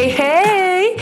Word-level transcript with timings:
Hey, 0.00 0.14
hey. 0.16 0.96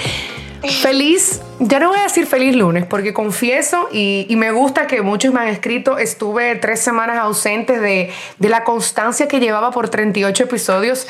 Feliz, 0.81 1.43
ya 1.59 1.81
no 1.81 1.91
voy 1.91 1.99
a 1.99 2.05
decir 2.05 2.25
feliz 2.25 2.57
lunes, 2.57 2.87
porque 2.87 3.13
confieso 3.13 3.91
y, 3.93 4.27
me 4.39 4.53
gusta 4.53 4.87
que 4.87 5.03
muchos 5.03 5.35
me 5.35 5.41
han 5.41 5.49
escrito, 5.49 5.99
estuve 5.99 6.55
tres 6.57 6.81
semanas 6.81 7.19
ausentes 7.19 7.79
de, 7.83 8.11
la 8.39 8.65
constancia 8.65 9.29
que 9.29 9.39
llevaba 9.39 9.71
por 9.71 9.91
38 9.91 10.45
episodios, 10.45 11.07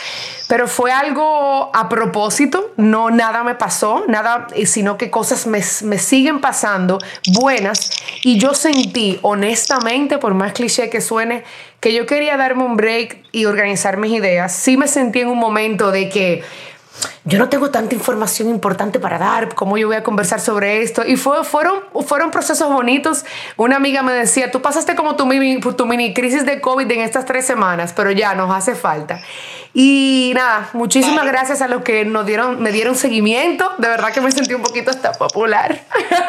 pero 0.48 0.66
fue 0.66 0.91
algo 0.91 1.70
a 1.72 1.88
propósito, 1.88 2.72
no 2.77 3.10
nada 3.10 3.45
me 3.45 3.54
pasó, 3.54 4.05
nada, 4.09 4.48
sino 4.64 4.98
que 4.98 5.09
cosas 5.09 5.46
me, 5.46 5.62
me 5.84 5.98
siguen 5.98 6.41
pasando 6.41 6.98
buenas 7.41 7.92
y 8.24 8.37
yo 8.41 8.55
sentí 8.55 9.20
honestamente, 9.23 10.18
por 10.18 10.34
más 10.34 10.55
cliché 10.55 10.91
que 10.91 11.00
suene, 11.00 11.45
que 11.78 11.95
yo 11.95 12.05
quería 12.05 12.37
darme 12.37 12.64
un 12.64 12.77
break 12.77 13.23
y 13.30 13.45
organizar 13.45 13.96
mis 13.96 14.10
ideas. 14.10 14.52
Sí 14.56 14.77
me 14.77 14.88
sentí 14.88 15.20
en 15.20 15.28
un 15.28 15.38
momento 15.38 15.92
de 15.92 16.09
que 16.09 16.42
yo 17.26 17.40
no 17.40 17.48
tengo 17.48 17.70
tanta 17.70 17.92
información 17.96 18.48
importante 18.48 19.00
para 19.00 19.18
dar, 19.18 19.52
cómo 19.56 19.76
yo 19.76 19.88
voy 19.88 19.96
a 19.96 20.04
conversar 20.04 20.40
sobre 20.40 20.82
esto. 20.82 21.04
Y 21.04 21.16
fue, 21.16 21.42
fueron, 21.42 21.80
fueron 22.06 22.30
procesos 22.30 22.72
bonitos. 22.72 23.24
Una 23.56 23.76
amiga 23.76 24.04
me 24.04 24.12
decía, 24.12 24.52
tú 24.52 24.62
pasaste 24.62 24.94
como 24.94 25.16
tu 25.16 25.26
mini, 25.26 25.60
tu 25.60 25.86
mini 25.86 26.14
crisis 26.14 26.46
de 26.46 26.60
COVID 26.60 26.88
en 26.88 27.00
estas 27.00 27.24
tres 27.24 27.44
semanas, 27.44 27.92
pero 27.96 28.12
ya 28.12 28.36
nos 28.36 28.54
hace 28.54 28.76
falta. 28.76 29.20
Y 29.74 30.32
nada, 30.36 30.70
muchísimas 30.72 31.26
gracias 31.26 31.60
a 31.62 31.68
los 31.68 31.82
que 31.82 32.04
nos 32.04 32.26
dieron, 32.26 32.62
me 32.62 32.70
dieron 32.70 32.94
seguimiento. 32.94 33.72
De 33.78 33.88
verdad 33.88 34.12
que 34.12 34.20
me 34.20 34.30
sentí 34.30 34.54
un 34.54 34.62
poquito 34.62 34.90
hasta 34.90 35.10
popular. 35.12 35.80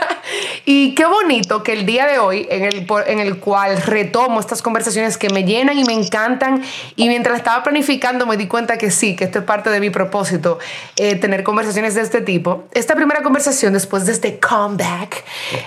y 0.66 0.96
qué 0.96 1.06
bonito 1.06 1.62
que 1.62 1.74
el 1.74 1.86
día 1.86 2.08
de 2.08 2.18
hoy, 2.18 2.48
en 2.50 2.64
el, 2.64 2.88
en 3.06 3.20
el 3.20 3.40
cual 3.40 3.82
retomo 3.84 4.40
estas 4.40 4.64
conversaciones 4.64 5.18
que 5.20 5.30
me 5.30 5.44
llenan 5.44 5.78
y 5.78 5.84
me 5.86 5.94
encantan, 5.94 6.64
y 6.96 7.08
mientras 7.08 7.38
estaba 7.38 7.64
planificando 7.64 8.26
me 8.26 8.36
di 8.36 8.48
cuenta 8.48 8.80
que 8.80 8.90
sí, 8.90 9.16
que 9.16 9.26
esto 9.26 9.40
es 9.40 9.46
parte 9.46 9.70
de 9.70 9.80
mi 9.80 9.92
propósito, 9.92 10.58
eh, 10.96 11.16
tener 11.16 11.44
conversaciones 11.44 11.96
de 11.96 12.02
este 12.02 12.22
tipo. 12.22 12.66
Esta 12.74 12.96
primera 12.96 13.22
conversación 13.22 13.74
después 13.74 14.06
de 14.06 14.14
este 14.14 14.40
comeback 14.40 15.24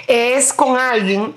es 0.07 0.53
con 0.53 0.79
alguien 0.79 1.35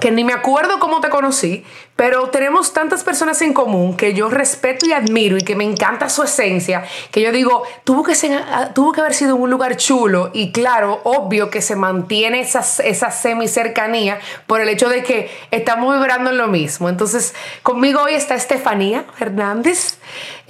que 0.00 0.10
ni 0.10 0.24
me 0.24 0.32
acuerdo 0.32 0.78
cómo 0.78 1.00
te 1.00 1.08
conocí, 1.08 1.64
pero 1.96 2.30
tenemos 2.30 2.72
tantas 2.72 3.04
personas 3.04 3.42
en 3.42 3.52
común 3.52 3.96
que 3.96 4.14
yo 4.14 4.28
respeto 4.28 4.86
y 4.86 4.92
admiro 4.92 5.36
y 5.36 5.42
que 5.42 5.54
me 5.54 5.64
encanta 5.64 6.08
su 6.08 6.22
esencia, 6.22 6.84
que 7.10 7.20
yo 7.20 7.32
digo, 7.32 7.62
tuvo 7.84 8.02
que, 8.02 8.14
ser, 8.14 8.42
ah, 8.50 8.70
tuvo 8.74 8.92
que 8.92 9.00
haber 9.00 9.14
sido 9.14 9.36
un 9.36 9.50
lugar 9.50 9.76
chulo 9.76 10.30
y 10.32 10.52
claro, 10.52 11.00
obvio 11.04 11.50
que 11.50 11.60
se 11.60 11.76
mantiene 11.76 12.40
esa, 12.40 12.64
esa 12.82 13.10
semi 13.10 13.46
cercanía 13.46 14.18
por 14.46 14.60
el 14.60 14.68
hecho 14.68 14.88
de 14.88 15.02
que 15.02 15.30
estamos 15.50 15.94
vibrando 15.94 16.30
en 16.30 16.38
lo 16.38 16.48
mismo. 16.48 16.88
Entonces, 16.88 17.34
conmigo 17.62 18.02
hoy 18.02 18.14
está 18.14 18.34
Estefanía 18.34 19.04
Hernández. 19.20 19.98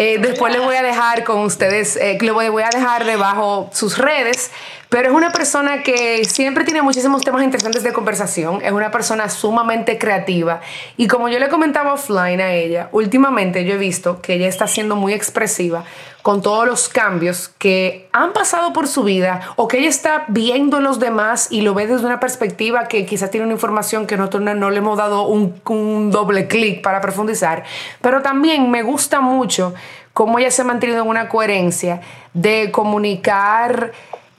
Eh, 0.04 0.18
después 0.18 0.52
le 0.52 0.58
voy 0.58 0.74
a 0.74 0.82
dejar 0.82 1.22
con 1.22 1.38
ustedes, 1.42 1.94
eh, 1.94 2.18
le 2.20 2.32
voy 2.32 2.62
a 2.64 2.70
dejar 2.70 3.04
debajo 3.04 3.70
sus 3.72 3.98
redes 3.98 4.50
pero 4.92 5.08
es 5.08 5.14
una 5.14 5.32
persona 5.32 5.82
que 5.82 6.22
siempre 6.26 6.64
tiene 6.64 6.82
muchísimos 6.82 7.24
temas 7.24 7.42
interesantes 7.42 7.82
de 7.82 7.94
conversación, 7.94 8.60
es 8.62 8.72
una 8.72 8.90
persona 8.90 9.30
sumamente 9.30 9.96
creativa 9.96 10.60
y 10.98 11.06
como 11.06 11.30
yo 11.30 11.38
le 11.38 11.48
comentaba 11.48 11.94
offline 11.94 12.42
a 12.42 12.52
ella, 12.52 12.90
últimamente 12.92 13.64
yo 13.64 13.72
he 13.72 13.78
visto 13.78 14.20
que 14.20 14.34
ella 14.34 14.48
está 14.48 14.66
siendo 14.66 14.94
muy 14.94 15.14
expresiva 15.14 15.84
con 16.22 16.40
todos 16.40 16.66
los 16.66 16.88
cambios 16.88 17.48
que 17.58 18.08
han 18.12 18.32
pasado 18.32 18.72
por 18.72 18.86
su 18.86 19.02
vida 19.02 19.40
o 19.56 19.68
que 19.68 19.78
ella 19.78 19.88
está 19.88 20.24
viendo 20.28 20.78
en 20.78 20.84
los 20.84 21.00
demás 21.00 21.48
y 21.50 21.62
lo 21.62 21.74
ve 21.74 21.86
desde 21.86 22.06
una 22.06 22.20
perspectiva 22.20 22.86
que 22.86 23.04
quizás 23.04 23.30
tiene 23.30 23.44
una 23.44 23.54
información 23.54 24.06
que 24.06 24.16
nosotros 24.16 24.42
no, 24.42 24.70
le 24.70 24.78
hemos 24.78 24.96
dado 24.96 25.26
un, 25.26 25.60
un 25.68 26.10
doble 26.10 26.46
clic 26.46 26.80
para 26.80 27.00
profundizar. 27.00 27.64
Pero 28.00 28.22
también 28.22 28.70
me 28.70 28.82
gusta 28.82 29.20
mucho 29.20 29.74
cómo 30.12 30.38
ella 30.38 30.50
se 30.50 30.62
ha 30.62 30.64
mantenido 30.64 31.02
en 31.02 31.08
una 31.08 31.28
coherencia 31.28 32.00
de 32.34 32.70
comunicar 32.70 33.92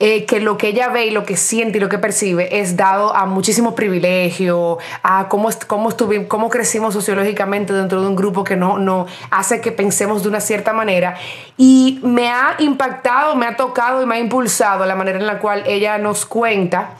eh, 0.06 0.26
que 0.26 0.38
lo 0.38 0.58
que 0.58 0.68
ella 0.68 0.90
ve 0.90 1.06
y 1.06 1.10
lo 1.10 1.24
que 1.24 1.34
siente 1.34 1.78
y 1.78 1.80
lo 1.80 1.88
que 1.88 1.96
percibe 1.96 2.60
es 2.60 2.76
dado 2.76 3.16
a 3.16 3.24
muchísimo 3.24 3.74
privilegio, 3.74 4.76
a 5.02 5.30
cómo, 5.30 5.48
cómo, 5.66 5.88
cómo 6.28 6.50
crecimos 6.50 6.92
sociológicamente 6.92 7.72
dentro 7.72 8.02
de 8.02 8.08
un 8.08 8.14
grupo 8.14 8.44
que 8.44 8.54
no, 8.54 8.76
no 8.76 9.06
hace 9.30 9.62
que 9.62 9.72
pensemos 9.72 10.22
de 10.22 10.28
una 10.28 10.40
cierta 10.40 10.74
manera. 10.74 11.16
Y 11.56 12.00
me 12.02 12.28
ha 12.28 12.54
impactado, 12.58 13.34
me 13.34 13.46
ha 13.46 13.56
tocado 13.56 14.02
y 14.02 14.04
me 14.04 14.16
ha 14.16 14.18
impulsado 14.18 14.84
la 14.84 14.94
manera 14.94 15.18
en 15.18 15.26
la 15.26 15.38
cual 15.38 15.62
ella 15.64 15.96
nos 15.96 16.26
cuenta 16.26 16.90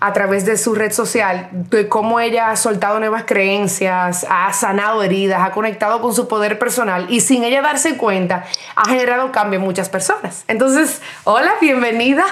a 0.00 0.12
través 0.12 0.44
de 0.44 0.56
su 0.56 0.74
red 0.74 0.92
social, 0.92 1.48
de 1.52 1.88
cómo 1.88 2.20
ella 2.20 2.50
ha 2.50 2.56
soltado 2.56 3.00
nuevas 3.00 3.24
creencias, 3.24 4.24
ha 4.28 4.52
sanado 4.52 5.02
heridas, 5.02 5.42
ha 5.42 5.50
conectado 5.50 6.00
con 6.00 6.14
su 6.14 6.28
poder 6.28 6.58
personal 6.58 7.06
y 7.08 7.20
sin 7.20 7.42
ella 7.42 7.62
darse 7.62 7.96
cuenta 7.96 8.44
ha 8.76 8.88
generado 8.88 9.32
cambio 9.32 9.58
en 9.58 9.64
muchas 9.64 9.88
personas. 9.88 10.44
Entonces, 10.46 11.00
hola, 11.24 11.54
bienvenida. 11.60 12.24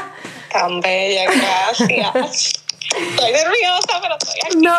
Tan 0.52 0.80
bella, 0.80 1.24
gracias. 1.24 2.62
Estoy 2.86 3.32
nerviosa, 3.32 4.00
pero 4.00 4.16
estoy 4.16 4.40
aquí. 4.44 4.56
No. 4.58 4.78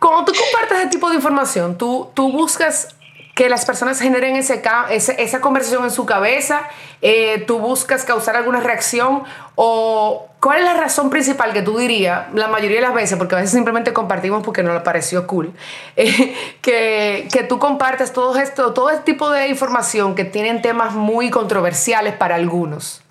Cuando 0.00 0.32
tú 0.32 0.38
compartes 0.38 0.78
ese 0.78 0.88
tipo 0.88 1.08
de 1.08 1.16
información, 1.16 1.78
tú, 1.78 2.10
tú 2.12 2.32
buscas 2.32 2.95
que 3.36 3.50
las 3.50 3.66
personas 3.66 4.00
generen 4.00 4.34
ese, 4.34 4.62
esa 4.88 5.40
conversación 5.42 5.84
en 5.84 5.90
su 5.90 6.06
cabeza, 6.06 6.62
eh, 7.02 7.44
tú 7.46 7.58
buscas 7.58 8.02
causar 8.06 8.34
alguna 8.34 8.60
reacción 8.60 9.24
o 9.56 10.26
cuál 10.40 10.60
es 10.60 10.64
la 10.64 10.72
razón 10.72 11.10
principal 11.10 11.52
que 11.52 11.60
tú 11.60 11.76
dirías, 11.76 12.32
la 12.32 12.48
mayoría 12.48 12.76
de 12.76 12.86
las 12.86 12.94
veces, 12.94 13.18
porque 13.18 13.34
a 13.34 13.38
veces 13.38 13.52
simplemente 13.52 13.92
compartimos 13.92 14.42
porque 14.42 14.62
nos 14.62 14.80
pareció 14.80 15.26
cool, 15.26 15.52
eh, 15.96 16.34
que, 16.62 17.28
que, 17.30 17.42
tú 17.42 17.58
compartes 17.58 18.14
todo 18.14 18.34
esto, 18.38 18.72
todo 18.72 18.88
este 18.88 19.12
tipo 19.12 19.28
de 19.28 19.48
información 19.48 20.14
que 20.14 20.24
tienen 20.24 20.62
temas 20.62 20.94
muy 20.94 21.28
controversiales 21.28 22.14
para 22.14 22.36
algunos. 22.36 23.02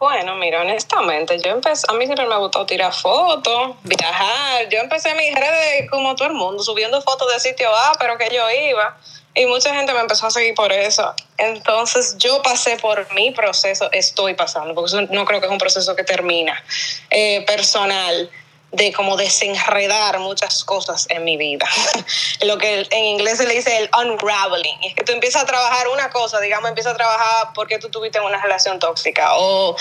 Bueno, 0.00 0.34
mira, 0.36 0.62
honestamente, 0.62 1.38
yo 1.44 1.50
empecé, 1.50 1.84
a 1.86 1.92
mí 1.92 2.06
siempre 2.06 2.26
me 2.26 2.38
gustó 2.38 2.64
tirar 2.64 2.90
fotos, 2.90 3.76
viajar. 3.82 4.66
Yo 4.70 4.78
empecé 4.78 5.14
mis 5.14 5.34
redes 5.34 5.90
como 5.90 6.16
todo 6.16 6.28
el 6.28 6.32
mundo, 6.32 6.62
subiendo 6.62 7.02
fotos 7.02 7.30
de 7.30 7.38
sitio 7.38 7.68
A, 7.68 7.92
pero 8.00 8.16
que 8.16 8.34
yo 8.34 8.42
iba. 8.50 8.96
Y 9.34 9.44
mucha 9.44 9.74
gente 9.74 9.92
me 9.92 10.00
empezó 10.00 10.28
a 10.28 10.30
seguir 10.30 10.54
por 10.54 10.72
eso. 10.72 11.14
Entonces 11.36 12.16
yo 12.16 12.40
pasé 12.40 12.78
por 12.78 13.12
mi 13.12 13.30
proceso, 13.32 13.90
estoy 13.92 14.32
pasando, 14.32 14.74
porque 14.74 15.06
no 15.10 15.26
creo 15.26 15.38
que 15.38 15.46
es 15.46 15.52
un 15.52 15.58
proceso 15.58 15.94
que 15.94 16.02
termina, 16.02 16.64
eh, 17.10 17.44
personal 17.44 18.30
de 18.72 18.92
como 18.92 19.16
desenredar 19.16 20.18
muchas 20.20 20.64
cosas 20.64 21.06
en 21.10 21.24
mi 21.24 21.36
vida. 21.36 21.66
Lo 22.42 22.58
que 22.58 22.86
en 22.90 23.04
inglés 23.04 23.38
se 23.38 23.46
le 23.46 23.54
dice 23.54 23.76
el 23.78 23.90
unraveling. 23.98 24.78
Es 24.84 24.94
que 24.94 25.04
tú 25.04 25.12
empiezas 25.12 25.42
a 25.42 25.46
trabajar 25.46 25.88
una 25.88 26.10
cosa, 26.10 26.40
digamos, 26.40 26.68
empiezas 26.68 26.94
a 26.94 26.96
trabajar 26.96 27.48
porque 27.54 27.78
tú 27.78 27.88
tuviste 27.88 28.20
una 28.20 28.40
relación 28.40 28.78
tóxica 28.78 29.36
o 29.36 29.76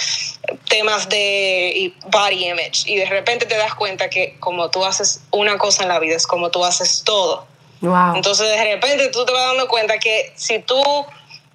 temas 0.68 1.08
de 1.10 1.94
body 2.06 2.50
image 2.50 2.84
y 2.86 2.96
de 2.98 3.06
repente 3.06 3.46
te 3.46 3.58
das 3.58 3.76
cuenta 3.76 4.10
que 4.10 4.38
como 4.40 4.70
tú 4.70 4.84
haces 4.84 5.22
una 5.32 5.58
cosa 5.58 5.84
en 5.84 5.90
la 5.90 6.00
vida 6.00 6.16
es 6.16 6.26
como 6.26 6.50
tú 6.50 6.66
haces 6.66 7.04
todo. 7.04 7.46
Entonces 7.82 8.50
de 8.50 8.64
repente 8.76 9.08
tú 9.10 9.26
te 9.26 9.32
vas 9.32 9.46
dando 9.46 9.68
cuenta 9.68 10.00
que 10.00 10.34
si 10.36 10.60
tú 10.60 10.82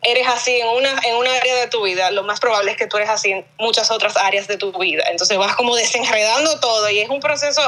eres 0.05 0.27
así 0.29 0.61
en 0.61 0.69
una, 0.69 1.01
en 1.05 1.17
una 1.17 1.35
área 1.35 1.55
de 1.57 1.67
tu 1.69 1.83
vida, 1.83 2.11
lo 2.11 2.23
más 2.23 2.41
probable 2.41 2.71
es 2.71 2.77
que 2.77 2.87
tú 2.87 2.97
eres 2.97 3.09
así 3.09 3.33
en 3.33 3.47
muchas 3.59 3.91
otras 3.91 4.17
áreas 4.17 4.47
de 4.47 4.57
tu 4.57 4.73
vida. 4.79 5.05
Entonces 5.11 5.37
vas 5.39 5.57
como 5.57 5.75
desenredando 5.77 6.61
todo 6.61 6.89
y 6.91 7.01
es 7.01 7.09
un 7.09 7.21
proceso 7.21 7.63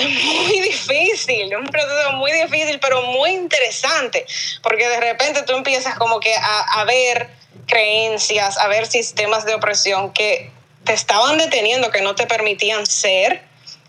muy 0.00 0.60
difícil, 0.60 1.56
un 1.56 1.66
proceso 1.66 2.12
muy 2.12 2.32
difícil, 2.32 2.78
pero 2.80 3.02
muy 3.02 3.30
interesante, 3.30 4.24
porque 4.62 4.88
de 4.88 5.00
repente 5.00 5.42
tú 5.42 5.54
empiezas 5.54 5.96
como 5.98 6.20
que 6.20 6.34
a, 6.34 6.84
ver 6.84 7.28
creencias, 7.66 8.58
a 8.58 8.68
ver 8.68 8.86
sistemas 8.86 9.44
de 9.44 9.54
opresión 9.54 10.12
que 10.12 10.50
te 10.84 10.92
estaban 10.92 11.38
deteniendo, 11.38 11.90
que 11.90 12.00
no 12.00 12.14
te 12.14 12.26
permitían 12.26 12.86
ser 12.86 13.42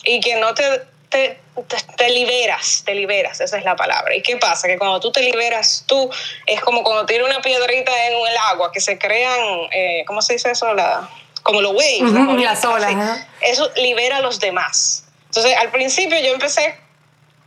y 0.03 0.19
que 0.19 0.35
no 0.35 0.53
te 0.53 1.39
te, 1.63 2.09
liberas, 2.09 2.83
te 2.85 2.93
liberas, 2.95 3.39
esa 3.41 3.57
es 3.57 3.63
la 3.63 3.75
palabra. 3.75 4.15
¿Y 4.15 4.21
qué 4.21 4.37
pasa? 4.37 4.67
Que 4.67 4.77
cuando 4.77 4.99
tú 4.99 5.11
te 5.11 5.21
liberas 5.21 5.83
tú, 5.87 6.09
es 6.45 6.61
como 6.61 6.83
cuando 6.83 7.05
tienes 7.05 7.27
una 7.27 7.41
piedrita 7.41 7.91
en 8.07 8.13
el 8.13 8.37
agua, 8.51 8.71
que 8.71 8.79
se 8.79 8.97
crean, 8.97 9.39
eh, 9.71 10.03
¿cómo 10.05 10.21
se 10.21 10.33
dice 10.33 10.51
eso? 10.51 10.73
La, 10.73 11.09
como 11.43 11.61
los 11.61 11.73
waves. 11.73 12.41
las 12.41 12.65
olas. 12.65 13.25
Eso 13.41 13.69
libera 13.75 14.17
a 14.17 14.21
los 14.21 14.39
demás. 14.39 15.05
Entonces, 15.25 15.55
al 15.57 15.69
principio 15.71 16.19
yo 16.19 16.33
empecé, 16.33 16.75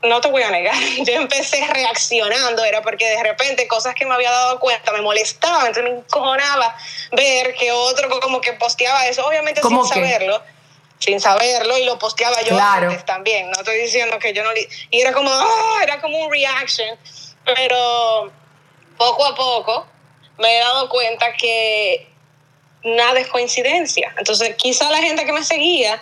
no 0.02 0.20
te 0.20 0.28
voy 0.28 0.42
a 0.42 0.50
negar, 0.50 0.74
yo 1.04 1.12
empecé 1.14 1.66
reaccionando, 1.66 2.64
era 2.64 2.82
porque 2.82 3.08
de 3.08 3.22
repente 3.22 3.66
cosas 3.68 3.94
que 3.94 4.06
me 4.06 4.14
había 4.14 4.30
dado 4.30 4.60
cuenta 4.60 4.92
me 4.92 5.02
molestaban, 5.02 5.66
entonces 5.66 5.84
me 5.84 5.98
encojonaba 5.98 6.76
ver 7.12 7.54
que 7.54 7.72
otro 7.72 8.08
como 8.20 8.40
que 8.40 8.52
posteaba 8.54 9.06
eso, 9.06 9.26
obviamente 9.26 9.60
sin 9.62 9.84
saberlo 9.84 10.42
sin 11.02 11.20
saberlo 11.20 11.76
y 11.78 11.84
lo 11.84 11.98
posteaba 11.98 12.40
yo 12.42 12.58
antes 12.58 13.04
también. 13.04 13.50
No 13.50 13.58
estoy 13.58 13.78
diciendo 13.78 14.18
que 14.18 14.32
yo 14.32 14.44
no... 14.44 14.50
Y 14.90 15.00
era 15.00 15.12
como, 15.12 15.30
ah, 15.32 15.80
era 15.82 16.00
como 16.00 16.18
un 16.18 16.30
reaction. 16.30 16.96
Pero 17.44 18.32
poco 18.96 19.26
a 19.26 19.34
poco 19.34 19.86
me 20.38 20.56
he 20.56 20.60
dado 20.60 20.88
cuenta 20.88 21.32
que 21.32 22.06
nada 22.84 23.18
es 23.18 23.26
coincidencia. 23.28 24.14
Entonces, 24.16 24.54
quizá 24.56 24.90
la 24.90 24.98
gente 24.98 25.24
que 25.24 25.32
me 25.32 25.42
seguía 25.42 26.00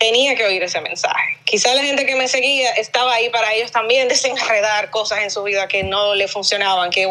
tenía 0.00 0.34
que 0.34 0.44
oír 0.44 0.62
ese 0.62 0.80
mensaje. 0.80 1.38
Quizá 1.44 1.74
la 1.74 1.82
gente 1.82 2.06
que 2.06 2.16
me 2.16 2.26
seguía 2.26 2.72
estaba 2.72 3.12
ahí 3.12 3.28
para 3.28 3.52
ellos 3.52 3.70
también 3.70 4.08
desenredar 4.14 4.90
cosas 4.90 5.20
en 5.20 5.30
su 5.30 5.42
vida 5.44 5.68
que 5.68 5.84
no 5.84 6.14
le 6.14 6.26
funcionaban, 6.26 6.90
que, 6.90 7.06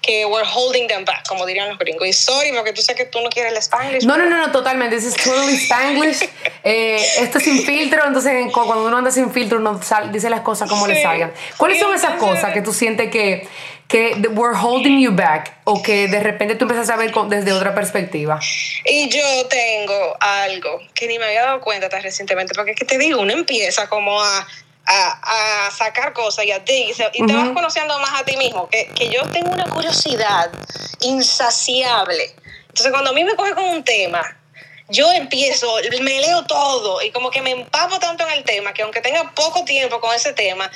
que 0.00 0.24
were 0.24 0.46
holding 0.48 0.86
them 0.86 1.04
back, 1.04 1.26
como 1.28 1.44
dirían 1.44 1.68
los 1.68 1.78
gringos. 1.78 2.06
Y 2.06 2.12
sorry, 2.12 2.52
porque 2.52 2.72
tú 2.72 2.80
sabes 2.80 3.02
que 3.02 3.10
tú 3.10 3.20
no 3.20 3.28
quieres 3.28 3.52
el 3.52 3.58
Spanglish. 3.58 4.04
No, 4.04 4.16
no, 4.16 4.26
no, 4.26 4.38
no, 4.38 4.52
totalmente. 4.52 4.96
This 4.96 5.06
is 5.06 5.16
totally 5.16 5.56
Spanglish. 5.56 6.28
eh, 6.70 7.00
esto 7.20 7.38
es 7.38 7.44
sin 7.44 7.62
filtro, 7.66 8.06
entonces 8.06 8.52
cuando 8.52 8.86
uno 8.86 8.98
anda 8.98 9.10
sin 9.10 9.30
filtro 9.30 9.58
uno 9.58 9.80
dice 10.12 10.28
las 10.28 10.40
cosas 10.40 10.68
como 10.68 10.86
le 10.86 11.00
salgan. 11.02 11.32
¿Cuáles 11.56 11.80
son 11.80 11.94
esas 11.94 12.16
cosas 12.16 12.52
que 12.52 12.60
tú 12.60 12.74
sientes 12.74 13.10
que 13.10 13.48
que 13.88 14.20
were 14.34 14.54
holding 14.54 15.00
you 15.00 15.12
back 15.12 15.60
o 15.64 15.82
que 15.82 16.08
de 16.08 16.20
repente 16.20 16.56
tú 16.56 16.66
empiezas 16.66 16.90
a 16.90 16.96
ver 16.96 17.10
desde 17.28 17.52
otra 17.54 17.74
perspectiva? 17.74 18.38
Y 18.84 19.08
yo 19.08 19.46
tengo 19.48 20.14
algo 20.20 20.80
que 20.92 21.08
ni 21.08 21.18
me 21.18 21.24
había 21.24 21.46
dado 21.46 21.60
cuenta 21.62 21.88
tan 21.88 22.02
recientemente, 22.02 22.52
porque 22.54 22.72
es 22.72 22.76
que 22.76 22.84
te 22.84 22.98
digo, 22.98 23.22
uno 23.22 23.32
empieza 23.32 23.88
como 23.88 24.22
a, 24.22 24.46
a, 24.84 25.66
a 25.66 25.70
sacar 25.70 26.12
cosas 26.12 26.44
y 26.44 26.52
a 26.52 26.62
ti, 26.62 26.92
y, 27.14 27.26
te 27.26 27.32
vas 27.32 27.48
conociendo 27.48 27.98
más 27.98 28.20
a 28.20 28.24
ti 28.26 28.36
mismo, 28.36 28.68
que, 28.68 28.88
que 28.94 29.08
yo 29.08 29.22
tengo 29.30 29.50
una 29.52 29.64
curiosidad 29.64 30.50
insaciable. 31.00 32.34
Entonces 32.68 32.92
cuando 32.92 33.10
a 33.10 33.14
mí 33.14 33.24
me 33.24 33.34
coge 33.36 33.54
con 33.54 33.64
un 33.64 33.82
tema, 33.84 34.37
yo 34.88 35.12
empiezo, 35.12 35.74
me 36.00 36.20
leo 36.20 36.44
todo 36.44 37.02
y 37.02 37.10
como 37.10 37.30
que 37.30 37.42
me 37.42 37.50
empapo 37.50 37.98
tanto 37.98 38.26
en 38.26 38.32
el 38.32 38.44
tema 38.44 38.72
que 38.72 38.82
aunque 38.82 39.00
tenga 39.00 39.32
poco 39.34 39.64
tiempo 39.64 40.00
con 40.00 40.14
ese 40.14 40.32
tema, 40.32 40.70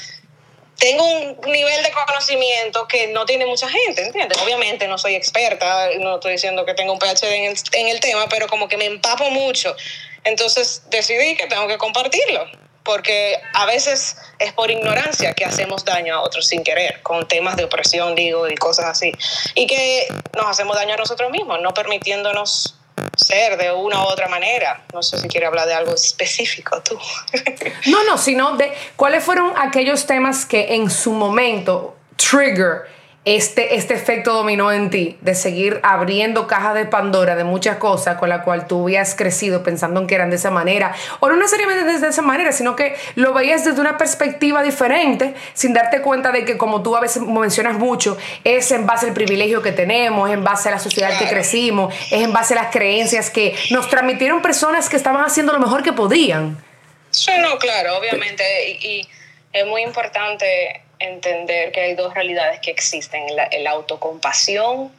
tengo 0.79 1.05
un 1.05 1.53
nivel 1.53 1.82
de 1.82 1.93
conocimiento 1.93 2.88
que 2.88 3.06
no 3.09 3.25
tiene 3.25 3.47
mucha 3.47 3.69
gente, 3.69 4.05
¿entiendes? 4.05 4.37
Obviamente 4.43 4.88
no 4.88 4.99
soy 4.99 5.14
experta, 5.14 5.91
no 6.00 6.17
estoy 6.17 6.32
diciendo 6.32 6.64
que 6.67 6.75
tengo 6.75 6.93
un 6.93 6.99
PhD 6.99 7.25
en 7.25 7.44
el, 7.44 7.56
en 7.73 7.88
el 7.88 8.00
tema, 8.00 8.26
pero 8.29 8.49
como 8.49 8.69
que 8.69 8.76
me 8.76 8.87
empapo 8.87 9.31
mucho. 9.31 9.76
Entonces 10.25 10.82
decidí 10.91 11.37
que 11.37 11.47
tengo 11.47 11.69
que 11.69 11.79
compartirlo, 11.79 12.47
porque 12.82 13.41
a 13.55 13.65
veces 13.67 14.17
es 14.41 14.53
por 14.53 14.70
ignorancia 14.70 15.35
que 15.35 15.44
hacemos 15.44 15.85
daño 15.85 16.17
a 16.17 16.20
otros 16.20 16.49
sin 16.49 16.65
querer, 16.65 17.00
con 17.03 17.29
temas 17.29 17.56
de 17.56 17.65
opresión, 17.65 18.17
digo, 18.17 18.49
y 18.49 18.56
cosas 18.56 18.87
así. 18.87 19.12
Y 19.55 19.69
que 19.69 20.08
nos 20.37 20.47
hacemos 20.47 20.76
daño 20.76 20.94
a 20.94 20.97
nosotros 20.97 21.31
mismos, 21.31 21.61
no 21.61 21.73
permitiéndonos 21.73 22.75
ser 23.17 23.56
de 23.56 23.73
una 23.73 24.00
u 24.00 24.06
otra 24.09 24.29
manera. 24.29 24.85
No 24.93 25.03
sé 25.03 25.19
si 25.19 25.29
quiere 25.29 25.47
hablar 25.47 25.67
de 25.67 25.75
algo 25.75 25.94
específico 25.94 26.83
tú. 26.83 26.99
no, 27.87 28.05
no, 28.05 28.19
sino 28.19 28.56
de 28.56 28.73
cuáles 28.97 29.25
fueron 29.25 29.53
aquellos 29.56 30.06
temas 30.06 30.47
que 30.47 30.75
en 30.75 30.91
su 30.91 31.12
momento 31.12 31.97
trigger 32.17 33.01
este, 33.24 33.76
este 33.76 33.94
efecto 33.94 34.32
dominó 34.32 34.72
en 34.72 34.90
ti 34.90 35.16
de 35.20 35.36
seguir 35.36 35.78
abriendo 35.84 36.48
cajas 36.48 36.74
de 36.74 36.86
Pandora 36.86 37.36
de 37.36 37.44
muchas 37.44 37.76
cosas 37.76 38.19
con 38.19 38.28
la 38.28 38.42
cual 38.42 38.66
tú 38.66 38.82
habías 38.82 39.14
crecido 39.14 39.62
pensando 39.62 40.00
en 40.00 40.08
que 40.08 40.16
eran 40.16 40.30
de 40.30 40.36
esa 40.36 40.50
manera, 40.50 40.92
o 41.20 41.28
no 41.28 41.36
necesariamente 41.36 41.84
desde 41.84 42.08
esa 42.08 42.22
manera, 42.22 42.50
sino 42.50 42.74
que 42.74 42.96
lo 43.14 43.32
veías 43.32 43.64
desde 43.64 43.80
una 43.80 43.96
perspectiva 43.96 44.62
diferente, 44.64 45.34
sin 45.54 45.72
darte 45.72 46.00
cuenta 46.02 46.32
de 46.32 46.44
que 46.44 46.58
como 46.58 46.82
tú 46.82 46.96
a 46.96 47.00
veces 47.00 47.22
mencionas 47.22 47.78
mucho, 47.78 48.19
es 48.42 48.72
en 48.72 48.86
base 48.86 49.06
al 49.06 49.12
privilegio 49.12 49.62
que 49.62 49.70
tenemos, 49.70 50.28
es 50.28 50.34
en 50.34 50.42
base 50.42 50.69
a 50.69 50.72
la 50.72 50.80
sociedad 50.80 51.16
que 51.16 51.28
crecimos, 51.28 51.94
es 52.10 52.22
en 52.22 52.32
base 52.32 52.54
a 52.54 52.62
las 52.62 52.72
creencias 52.72 53.30
que 53.30 53.54
nos 53.70 53.88
transmitieron 53.88 54.42
personas 54.42 54.88
que 54.88 54.96
estaban 54.96 55.24
haciendo 55.24 55.52
lo 55.52 55.60
mejor 55.60 55.84
que 55.84 55.92
podían. 55.92 56.62
Sí, 57.10 57.30
no, 57.40 57.56
claro, 57.58 57.98
obviamente, 57.98 58.42
y 58.80 59.06
es 59.52 59.66
muy 59.66 59.82
importante 59.82 60.82
entender 61.02 61.72
que 61.72 61.81
hay 61.81 61.94
dos 61.94 62.14
realidades 62.14 62.60
que 62.60 62.70
existen, 62.70 63.34
la, 63.37 63.49
la 63.60 63.70
autocompasión 63.70 64.93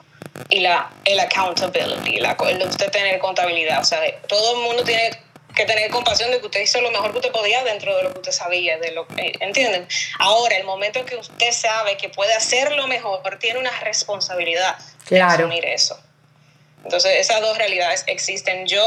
y 0.50 0.60
la, 0.60 0.92
el 1.06 1.20
accountability, 1.20 2.20
la, 2.20 2.36
el 2.48 2.62
usted 2.64 2.92
tener 2.92 3.20
contabilidad. 3.20 3.82
O 3.82 3.86
sea, 3.86 4.00
todo 4.28 4.56
el 4.58 4.62
mundo 4.64 4.84
tiene 4.84 5.12
que 5.56 5.66
tener 5.66 5.90
compasión 5.92 6.32
de 6.32 6.40
que 6.40 6.46
usted 6.48 6.62
hizo 6.62 6.82
lo 6.82 6.92
mejor 6.92 7.12
que 7.12 7.18
usted 7.18 7.32
podía 7.32 7.64
dentro 7.64 7.96
de 7.96 8.04
lo 8.04 8.14
que 8.14 8.20
usted 8.20 8.32
sabía, 8.32 8.78
de 8.80 8.92
lo 8.92 9.06
eh, 9.18 9.34
¿entienden? 9.40 9.88
Ahora, 10.20 10.58
el 10.58 10.64
momento 10.64 11.00
en 11.00 11.06
que 11.06 11.16
usted 11.16 11.52
sabe 11.52 11.96
que 11.98 12.10
puede 12.10 12.34
hacerlo 12.34 12.88
mejor, 12.88 13.22
tiene 13.40 13.60
una 13.60 13.80
responsabilidad 13.82 14.76
claro. 15.06 15.38
de 15.38 15.44
asumir 15.44 15.66
eso. 15.66 16.00
Entonces, 16.84 17.18
esas 17.18 17.40
dos 17.42 17.58
realidades 17.58 18.04
existen. 18.08 18.66
Yo 18.66 18.84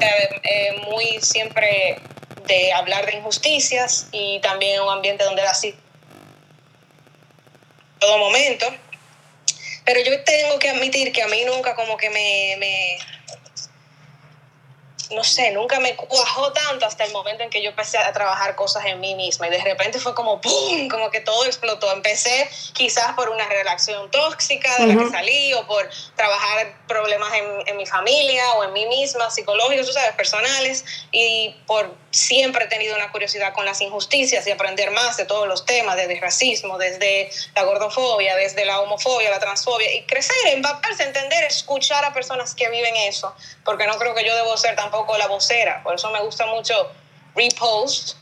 eh, 0.00 0.40
eh, 0.42 0.72
muy 0.90 1.20
siempre 1.20 1.98
de 2.46 2.72
hablar 2.72 3.06
de 3.06 3.16
injusticias 3.16 4.08
y 4.12 4.40
también 4.40 4.80
un 4.80 4.90
ambiente 4.90 5.24
donde 5.24 5.42
era 5.42 5.50
así 5.50 5.74
todo 7.98 8.18
momento. 8.18 8.66
Pero 9.84 10.00
yo 10.00 10.22
tengo 10.24 10.58
que 10.58 10.70
admitir 10.70 11.12
que 11.12 11.22
a 11.22 11.28
mí 11.28 11.44
nunca 11.44 11.74
como 11.74 11.96
que 11.96 12.10
me, 12.10 12.56
me 12.58 12.98
no 15.12 15.24
sé, 15.24 15.50
nunca 15.50 15.78
me 15.80 15.94
cuajó 15.94 16.52
tanto 16.52 16.86
hasta 16.86 17.04
el 17.04 17.12
momento 17.12 17.42
en 17.42 17.50
que 17.50 17.62
yo 17.62 17.70
empecé 17.70 17.98
a 17.98 18.12
trabajar 18.12 18.54
cosas 18.54 18.84
en 18.86 19.00
mí 19.00 19.14
misma 19.14 19.46
y 19.46 19.50
de 19.50 19.62
repente 19.62 19.98
fue 19.98 20.14
como 20.14 20.40
¡pum! 20.40 20.88
como 20.88 21.10
que 21.10 21.20
todo 21.20 21.44
explotó. 21.44 21.92
Empecé 21.92 22.48
quizás 22.72 23.12
por 23.14 23.28
una 23.28 23.46
relación 23.48 24.10
tóxica 24.10 24.78
de 24.78 24.86
la 24.86 24.96
que 24.96 25.10
salí 25.10 25.52
o 25.54 25.66
por 25.66 25.88
trabajar 26.16 26.74
problemas 26.86 27.32
en, 27.34 27.68
en, 27.68 27.76
mi 27.76 27.86
familia 27.86 28.52
o 28.54 28.64
en 28.64 28.72
mí 28.72 28.86
misma, 28.86 29.30
psicológicos, 29.30 29.86
tú 29.86 29.92
sabes, 29.92 30.14
personales 30.14 30.84
y 31.10 31.54
por 31.66 32.01
siempre 32.12 32.64
he 32.64 32.68
tenido 32.68 32.94
una 32.94 33.10
curiosidad 33.10 33.52
con 33.54 33.64
las 33.64 33.80
injusticias 33.80 34.46
y 34.46 34.50
aprender 34.50 34.90
más 34.90 35.16
de 35.16 35.24
todos 35.24 35.48
los 35.48 35.64
temas, 35.64 35.96
desde 35.96 36.14
el 36.14 36.20
racismo, 36.20 36.78
desde 36.78 37.30
la 37.56 37.64
gordofobia, 37.64 38.36
desde 38.36 38.64
la 38.64 38.80
homofobia, 38.80 39.30
la 39.30 39.40
transfobia 39.40 39.92
y 39.94 40.02
crecer, 40.04 40.36
empaparse, 40.48 41.02
entender, 41.02 41.42
escuchar 41.44 42.04
a 42.04 42.12
personas 42.12 42.54
que 42.54 42.68
viven 42.68 42.94
eso, 42.96 43.34
porque 43.64 43.86
no 43.86 43.98
creo 43.98 44.14
que 44.14 44.24
yo 44.24 44.36
debo 44.36 44.56
ser 44.56 44.76
tampoco 44.76 45.16
la 45.16 45.26
vocera, 45.26 45.82
por 45.82 45.94
eso 45.94 46.10
me 46.10 46.20
gusta 46.20 46.46
mucho 46.46 46.92
repost. 47.34 48.16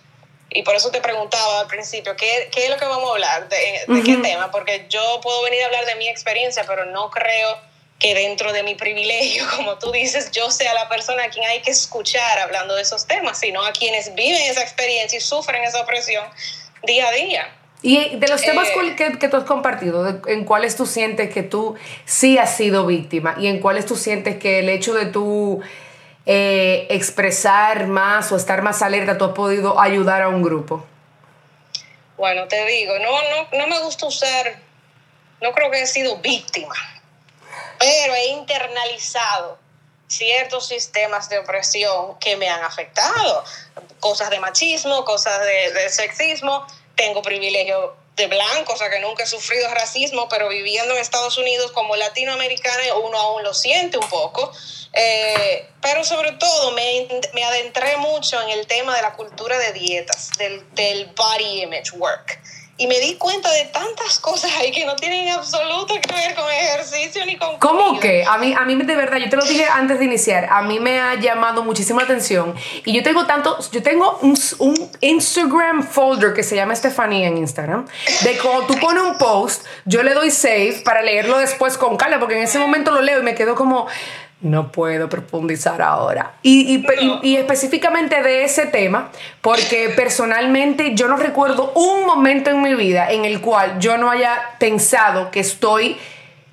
Y 0.52 0.64
por 0.64 0.74
eso 0.74 0.90
te 0.90 1.00
preguntaba 1.00 1.60
al 1.60 1.68
principio, 1.68 2.16
¿qué, 2.16 2.50
qué 2.52 2.64
es 2.64 2.70
lo 2.70 2.76
que 2.76 2.84
vamos 2.84 3.08
a 3.08 3.12
hablar? 3.12 3.48
¿De, 3.48 3.84
de 3.86 4.02
qué 4.02 4.16
tema? 4.16 4.50
Porque 4.50 4.86
yo 4.88 5.20
puedo 5.22 5.42
venir 5.42 5.62
a 5.62 5.66
hablar 5.66 5.86
de 5.86 5.94
mi 5.94 6.08
experiencia, 6.08 6.64
pero 6.66 6.86
no 6.86 7.08
creo 7.08 7.56
que 8.00 8.14
dentro 8.14 8.52
de 8.52 8.64
mi 8.64 8.74
privilegio, 8.74 9.44
como 9.56 9.78
tú 9.78 9.92
dices, 9.92 10.32
yo 10.32 10.50
sea 10.50 10.74
la 10.74 10.88
persona 10.88 11.24
a 11.24 11.28
quien 11.28 11.46
hay 11.46 11.60
que 11.60 11.70
escuchar 11.70 12.40
hablando 12.40 12.74
de 12.74 12.82
esos 12.82 13.06
temas, 13.06 13.38
sino 13.38 13.64
a 13.64 13.70
quienes 13.72 14.12
viven 14.16 14.42
esa 14.42 14.62
experiencia 14.62 15.18
y 15.18 15.20
sufren 15.20 15.62
esa 15.62 15.80
opresión 15.80 16.24
día 16.82 17.06
a 17.06 17.12
día. 17.12 17.56
Y 17.82 18.16
de 18.16 18.28
los 18.28 18.42
temas 18.42 18.68
eh, 18.68 18.94
que, 18.96 19.18
que, 19.18 19.28
tú 19.28 19.38
has 19.38 19.44
compartido, 19.44 20.20
¿en 20.26 20.44
cuáles 20.44 20.76
tú 20.76 20.84
sientes 20.84 21.32
que 21.32 21.42
tú 21.42 21.76
sí 22.04 22.36
has 22.36 22.54
sido 22.54 22.84
víctima? 22.84 23.36
¿Y 23.38 23.46
en 23.46 23.58
cuáles 23.58 23.86
tú 23.86 23.96
sientes 23.96 24.36
que 24.36 24.58
el 24.58 24.68
hecho 24.68 24.92
de 24.92 25.06
tú 25.06 25.62
eh, 26.26 26.86
expresar 26.90 27.86
más 27.86 28.32
o 28.32 28.36
estar 28.36 28.60
más 28.60 28.82
alerta, 28.82 29.16
tú 29.16 29.24
has 29.24 29.32
podido 29.32 29.80
ayudar 29.80 30.20
a 30.20 30.28
un 30.28 30.42
grupo? 30.42 30.84
Bueno, 32.18 32.46
te 32.48 32.66
digo, 32.66 32.92
no, 32.98 33.10
no, 33.10 33.58
no 33.58 33.66
me 33.66 33.82
gusta 33.82 34.06
usar, 34.06 34.58
no 35.40 35.52
creo 35.52 35.70
que 35.70 35.80
he 35.80 35.86
sido 35.86 36.18
víctima, 36.18 36.74
pero 37.78 38.14
he 38.14 38.26
internalizado 38.28 39.58
ciertos 40.08 40.66
sistemas 40.66 41.28
de 41.28 41.38
opresión 41.38 42.18
que 42.18 42.36
me 42.36 42.48
han 42.48 42.64
afectado, 42.64 43.44
cosas 44.00 44.30
de 44.30 44.40
machismo, 44.40 45.04
cosas 45.04 45.40
de, 45.40 45.72
de 45.72 45.88
sexismo, 45.88 46.66
tengo 46.96 47.22
privilegio 47.22 47.96
de 48.16 48.26
blanco, 48.26 48.74
o 48.74 48.76
sea 48.76 48.90
que 48.90 49.00
nunca 49.00 49.22
he 49.22 49.26
sufrido 49.26 49.72
racismo, 49.72 50.28
pero 50.28 50.48
viviendo 50.48 50.94
en 50.94 51.00
Estados 51.00 51.38
Unidos 51.38 51.72
como 51.72 51.96
latinoamericana 51.96 52.94
uno 53.02 53.18
aún 53.18 53.42
lo 53.42 53.54
siente 53.54 53.98
un 53.98 54.08
poco. 54.08 54.52
Eh, 54.92 55.68
pero 55.80 56.02
sobre 56.02 56.32
todo 56.32 56.72
me, 56.72 57.06
me, 57.32 57.44
adentré 57.44 57.96
mucho 57.98 58.42
en 58.42 58.50
el 58.50 58.66
tema 58.66 58.96
de 58.96 59.02
la 59.02 59.14
cultura 59.14 59.56
de 59.56 59.72
dietas, 59.72 60.30
del, 60.36 60.74
del 60.74 61.06
body 61.14 61.62
image 61.62 61.92
work 61.92 62.40
y 62.80 62.86
me 62.86 62.98
di 62.98 63.16
cuenta 63.16 63.52
de 63.52 63.66
tantas 63.66 64.18
cosas 64.20 64.50
ahí 64.58 64.72
que 64.72 64.86
no 64.86 64.96
tienen 64.96 65.28
absoluto 65.28 65.92
que 66.00 66.14
ver 66.14 66.34
con 66.34 66.50
ejercicio 66.50 67.26
ni 67.26 67.36
con 67.36 67.58
¿Cómo 67.58 68.00
que? 68.00 68.24
A 68.24 68.38
mí, 68.38 68.54
a 68.58 68.64
mí 68.64 68.74
de 68.74 68.96
verdad, 68.96 69.18
yo 69.18 69.28
te 69.28 69.36
lo 69.36 69.44
dije 69.44 69.66
antes 69.66 69.98
de 69.98 70.06
iniciar, 70.06 70.48
a 70.50 70.62
mí 70.62 70.80
me 70.80 70.98
ha 70.98 71.14
llamado 71.16 71.62
muchísima 71.62 72.04
atención 72.04 72.54
y 72.86 72.94
yo 72.94 73.02
tengo 73.02 73.26
tanto, 73.26 73.58
yo 73.70 73.82
tengo 73.82 74.18
un, 74.22 74.34
un 74.60 74.90
Instagram 75.02 75.82
folder 75.82 76.32
que 76.32 76.42
se 76.42 76.56
llama 76.56 76.72
Estefanía 76.72 77.28
en 77.28 77.36
Instagram, 77.36 77.86
de 78.22 78.38
cuando 78.38 78.62
tú 78.62 78.80
pones 78.80 79.02
un 79.02 79.18
post, 79.18 79.66
yo 79.84 80.02
le 80.02 80.14
doy 80.14 80.30
save 80.30 80.80
para 80.82 81.02
leerlo 81.02 81.36
después 81.36 81.76
con 81.76 81.98
calma, 81.98 82.18
porque 82.18 82.38
en 82.38 82.44
ese 82.44 82.58
momento 82.58 82.92
lo 82.92 83.02
leo 83.02 83.20
y 83.20 83.22
me 83.22 83.34
quedo 83.34 83.56
como 83.56 83.88
no 84.42 84.72
puedo 84.72 85.08
profundizar 85.08 85.82
ahora. 85.82 86.34
Y, 86.42 86.84
y, 87.22 87.36
específicamente 87.36 88.22
de 88.22 88.44
ese 88.44 88.66
tema, 88.66 89.10
porque 89.40 89.90
personalmente 89.90 90.94
yo 90.94 91.08
no 91.08 91.16
recuerdo 91.16 91.72
un 91.74 92.06
momento 92.06 92.50
en 92.50 92.62
mi 92.62 92.74
vida 92.74 93.10
en 93.10 93.24
el 93.24 93.40
cual 93.40 93.78
yo 93.78 93.98
no 93.98 94.10
haya 94.10 94.38
pensado 94.58 95.30
que 95.30 95.40
estoy 95.40 95.96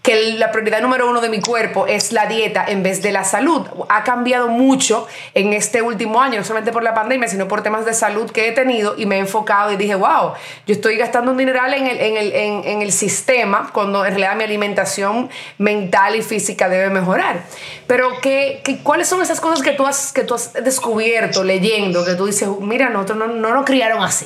que 0.08 0.38
la 0.38 0.54
prioridad 0.54 0.82
número 0.82 1.10
uno 1.10 1.20
de 1.20 1.28
mi 1.28 1.42
cuerpo 1.42 1.86
es 1.86 2.14
la 2.14 2.28
dieta 2.28 2.64
en 2.66 2.82
vez 2.82 3.02
de 3.02 3.12
la 3.12 3.26
salud. 3.26 3.68
Ha 3.90 4.06
cambiado 4.06 4.48
mucho 4.48 5.06
en 5.34 5.52
este 5.52 5.82
último 5.82 6.22
año, 6.22 6.38
no 6.38 6.46
solamente 6.46 6.72
por 6.72 6.82
la 6.82 6.94
pandemia, 6.94 7.28
sino 7.28 7.50
por 7.50 7.62
temas 7.62 7.84
de 7.84 7.94
salud 7.94 8.32
que 8.32 8.48
he 8.48 8.54
tenido 8.54 8.96
y 8.98 9.06
me 9.06 9.18
he 9.18 9.20
enfocado 9.20 9.70
y 9.70 9.76
dije, 9.76 9.96
wow, 9.96 10.32
yo 10.66 10.74
estoy 10.74 10.96
gastando 10.96 11.32
un 11.32 11.38
dineral 11.38 11.74
en 11.74 11.88
el, 11.88 12.00
en 12.00 12.16
el, 12.16 12.32
en, 12.32 12.82
el 12.82 12.94
sistema 12.94 13.70
cuando 13.74 14.06
en 14.06 14.12
realidad 14.12 14.38
mi 14.38 14.46
alimentación 14.46 15.30
mental 15.58 16.16
y 16.16 16.22
física 16.22 16.70
debe 16.70 16.90
mejorar. 16.90 17.44
Pero 17.86 18.22
¿qué, 18.22 18.62
qué, 18.64 18.78
cuáles 18.78 19.10
son 19.10 19.22
esas 19.22 19.42
cosas 19.42 19.62
que 19.62 19.74
tú, 19.74 19.86
has, 19.86 20.14
que 20.14 20.24
tú 20.24 20.36
has 20.36 20.54
descubierto 20.54 21.44
leyendo, 21.44 22.06
que 22.06 22.14
tú 22.14 22.28
dices, 22.28 22.48
mira, 22.62 22.88
nosotros 22.88 23.18
no, 23.18 23.28
no 23.28 23.54
nos 23.54 23.66
criaron 23.66 24.02
así? 24.02 24.26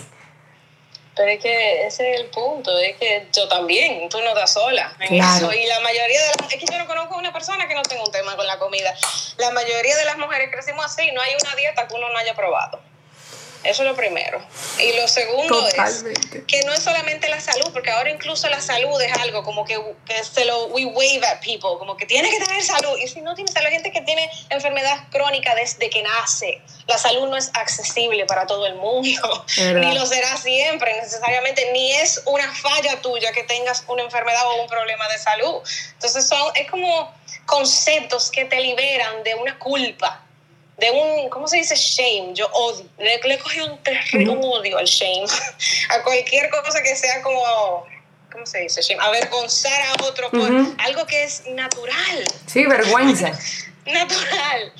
Pero 1.15 1.29
es 1.29 1.41
que 1.41 1.85
ese 1.85 2.13
es 2.13 2.21
el 2.21 2.27
punto, 2.27 2.77
es 2.79 2.95
que 2.97 3.27
yo 3.33 3.47
también, 3.47 4.07
tú 4.09 4.19
no 4.21 4.29
estás 4.29 4.53
sola 4.53 4.95
en 4.99 5.15
eso. 5.15 5.51
Y 5.51 5.65
la 5.65 5.79
mayoría 5.81 6.21
de 6.21 6.27
las, 6.27 6.53
es 6.53 6.59
que 6.59 6.65
yo 6.65 6.77
no 6.77 6.87
conozco 6.87 7.15
a 7.15 7.17
una 7.17 7.33
persona 7.33 7.67
que 7.67 7.75
no 7.75 7.81
tenga 7.81 8.03
un 8.03 8.11
tema 8.11 8.35
con 8.35 8.47
la 8.47 8.57
comida. 8.57 8.95
La 9.37 9.51
mayoría 9.51 9.97
de 9.97 10.05
las 10.05 10.17
mujeres 10.17 10.49
crecimos 10.51 10.85
así, 10.85 11.11
no 11.11 11.21
hay 11.21 11.33
una 11.41 11.55
dieta 11.55 11.87
que 11.87 11.95
uno 11.95 12.07
no 12.09 12.17
haya 12.17 12.33
probado. 12.33 12.79
Eso 13.63 13.83
es 13.83 13.89
lo 13.89 13.95
primero. 13.95 14.41
Y 14.79 14.93
lo 14.93 15.07
segundo 15.07 15.67
es 15.67 16.03
que 16.47 16.63
no 16.63 16.73
es 16.73 16.81
solamente 16.81 17.29
la 17.29 17.39
salud, 17.39 17.71
porque 17.71 17.91
ahora 17.91 18.09
incluso 18.09 18.49
la 18.49 18.59
salud 18.59 18.99
es 18.99 19.13
algo 19.13 19.43
como 19.43 19.65
que, 19.65 19.79
que 20.05 20.23
se 20.23 20.45
lo 20.45 20.65
we 20.67 20.85
wave 20.85 21.21
at 21.25 21.41
people, 21.41 21.77
como 21.77 21.95
que 21.95 22.07
tiene 22.07 22.29
que 22.31 22.39
tener 22.39 22.63
salud. 22.63 22.97
Y 22.97 23.07
si 23.07 23.21
no 23.21 23.35
tiene 23.35 23.51
salud, 23.51 23.67
hay 23.67 23.73
gente 23.73 23.91
que 23.91 24.01
tiene 24.01 24.29
enfermedad 24.49 25.07
crónica 25.11 25.53
desde 25.53 25.89
que 25.91 26.01
nace. 26.01 26.61
La 26.87 26.97
salud 26.97 27.27
no 27.29 27.37
es 27.37 27.51
accesible 27.53 28.25
para 28.25 28.47
todo 28.47 28.65
el 28.65 28.75
mundo, 28.75 29.45
ni 29.57 29.93
lo 29.93 30.05
será 30.07 30.37
siempre 30.37 30.93
necesariamente, 30.99 31.71
ni 31.71 31.91
es 31.93 32.21
una 32.25 32.51
falla 32.53 32.99
tuya 33.01 33.31
que 33.31 33.43
tengas 33.43 33.83
una 33.87 34.03
enfermedad 34.03 34.45
o 34.47 34.61
un 34.61 34.67
problema 34.67 35.07
de 35.09 35.19
salud. 35.19 35.61
Entonces 35.93 36.27
son, 36.27 36.51
es 36.55 36.69
como 36.69 37.13
conceptos 37.45 38.31
que 38.31 38.45
te 38.45 38.59
liberan 38.59 39.23
de 39.23 39.35
una 39.35 39.59
culpa 39.59 40.25
de 40.81 40.89
un, 40.89 41.29
¿cómo 41.29 41.47
se 41.47 41.57
dice? 41.57 41.75
Shame. 41.75 42.33
Yo 42.33 42.47
odio, 42.51 42.85
le, 42.97 43.19
le 43.19 43.39
cogí 43.39 43.61
un, 43.61 43.79
un 44.29 44.43
odio 44.43 44.79
al 44.79 44.85
shame, 44.85 45.25
a 45.89 46.03
cualquier 46.03 46.49
cosa 46.49 46.81
que 46.81 46.95
sea 46.95 47.21
como, 47.21 47.85
¿cómo 48.31 48.45
se 48.45 48.61
dice? 48.61 48.81
Shame, 48.81 49.01
avergonzar 49.01 49.79
a 49.83 50.03
otro 50.03 50.29
por 50.31 50.51
algo 50.79 51.05
que 51.05 51.23
es 51.23 51.45
natural. 51.45 52.25
Sí, 52.47 52.65
vergüenza. 52.65 53.31
natural. 53.85 54.73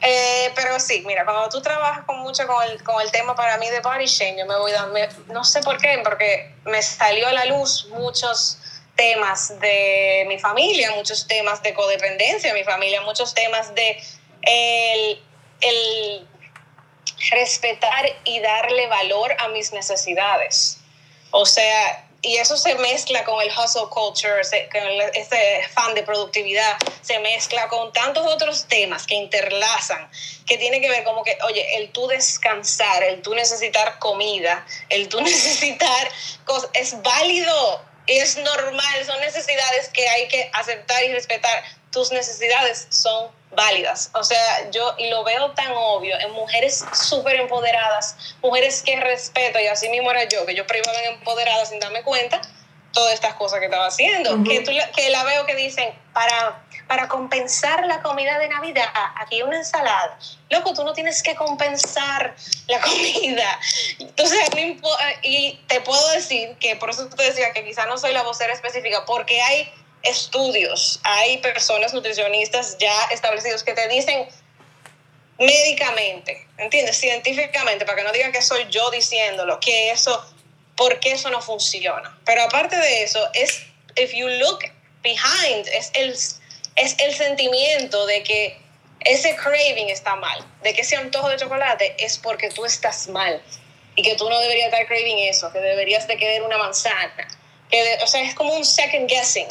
Eh, 0.00 0.52
pero 0.54 0.80
sí, 0.80 1.02
mira, 1.06 1.24
cuando 1.24 1.48
tú 1.50 1.60
trabajas 1.60 2.04
con 2.06 2.18
mucho 2.20 2.46
con 2.46 2.62
el, 2.64 2.82
con 2.82 3.00
el 3.00 3.10
tema 3.10 3.34
para 3.34 3.58
mí 3.58 3.68
de 3.68 3.80
body 3.80 4.06
shame, 4.06 4.38
yo 4.38 4.46
me 4.46 4.56
voy 4.56 4.72
dando, 4.72 4.98
no 5.28 5.44
sé 5.44 5.60
por 5.62 5.78
qué, 5.78 6.00
porque 6.02 6.50
me 6.64 6.80
salió 6.82 7.28
a 7.28 7.32
la 7.32 7.44
luz 7.46 7.88
muchos 7.90 8.58
temas 8.94 9.58
de 9.60 10.24
mi 10.28 10.38
familia, 10.38 10.92
muchos 10.96 11.26
temas 11.26 11.62
de 11.62 11.74
codependencia 11.74 12.52
de 12.52 12.58
mi 12.58 12.64
familia, 12.64 13.02
muchos 13.02 13.34
temas 13.34 13.74
de 13.74 13.98
el, 14.46 15.20
el 15.60 16.26
respetar 17.30 18.06
y 18.24 18.40
darle 18.40 18.86
valor 18.88 19.34
a 19.38 19.48
mis 19.48 19.72
necesidades. 19.72 20.78
O 21.30 21.44
sea, 21.44 22.06
y 22.22 22.36
eso 22.38 22.56
se 22.56 22.74
mezcla 22.76 23.24
con 23.24 23.40
el 23.40 23.48
hustle 23.48 23.88
culture, 23.90 24.42
con 24.72 24.82
este 25.14 25.68
fan 25.72 25.94
de 25.94 26.02
productividad, 26.02 26.76
se 27.00 27.18
mezcla 27.20 27.68
con 27.68 27.92
tantos 27.92 28.26
otros 28.26 28.66
temas 28.66 29.06
que 29.06 29.14
interlazan, 29.14 30.10
que 30.44 30.58
tiene 30.58 30.80
que 30.80 30.88
ver 30.88 31.04
como 31.04 31.22
que, 31.22 31.38
oye, 31.44 31.76
el 31.76 31.92
tú 31.92 32.08
descansar, 32.08 33.02
el 33.04 33.22
tú 33.22 33.34
necesitar 33.34 33.98
comida, 33.98 34.66
el 34.88 35.08
tú 35.08 35.20
necesitar 35.22 36.10
cosas, 36.44 36.70
es 36.74 37.00
válido, 37.02 37.80
es 38.06 38.36
normal, 38.38 39.04
son 39.04 39.20
necesidades 39.20 39.88
que 39.90 40.08
hay 40.08 40.28
que 40.28 40.50
aceptar 40.52 41.04
y 41.04 41.12
respetar. 41.12 41.62
Tus 41.96 42.12
necesidades 42.12 42.88
son 42.90 43.30
válidas. 43.52 44.10
O 44.12 44.22
sea, 44.22 44.70
yo 44.70 44.94
y 44.98 45.08
lo 45.08 45.24
veo 45.24 45.52
tan 45.52 45.72
obvio 45.74 46.14
en 46.20 46.30
mujeres 46.32 46.84
súper 46.92 47.36
empoderadas, 47.36 48.36
mujeres 48.42 48.82
que 48.82 49.00
respeto, 49.00 49.58
y 49.58 49.66
así 49.66 49.88
mismo 49.88 50.10
era 50.10 50.24
yo, 50.24 50.44
que 50.44 50.54
yo 50.54 50.66
primero 50.66 50.92
en 50.98 51.14
empoderadas 51.14 51.70
sin 51.70 51.80
darme 51.80 52.02
cuenta 52.02 52.38
todas 52.92 53.14
estas 53.14 53.32
cosas 53.36 53.60
que 53.60 53.64
estaba 53.64 53.86
haciendo, 53.86 54.44
que, 54.44 54.60
tú, 54.60 54.72
que 54.94 55.08
la 55.08 55.24
veo 55.24 55.46
que 55.46 55.54
dicen, 55.54 55.88
para, 56.12 56.62
para 56.86 57.08
compensar 57.08 57.86
la 57.86 58.02
comida 58.02 58.38
de 58.40 58.48
Navidad, 58.48 58.90
aquí 59.14 59.40
una 59.40 59.56
ensalada. 59.56 60.18
Loco, 60.50 60.74
tú 60.74 60.84
no 60.84 60.92
tienes 60.92 61.22
que 61.22 61.34
compensar 61.34 62.36
la 62.66 62.80
comida. 62.82 63.58
Entonces, 64.00 64.38
y 65.22 65.58
te 65.66 65.80
puedo 65.80 66.10
decir 66.10 66.56
que, 66.60 66.76
por 66.76 66.90
eso 66.90 67.08
te 67.08 67.22
decía 67.22 67.54
que 67.54 67.64
quizá 67.64 67.86
no 67.86 67.96
soy 67.96 68.12
la 68.12 68.22
vocera 68.22 68.52
específica, 68.52 69.06
porque 69.06 69.40
hay 69.40 69.72
estudios, 70.08 71.00
hay 71.02 71.38
personas 71.38 71.92
nutricionistas 71.92 72.76
ya 72.78 73.04
establecidos 73.10 73.62
que 73.62 73.72
te 73.72 73.88
dicen 73.88 74.26
médicamente, 75.38 76.46
¿entiendes? 76.58 76.96
Científicamente, 76.96 77.84
para 77.84 77.98
que 77.98 78.04
no 78.04 78.12
digan 78.12 78.32
que 78.32 78.42
soy 78.42 78.66
yo 78.70 78.90
diciéndolo, 78.90 79.60
que 79.60 79.90
eso, 79.90 80.24
porque 80.76 81.12
eso 81.12 81.30
no 81.30 81.42
funciona. 81.42 82.18
Pero 82.24 82.42
aparte 82.42 82.76
de 82.76 83.02
eso, 83.02 83.28
es, 83.34 83.62
if 83.96 84.12
you 84.12 84.28
look 84.28 84.60
behind, 85.02 85.66
es 85.68 85.90
el, 85.94 86.12
es 86.12 86.96
el 86.98 87.14
sentimiento 87.14 88.06
de 88.06 88.22
que 88.22 88.58
ese 89.00 89.36
craving 89.36 89.90
está 89.90 90.16
mal, 90.16 90.44
de 90.62 90.74
que 90.74 90.80
ese 90.80 90.96
antojo 90.96 91.28
de 91.28 91.36
chocolate 91.36 91.96
es 91.98 92.18
porque 92.18 92.48
tú 92.48 92.64
estás 92.64 93.08
mal 93.08 93.42
y 93.94 94.02
que 94.02 94.16
tú 94.16 94.28
no 94.28 94.38
deberías 94.40 94.66
estar 94.66 94.86
craving 94.86 95.18
eso, 95.18 95.52
que 95.52 95.60
deberías 95.60 96.06
de 96.08 96.16
querer 96.16 96.42
una 96.42 96.58
manzana. 96.58 97.28
Que 97.70 97.98
o 98.02 98.06
sea, 98.06 98.22
es 98.22 98.34
como 98.34 98.54
un 98.54 98.64
second 98.64 99.08
guessing 99.08 99.48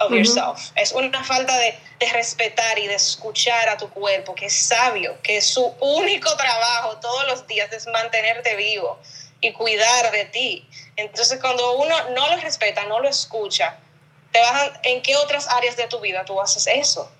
of 0.00 0.10
yourself. 0.12 0.72
Es 0.74 0.92
una 0.92 1.22
falta 1.24 1.56
de, 1.58 1.78
de, 1.98 2.06
respetar 2.12 2.78
y 2.78 2.86
de 2.86 2.94
escuchar 2.94 3.68
a 3.68 3.76
tu 3.76 3.88
cuerpo, 3.90 4.34
que 4.34 4.46
es 4.46 4.54
sabio, 4.54 5.16
que 5.22 5.40
su 5.40 5.64
único 5.80 6.34
trabajo 6.36 6.96
todos 7.00 7.26
los 7.28 7.46
días 7.46 7.72
es 7.72 7.86
mantenerte 7.86 8.56
vivo 8.56 8.98
y 9.40 9.52
cuidar 9.52 10.10
de 10.10 10.24
ti. 10.26 10.68
Entonces, 10.96 11.38
cuando 11.40 11.76
uno 11.76 11.94
no 12.10 12.28
lo 12.28 12.36
respeta, 12.38 12.84
no 12.84 13.00
lo 13.00 13.08
escucha, 13.08 13.78
te 14.32 14.40
vas 14.40 14.72
¿en 14.82 15.02
qué 15.02 15.16
otras 15.16 15.48
áreas 15.48 15.76
de 15.76 15.86
tu 15.86 16.00
vida 16.00 16.24
tú 16.24 16.40
haces 16.40 16.66
eso? 16.66 17.10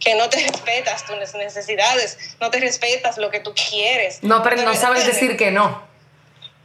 Que 0.00 0.14
no 0.14 0.28
te 0.28 0.46
respetas 0.46 1.04
tus 1.04 1.16
necesidades, 1.34 2.36
no 2.40 2.50
te 2.50 2.60
respetas 2.60 3.18
lo 3.18 3.30
que 3.30 3.40
tú 3.40 3.54
quieres. 3.54 4.22
No, 4.22 4.42
pero 4.42 4.62
no 4.62 4.74
sabes 4.74 5.06
decir 5.06 5.36
que 5.36 5.50
no. 5.50 5.87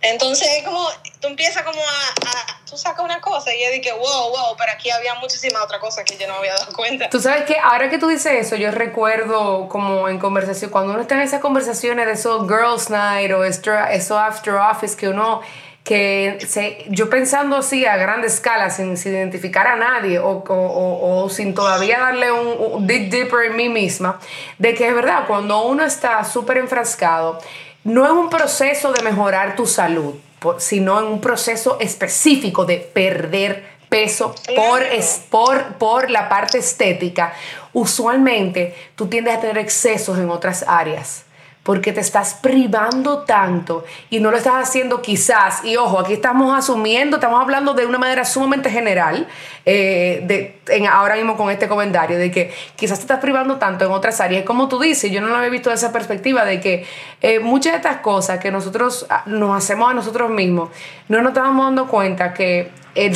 Entonces, 0.03 0.50
como 0.65 0.86
tú 1.22 1.29
empiezas 1.29 1.63
como 1.63 1.79
a, 1.79 2.60
tú 2.69 2.77
sacas 2.77 3.05
una 3.05 3.22
cosa 3.22 3.55
y 3.55 3.63
yo 3.63 3.72
dije, 3.72 3.93
wow, 3.93 4.01
wow, 4.01 4.55
pero 4.57 4.74
aquí 4.74 4.89
había 4.91 5.15
muchísima 5.15 5.63
otra 5.63 5.79
cosa 5.79 6.03
que 6.03 6.17
yo 6.17 6.27
no 6.27 6.36
había 6.36 6.53
dado 6.53 6.74
cuenta. 6.74 7.10
Tú 7.10 7.22
sabes 7.22 7.45
que 7.45 7.57
ahora 7.57 7.89
que 7.89 7.98
tú 7.98 8.10
dices 8.10 8.33
eso, 8.33 8.57
yo 8.57 8.69
recuerdo 8.72 9.69
como 9.69 10.10
en 10.10 10.19
conversación, 10.19 10.72
cuando 10.72 10.91
uno 10.91 11.01
está 11.01 11.15
en 11.15 11.22
esas 11.22 11.39
conversaciones 11.39 12.05
de 12.05 12.12
esos 12.12 12.48
girls 12.50 12.89
night 12.89 13.31
o 13.31 13.45
eso 13.45 14.19
after 14.19 14.55
office 14.55 14.98
que 14.98 15.07
uno 15.07 15.41
que 15.86 16.38
se, 16.48 16.86
yo 16.89 17.10
pensando 17.10 17.57
así 17.57 17.86
a 17.86 17.98
gran 17.98 18.24
escala, 18.24 18.69
sin, 18.69 18.93
identificar 18.93 19.67
a 19.67 19.75
nadie 19.75 20.17
o, 20.19 20.43
o, 20.48 21.24
o, 21.24 21.29
sin 21.29 21.53
todavía 21.53 22.00
darle 22.00 22.31
un, 22.31 22.74
un 22.74 22.88
dig 22.88 23.10
deeper 23.10 23.51
en 23.51 23.57
mí 23.57 23.69
misma, 23.69 24.19
de 24.57 24.74
que 24.74 24.88
es 24.88 24.95
verdad, 24.95 25.25
cuando 25.27 25.65
uno 25.65 25.83
está 25.83 26.24
súper 26.24 26.57
enfrascado, 26.57 27.39
no 27.84 28.06
es 28.06 28.12
un 28.12 28.30
proceso 28.30 28.92
de 28.92 29.02
mejorar 29.02 29.56
tu 29.56 29.66
salud, 29.66 30.16
sino 30.58 31.00
en 31.00 31.06
un 31.06 31.22
proceso 31.22 31.78
específico 31.80 32.66
de 32.66 32.78
perder 32.78 33.74
peso 33.90 34.34
por, 34.56 34.84
por, 35.30 35.63
por 35.75 36.10
la 36.10 36.28
parte 36.28 36.58
estética. 36.58 37.34
Usualmente 37.74 38.75
tú 38.96 39.08
tiendes 39.08 39.36
a 39.36 39.40
tener 39.40 39.58
excesos 39.58 40.18
en 40.18 40.30
otras 40.30 40.66
áreas 40.68 41.23
porque 41.63 41.93
te 41.93 42.01
estás 42.01 42.36
privando 42.36 43.20
tanto 43.20 43.86
y 44.10 44.20
no 44.20 44.32
lo 44.32 44.38
estás 44.38 44.67
haciendo 44.67 45.01
quizás, 45.01 45.63
y 45.63 45.77
ojo, 45.77 46.00
aquí 46.00 46.13
estamos 46.13 46.58
asumiendo, 46.58 47.17
estamos 47.17 47.41
hablando 47.41 47.74
de 47.74 47.86
una 47.86 47.98
manera 47.98 48.25
sumamente 48.25 48.70
general, 48.70 49.27
eh, 49.65 50.22
de, 50.25 50.60
en, 50.67 50.88
ahora 50.88 51.15
mismo 51.15 51.38
con 51.38 51.50
este 51.50 51.70
comentario, 51.70 52.17
de 52.17 52.29
que 52.32 52.53
quizás 52.75 53.00
te 53.00 53.03
estás 53.03 53.20
privando 53.20 53.58
tanto 53.58 53.86
en 53.86 53.91
otras 53.91 54.20
áreas, 54.20 54.43
como 54.43 54.67
tú 54.67 54.77
dices, 54.77 55.10
yo 55.10 55.22
no 55.22 55.27
lo 55.27 55.38
había 55.38 55.50
visto 55.50 55.70
de 55.70 55.75
esa 55.75 55.93
perspectiva, 55.93 56.43
de 56.43 56.60
que 56.60 56.86
eh, 57.22 57.39
muchas 57.39 57.74
de 57.74 57.77
estas 57.77 57.98
cosas 57.98 58.39
que 58.39 58.51
nosotros 58.51 59.05
ah, 59.10 59.24
nos 59.25 59.55
hacemos 59.55 59.89
a 59.89 59.93
nosotros 59.93 60.29
mismos, 60.29 60.70
no 61.08 61.22
nos 61.22 61.29
estamos 61.29 61.65
dando 61.65 61.88
cuenta 61.88 62.34
que 62.34 62.83
el, 62.95 63.15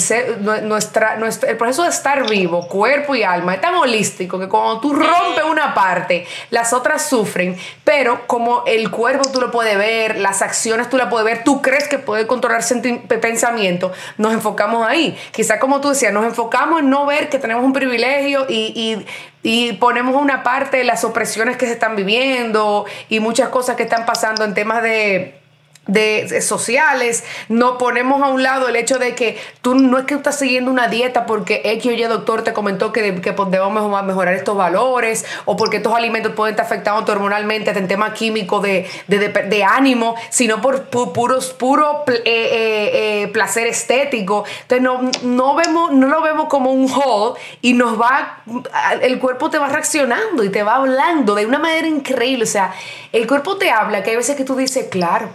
nuestra, 0.67 1.17
el 1.48 1.57
proceso 1.57 1.84
de 1.84 1.89
estar 1.89 2.27
vivo, 2.29 2.67
cuerpo 2.67 3.15
y 3.15 3.24
alma, 3.24 3.53
es 3.53 3.62
tan 3.62 3.75
holístico 3.75 4.39
que 4.39 4.48
cuando 4.48 4.79
tú 4.79 4.93
rompes 4.93 5.43
una 5.50 5.74
parte, 5.74 6.25
las 6.50 6.74
otras 6.74 7.07
sufren, 7.07 7.57
pero 7.84 8.25
como 8.27 8.63
el 8.65 8.89
cuerpo 8.89 9.29
tú 9.31 9.39
lo 9.39 9.51
puedes 9.51 9.77
ver, 9.77 10.17
las 10.17 10.41
acciones 10.41 10.89
tú 10.89 10.98
las 10.98 11.10
puedes 11.10 11.25
ver, 11.25 11.43
tú 11.43 11.62
crees 11.62 11.88
que 11.88 12.00
puedes 12.00 12.25
controlar 12.25 12.63
pensamiento, 13.22 13.91
nos 14.17 14.34
enfocamos 14.34 14.88
ahí. 14.88 15.17
Quizás 15.31 15.60
como 15.60 15.79
tú 15.79 15.89
decías, 15.89 16.12
nos 16.12 16.25
enfocamos 16.25 16.79
en 16.79 16.89
no 16.89 17.05
ver 17.05 17.29
que 17.29 17.38
tenemos 17.38 17.63
un 17.63 17.74
privilegio 17.74 18.46
y, 18.50 19.05
y 19.43 19.74
ponemos 19.74 20.19
una 20.19 20.43
parte 20.43 20.77
de 20.77 20.84
las 20.84 21.03
opresiones 21.03 21.57
que 21.57 21.67
se 21.67 21.74
están 21.74 21.96
viviendo 21.96 22.86
y 23.10 23.19
muchas 23.19 23.50
cosas 23.50 23.75
que 23.75 23.84
están 23.84 24.05
pasando 24.05 24.43
en 24.43 24.53
temas 24.53 24.81
de 24.81 25.39
de, 25.88 26.41
sociales, 26.41 27.24
no 27.50 27.77
ponemos 27.77 28.22
a 28.22 28.27
un 28.27 28.44
lado 28.44 28.67
el 28.67 28.75
hecho 28.75 29.00
de 29.00 29.15
que 29.15 29.38
tú 29.62 29.75
no 29.75 29.98
es 29.98 30.06
que 30.06 30.15
estás 30.15 30.38
siguiendo 30.38 30.70
una 30.72 30.88
dieta 30.88 31.25
porque 31.25 31.62
X 31.63 31.86
o 31.88 31.91
Y 31.91 32.03
doctor 32.03 32.44
te 32.44 32.53
comentó 32.53 32.91
que, 32.91 33.22
que 33.22 33.32
debemos 33.32 34.03
mejorar 34.03 34.34
estos 34.34 34.56
valores 34.56 35.25
o 35.46 35.56
porque 35.56 35.77
estos 35.77 35.94
alimentos 35.94 36.34
pueden 36.34 36.53
estar 36.53 36.65
afectando 36.65 37.12
hormonalmente 37.12 37.72
en 37.72 37.88
tema 37.88 38.13
químico 38.13 38.60
de, 38.60 38.88
de, 39.08 39.63
ánimo, 39.63 40.15
sino 40.29 40.62
por 40.62 40.86
puros, 40.86 41.53
puro 41.53 42.03
eh, 42.08 42.22
eh, 42.25 43.24
eh, 43.24 43.27
placer 43.29 43.67
estético. 43.67 44.46
Entonces 44.63 44.82
no, 44.82 45.12
no, 45.24 45.56
vemos, 45.56 45.91
no 45.91 46.08
lo 46.08 46.22
vemos 46.22 46.48
como 46.48 46.72
un 46.72 46.89
haul 46.89 47.38
y 47.62 47.74
nos 47.74 48.00
va, 48.00 48.44
el 49.01 49.20
cuerpo 49.20 49.50
te 49.50 49.58
va 49.58 49.67
reaccionando 49.67 50.44
y 50.44 50.50
te 50.50 50.63
va 50.63 50.75
hablando 50.75 51.36
de 51.36 51.46
una 51.46 51.60
manera 51.60 51.88
increíble. 51.88 52.44
O 52.44 52.48
sea, 52.48 52.74
el 53.12 53.27
cuerpo 53.27 53.58
te 53.58 53.70
habla 53.72 54.03
que 54.03 54.12
hay 54.12 54.15
veces 54.15 54.36
que 54.36 54.44
tú 54.44 54.56
dices, 54.56 54.88
claro 54.89 55.29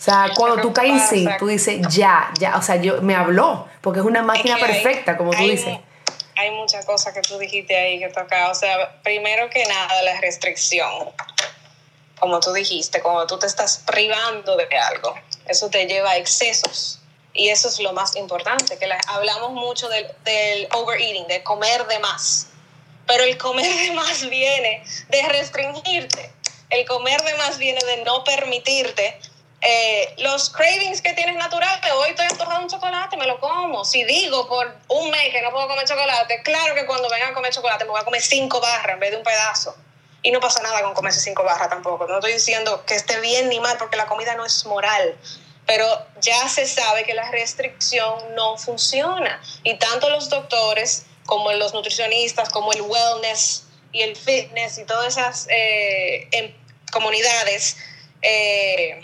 o 0.00 0.02
sea, 0.02 0.30
cuando 0.34 0.62
tú 0.62 0.72
caes 0.72 0.92
en 0.92 1.08
sí, 1.08 1.28
tú 1.38 1.46
dices, 1.46 1.78
ya, 1.90 2.32
ya, 2.38 2.56
o 2.56 2.62
sea, 2.62 2.76
yo, 2.76 3.02
me 3.02 3.14
habló, 3.14 3.68
porque 3.82 4.00
es 4.00 4.06
una 4.06 4.22
máquina 4.22 4.56
perfecta, 4.56 5.18
como 5.18 5.30
tú 5.30 5.42
dices. 5.42 5.78
Hay 6.36 6.50
muchas 6.52 6.86
cosas 6.86 7.12
que 7.12 7.20
tú 7.20 7.36
dijiste 7.36 7.76
ahí 7.76 7.98
que 7.98 8.08
toca, 8.08 8.50
o 8.50 8.54
sea, 8.54 8.98
primero 9.02 9.50
que 9.50 9.62
nada, 9.66 10.02
la 10.02 10.18
restricción, 10.22 11.10
como 12.18 12.40
tú 12.40 12.50
dijiste, 12.54 13.02
cuando 13.02 13.26
tú 13.26 13.38
te 13.38 13.46
estás 13.46 13.82
privando 13.86 14.56
de 14.56 14.66
algo, 14.74 15.14
eso 15.46 15.68
te 15.68 15.84
lleva 15.84 16.12
a 16.12 16.16
excesos. 16.16 16.98
Y 17.34 17.50
eso 17.50 17.68
es 17.68 17.78
lo 17.78 17.92
más 17.92 18.16
importante, 18.16 18.78
que 18.78 18.88
hablamos 19.06 19.52
mucho 19.52 19.86
del, 19.90 20.06
del 20.24 20.66
overeating, 20.72 21.26
de 21.26 21.42
comer 21.42 21.86
de 21.88 21.98
más. 21.98 22.46
Pero 23.06 23.24
el 23.24 23.36
comer 23.36 23.70
de 23.70 23.92
más 23.92 24.26
viene 24.30 24.82
de 25.10 25.28
restringirte. 25.28 26.32
El 26.70 26.86
comer 26.86 27.20
de 27.22 27.34
más 27.34 27.58
viene 27.58 27.80
de 27.84 28.02
no 28.04 28.24
permitirte 28.24 29.20
eh, 29.62 30.14
los 30.18 30.48
cravings 30.50 31.02
que 31.02 31.12
tienes 31.12 31.36
naturales, 31.36 31.80
hoy 31.92 32.10
estoy 32.10 32.26
antojando 32.26 32.64
un 32.64 32.70
chocolate, 32.70 33.16
me 33.16 33.26
lo 33.26 33.38
como. 33.38 33.84
Si 33.84 34.04
digo 34.04 34.48
por 34.48 34.74
un 34.88 35.10
mes 35.10 35.30
que 35.32 35.42
no 35.42 35.50
puedo 35.50 35.68
comer 35.68 35.86
chocolate, 35.86 36.42
claro 36.42 36.74
que 36.74 36.86
cuando 36.86 37.10
venga 37.10 37.28
a 37.28 37.34
comer 37.34 37.52
chocolate 37.52 37.84
me 37.84 37.90
voy 37.90 38.00
a 38.00 38.04
comer 38.04 38.22
cinco 38.22 38.60
barras 38.60 38.94
en 38.94 39.00
vez 39.00 39.10
de 39.10 39.18
un 39.18 39.22
pedazo. 39.22 39.76
Y 40.22 40.30
no 40.30 40.40
pasa 40.40 40.62
nada 40.62 40.82
con 40.82 40.94
comerse 40.94 41.20
cinco 41.20 41.42
barras 41.44 41.68
tampoco. 41.68 42.06
No 42.06 42.16
estoy 42.16 42.32
diciendo 42.32 42.84
que 42.86 42.94
esté 42.94 43.20
bien 43.20 43.48
ni 43.48 43.60
mal, 43.60 43.76
porque 43.78 43.96
la 43.96 44.06
comida 44.06 44.34
no 44.34 44.46
es 44.46 44.64
moral. 44.64 45.18
Pero 45.66 45.86
ya 46.20 46.48
se 46.48 46.66
sabe 46.66 47.04
que 47.04 47.14
la 47.14 47.30
restricción 47.30 48.34
no 48.34 48.56
funciona. 48.56 49.40
Y 49.62 49.74
tanto 49.74 50.08
los 50.08 50.30
doctores 50.30 51.06
como 51.26 51.52
los 51.52 51.74
nutricionistas, 51.74 52.48
como 52.48 52.72
el 52.72 52.82
wellness 52.82 53.64
y 53.92 54.02
el 54.02 54.16
fitness 54.16 54.78
y 54.78 54.84
todas 54.84 55.16
esas 55.16 55.46
eh, 55.48 56.28
em, 56.32 56.52
comunidades, 56.92 57.76
eh, 58.22 59.00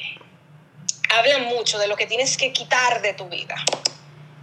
hablan 1.11 1.45
mucho 1.45 1.79
de 1.79 1.87
lo 1.87 1.97
que 1.97 2.07
tienes 2.07 2.37
que 2.37 2.53
quitar 2.53 3.03
de 3.03 3.15
tu 3.15 3.29
vida. 3.29 3.57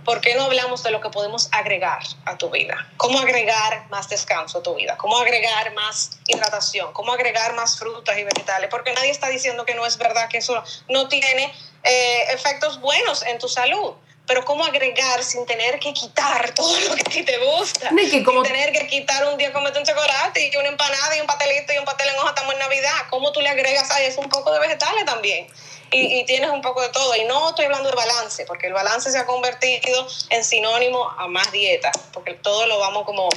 ¿Por 0.04 0.20
qué 0.20 0.36
no 0.36 0.44
hablamos 0.44 0.84
de 0.84 0.92
lo 0.92 1.00
que 1.00 1.10
podemos 1.10 1.48
agregar 1.54 2.04
a 2.26 2.38
tu 2.38 2.50
vida? 2.50 2.90
¿Cómo 2.98 3.20
agregar 3.20 3.88
más 3.90 4.10
descanso 4.10 4.58
a 4.58 4.64
tu 4.64 4.76
vida? 4.76 4.98
¿Cómo 4.98 5.18
agregar 5.18 5.74
más 5.74 6.20
hidratación? 6.28 6.92
¿Cómo 6.92 7.14
agregar 7.14 7.54
más 7.56 7.80
frutas 7.80 8.18
y 8.18 8.24
vegetales? 8.24 8.70
Porque 8.70 8.92
nadie 8.92 9.12
está 9.12 9.30
diciendo 9.30 9.66
que 9.66 9.76
no 9.76 9.86
es 9.86 9.98
verdad 9.98 10.28
que 10.28 10.40
eso 10.40 10.62
no 10.90 11.08
tiene 11.08 11.54
eh, 11.84 12.24
efectos 12.34 12.82
buenos 12.82 13.24
en 13.24 13.40
tu 13.40 13.48
salud. 13.48 13.94
Pero 14.26 14.46
cómo 14.46 14.64
agregar 14.64 15.22
sin 15.24 15.46
tener 15.46 15.80
que 15.80 15.94
quitar 15.94 16.52
todo 16.52 16.80
lo 16.82 16.96
que 16.96 17.02
a 17.02 17.06
ti 17.06 17.24
te 17.24 17.38
gusta. 17.38 17.90
sin 17.90 18.24
tener 18.44 18.72
que 18.72 18.88
quitar 18.88 19.26
un 19.28 19.38
día 19.38 19.52
comerte 19.52 19.80
un 19.80 19.86
chocolate 19.86 20.50
y 20.50 20.56
una 20.56 20.70
empanada 20.70 21.16
y 21.18 21.22
un 21.22 21.28
pastelito 21.28 21.74
y 21.74 21.78
un 21.78 21.86
pastel 21.86 22.08
en 22.10 22.16
hoja, 22.20 22.30
estamos 22.30 22.54
en 22.54 22.60
Navidad. 22.60 22.92
¿Cómo 23.10 23.34
tú 23.34 23.42
le 23.42 23.50
agregas 23.50 23.92
a 23.92 24.02
eso 24.02 24.22
un 24.22 24.30
poco 24.30 24.52
de 24.52 24.60
vegetales 24.60 25.06
también? 25.06 25.48
Y, 25.94 26.26
tienes 26.26 26.50
un 26.50 26.62
poco 26.62 26.82
de 26.82 26.90
todo. 26.90 27.16
Y 27.16 27.24
no 27.26 27.50
estoy 27.50 27.66
hablando 27.66 27.90
de 27.90 27.96
balance, 27.96 28.46
porque 28.46 28.68
el 28.68 28.74
balance 28.74 29.12
se 29.12 29.18
ha 29.18 29.26
convertido 29.26 30.08
en 30.30 30.44
sinónimo 30.44 31.10
a 31.18 31.28
más 31.28 31.52
dieta, 31.52 31.92
porque 32.12 32.34
todo 32.34 32.68
lo 32.68 32.80
vamos 32.80 33.06
como, 33.06 33.30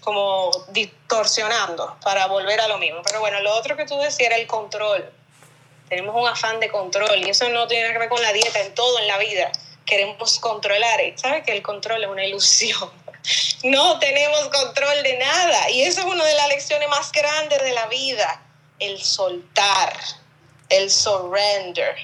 como 0.00 0.50
distorsionando 0.68 1.96
para 2.02 2.26
volver 2.26 2.60
a 2.60 2.68
lo 2.68 2.78
mismo. 2.78 3.02
Pero 3.04 3.20
bueno, 3.20 3.40
lo 3.40 3.54
otro 3.54 3.76
que 3.76 3.84
tú 3.84 3.98
decías 3.98 4.28
era 4.28 4.36
el 4.36 4.46
control. 4.46 5.10
Tenemos 5.88 6.14
un 6.16 6.26
afán 6.26 6.60
de 6.60 6.70
control 6.70 7.18
y 7.18 7.30
eso 7.30 7.48
no 7.50 7.66
tiene 7.66 7.92
que 7.92 7.98
ver 7.98 8.08
con 8.08 8.22
la 8.22 8.32
dieta, 8.32 8.60
en 8.60 8.74
todo 8.74 8.98
en 8.98 9.06
la 9.06 9.18
vida. 9.18 9.52
Queremos 9.84 10.38
controlar. 10.38 11.00
Y 11.02 11.16
sabes 11.18 11.44
que 11.44 11.52
el 11.52 11.62
control 11.62 12.02
es 12.02 12.10
una 12.10 12.24
ilusión. 12.24 12.90
No 13.62 13.98
tenemos 13.98 14.48
control 14.48 15.02
de 15.02 15.16
nada. 15.16 15.70
Y 15.70 15.84
eso 15.84 16.00
es 16.00 16.06
una 16.06 16.22
de 16.22 16.34
las 16.34 16.48
lecciones 16.48 16.86
más 16.90 17.10
grandes 17.10 17.62
de 17.62 17.72
la 17.72 17.86
vida, 17.86 18.42
el 18.78 19.02
soltar 19.02 19.94
el 20.68 20.90
surrender. 20.90 21.96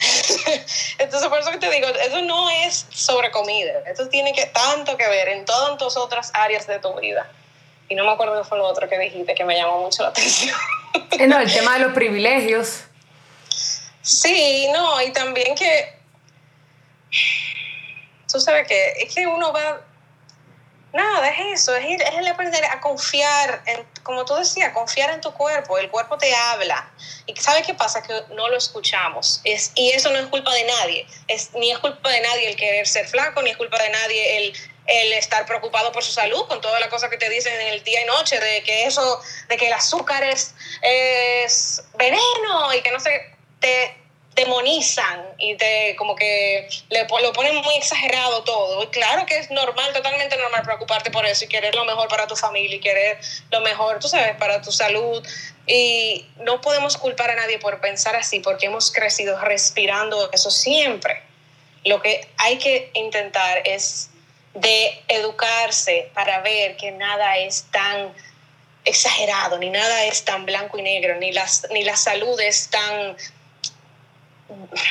Entonces, 0.98 1.28
por 1.28 1.38
eso 1.38 1.50
que 1.50 1.58
te 1.58 1.70
digo, 1.70 1.88
eso 1.88 2.22
no 2.22 2.48
es 2.50 2.86
sobre 2.90 3.30
comida, 3.30 3.82
eso 3.86 4.08
tiene 4.08 4.32
que 4.32 4.46
tanto 4.46 4.96
que 4.96 5.06
ver 5.08 5.28
en 5.28 5.44
todas 5.44 5.76
tus 5.78 5.96
otras 5.96 6.30
áreas 6.34 6.66
de 6.66 6.78
tu 6.78 6.94
vida. 6.98 7.30
Y 7.88 7.94
no 7.94 8.04
me 8.04 8.12
acuerdo 8.12 8.40
qué 8.40 8.48
fue 8.48 8.58
lo 8.58 8.64
otro 8.64 8.88
que 8.88 8.98
dijiste 8.98 9.34
que 9.34 9.44
me 9.44 9.56
llamó 9.56 9.80
mucho 9.80 10.02
la 10.02 10.10
atención. 10.10 10.56
Eh, 11.12 11.26
no, 11.26 11.38
el 11.38 11.52
tema 11.52 11.74
de 11.74 11.80
los 11.80 11.92
privilegios. 11.92 12.84
Sí, 14.00 14.68
no, 14.72 15.00
y 15.02 15.12
también 15.12 15.54
que 15.54 15.98
tú 18.30 18.40
sabes 18.40 18.66
que 18.66 18.92
es 19.02 19.14
que 19.14 19.26
uno 19.26 19.52
va 19.52 19.80
Nada, 20.92 21.28
es 21.28 21.60
eso, 21.60 21.76
es, 21.76 21.84
ir, 21.88 22.02
es 22.02 22.28
aprender 22.28 22.64
a 22.64 22.80
confiar, 22.80 23.62
en, 23.66 23.86
como 24.02 24.24
tú 24.24 24.34
decías, 24.34 24.72
confiar 24.72 25.10
en 25.10 25.20
tu 25.20 25.32
cuerpo, 25.32 25.78
el 25.78 25.88
cuerpo 25.88 26.18
te 26.18 26.34
habla. 26.34 26.90
¿Y 27.26 27.36
sabes 27.36 27.64
qué 27.64 27.74
pasa? 27.74 28.02
Que 28.02 28.22
no 28.34 28.48
lo 28.48 28.56
escuchamos. 28.56 29.40
Es, 29.44 29.70
y 29.76 29.90
eso 29.90 30.10
no 30.10 30.18
es 30.18 30.26
culpa 30.26 30.52
de 30.52 30.64
nadie. 30.64 31.06
Es, 31.28 31.54
ni 31.54 31.70
es 31.70 31.78
culpa 31.78 32.10
de 32.10 32.20
nadie 32.20 32.48
el 32.48 32.56
querer 32.56 32.88
ser 32.88 33.06
flaco, 33.06 33.40
ni 33.42 33.50
es 33.50 33.56
culpa 33.56 33.80
de 33.80 33.88
nadie 33.90 34.38
el, 34.38 34.56
el 34.86 35.12
estar 35.12 35.46
preocupado 35.46 35.92
por 35.92 36.02
su 36.02 36.10
salud, 36.10 36.46
con 36.48 36.60
todas 36.60 36.80
las 36.80 36.88
cosas 36.88 37.08
que 37.08 37.18
te 37.18 37.28
dicen 37.28 37.54
en 37.60 37.68
el 37.68 37.84
día 37.84 38.02
y 38.02 38.06
noche, 38.06 38.40
de 38.40 38.64
que 38.64 38.86
eso, 38.86 39.20
de 39.48 39.56
que 39.56 39.68
el 39.68 39.72
azúcar 39.72 40.24
es, 40.24 40.54
es 40.82 41.84
veneno 41.94 42.74
y 42.74 42.82
que 42.82 42.90
no 42.90 42.98
sé, 42.98 43.32
te, 43.60 43.99
demonizan 44.40 45.24
y 45.38 45.54
te 45.56 45.94
como 45.96 46.16
que 46.16 46.68
le, 46.88 47.06
lo 47.06 47.32
ponen 47.32 47.56
muy 47.56 47.74
exagerado 47.76 48.42
todo. 48.42 48.82
Y 48.82 48.86
claro 48.88 49.26
que 49.26 49.38
es 49.38 49.50
normal, 49.50 49.92
totalmente 49.92 50.36
normal 50.36 50.62
preocuparte 50.62 51.10
por 51.10 51.26
eso 51.26 51.44
y 51.44 51.48
querer 51.48 51.74
lo 51.74 51.84
mejor 51.84 52.08
para 52.08 52.26
tu 52.26 52.36
familia 52.36 52.76
y 52.76 52.80
querer 52.80 53.18
lo 53.50 53.60
mejor, 53.60 53.98
tú 53.98 54.08
sabes, 54.08 54.36
para 54.36 54.60
tu 54.62 54.72
salud. 54.72 55.26
Y 55.66 56.26
no 56.38 56.60
podemos 56.60 56.96
culpar 56.96 57.30
a 57.30 57.34
nadie 57.34 57.58
por 57.58 57.80
pensar 57.80 58.16
así 58.16 58.40
porque 58.40 58.66
hemos 58.66 58.90
crecido 58.90 59.38
respirando 59.40 60.30
eso 60.32 60.50
siempre. 60.50 61.22
Lo 61.84 62.00
que 62.02 62.28
hay 62.38 62.58
que 62.58 62.90
intentar 62.94 63.62
es 63.64 64.10
de 64.54 65.02
educarse 65.08 66.10
para 66.14 66.40
ver 66.40 66.76
que 66.76 66.90
nada 66.90 67.38
es 67.38 67.66
tan 67.70 68.12
exagerado, 68.84 69.58
ni 69.58 69.70
nada 69.70 70.04
es 70.06 70.24
tan 70.24 70.46
blanco 70.46 70.78
y 70.78 70.82
negro, 70.82 71.16
ni, 71.16 71.32
las, 71.32 71.66
ni 71.70 71.84
la 71.84 71.96
salud 71.96 72.38
es 72.40 72.68
tan 72.70 73.16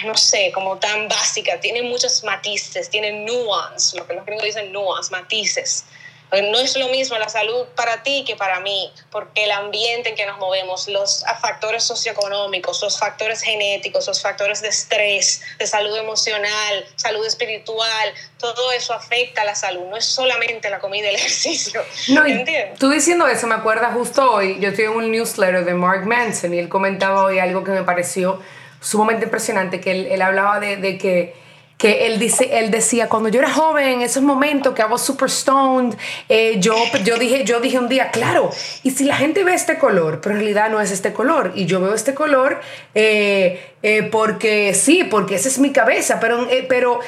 no 0.05 0.17
sé, 0.17 0.51
como 0.53 0.77
tan 0.77 1.07
básica, 1.07 1.59
tiene 1.59 1.81
muchos 1.83 2.23
matices, 2.23 2.89
tiene 2.89 3.11
nuance, 3.11 3.97
lo 3.97 4.07
que 4.07 4.13
los 4.13 4.25
gringos 4.25 4.45
dicen 4.45 4.71
nuance, 4.71 5.11
matices. 5.11 5.85
No 6.31 6.59
es 6.59 6.77
lo 6.77 6.89
mismo 6.89 7.17
la 7.17 7.27
salud 7.27 7.65
para 7.75 8.03
ti 8.03 8.23
que 8.25 8.35
para 8.35 8.59
mí, 8.59 8.93
porque 9.09 9.45
el 9.45 9.51
ambiente 9.51 10.09
en 10.09 10.15
que 10.15 10.27
nos 10.27 10.37
movemos, 10.37 10.87
los 10.87 11.25
factores 11.41 11.83
socioeconómicos, 11.83 12.83
los 12.83 12.99
factores 12.99 13.41
genéticos, 13.41 14.05
los 14.05 14.21
factores 14.21 14.61
de 14.61 14.67
estrés, 14.67 15.41
de 15.57 15.65
salud 15.65 15.97
emocional, 15.97 16.85
salud 16.97 17.25
espiritual, 17.25 18.13
todo 18.37 18.71
eso 18.71 18.93
afecta 18.93 19.41
a 19.41 19.45
la 19.45 19.55
salud. 19.55 19.85
No 19.89 19.97
es 19.97 20.05
solamente 20.05 20.69
la 20.69 20.77
comida 20.77 21.07
y 21.07 21.09
el 21.09 21.15
ejercicio. 21.19 21.83
No, 22.09 22.23
¿Entiendes? 22.23 22.77
Tú 22.77 22.89
diciendo 22.91 23.27
eso 23.27 23.47
me 23.47 23.55
acuerda 23.55 23.91
justo 23.91 24.31
hoy, 24.31 24.59
yo 24.59 24.69
estoy 24.69 24.85
en 24.85 24.91
un 24.91 25.11
newsletter 25.11 25.65
de 25.65 25.73
Mark 25.73 26.05
Manson 26.05 26.53
y 26.53 26.59
él 26.59 26.69
comentaba 26.69 27.23
hoy 27.23 27.39
algo 27.39 27.63
que 27.63 27.71
me 27.71 27.81
pareció 27.81 28.39
sumamente 28.79 29.25
impresionante, 29.25 29.79
que 29.79 29.91
él, 29.91 30.07
él 30.07 30.21
hablaba 30.21 30.59
de, 30.59 30.77
de, 30.77 30.97
que, 30.97 31.33
que 31.79 32.07
él, 32.07 32.19
dice, 32.19 32.59
él 32.59 32.71
decía, 32.71 33.07
cuando 33.07 33.29
yo 33.29 33.39
era 33.39 33.49
joven, 33.49 33.87
en 33.87 34.01
esos 34.01 34.21
momentos 34.21 34.73
que 34.73 34.81
hago 34.81 34.97
super 34.97 35.29
stoned, 35.29 35.95
eh, 36.27 36.57
yo, 36.59 36.75
yo, 37.05 37.17
dije, 37.17 37.45
yo 37.45 37.61
dije 37.61 37.79
un 37.79 37.87
día, 37.87 38.11
claro, 38.11 38.51
y 38.83 38.91
si 38.91 39.05
la 39.05 39.15
gente 39.15 39.45
ve 39.45 39.53
este 39.53 39.77
color, 39.77 40.19
pero 40.21 40.35
en 40.35 40.41
realidad 40.41 40.69
no 40.69 40.81
es 40.81 40.91
este 40.91 41.13
color, 41.13 41.53
y 41.55 41.65
yo 41.65 41.79
veo 41.79 41.93
este 41.93 42.13
color 42.13 42.59
eh, 42.95 43.75
eh, 43.81 44.03
porque 44.03 44.73
sí, 44.73 45.05
porque 45.09 45.35
esa 45.35 45.47
es 45.47 45.57
mi 45.57 45.71
cabeza, 45.71 46.19
pero, 46.19 46.45
pero 46.67 46.99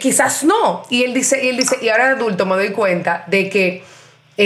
quizás 0.00 0.44
no. 0.44 0.82
Y 0.88 1.04
él 1.04 1.12
dice, 1.12 1.44
y 1.44 1.48
él 1.48 1.58
dice, 1.58 1.76
y 1.82 1.90
ahora 1.90 2.12
adulto 2.12 2.46
me 2.46 2.56
doy 2.56 2.70
cuenta 2.70 3.24
de 3.26 3.50
que 3.50 3.82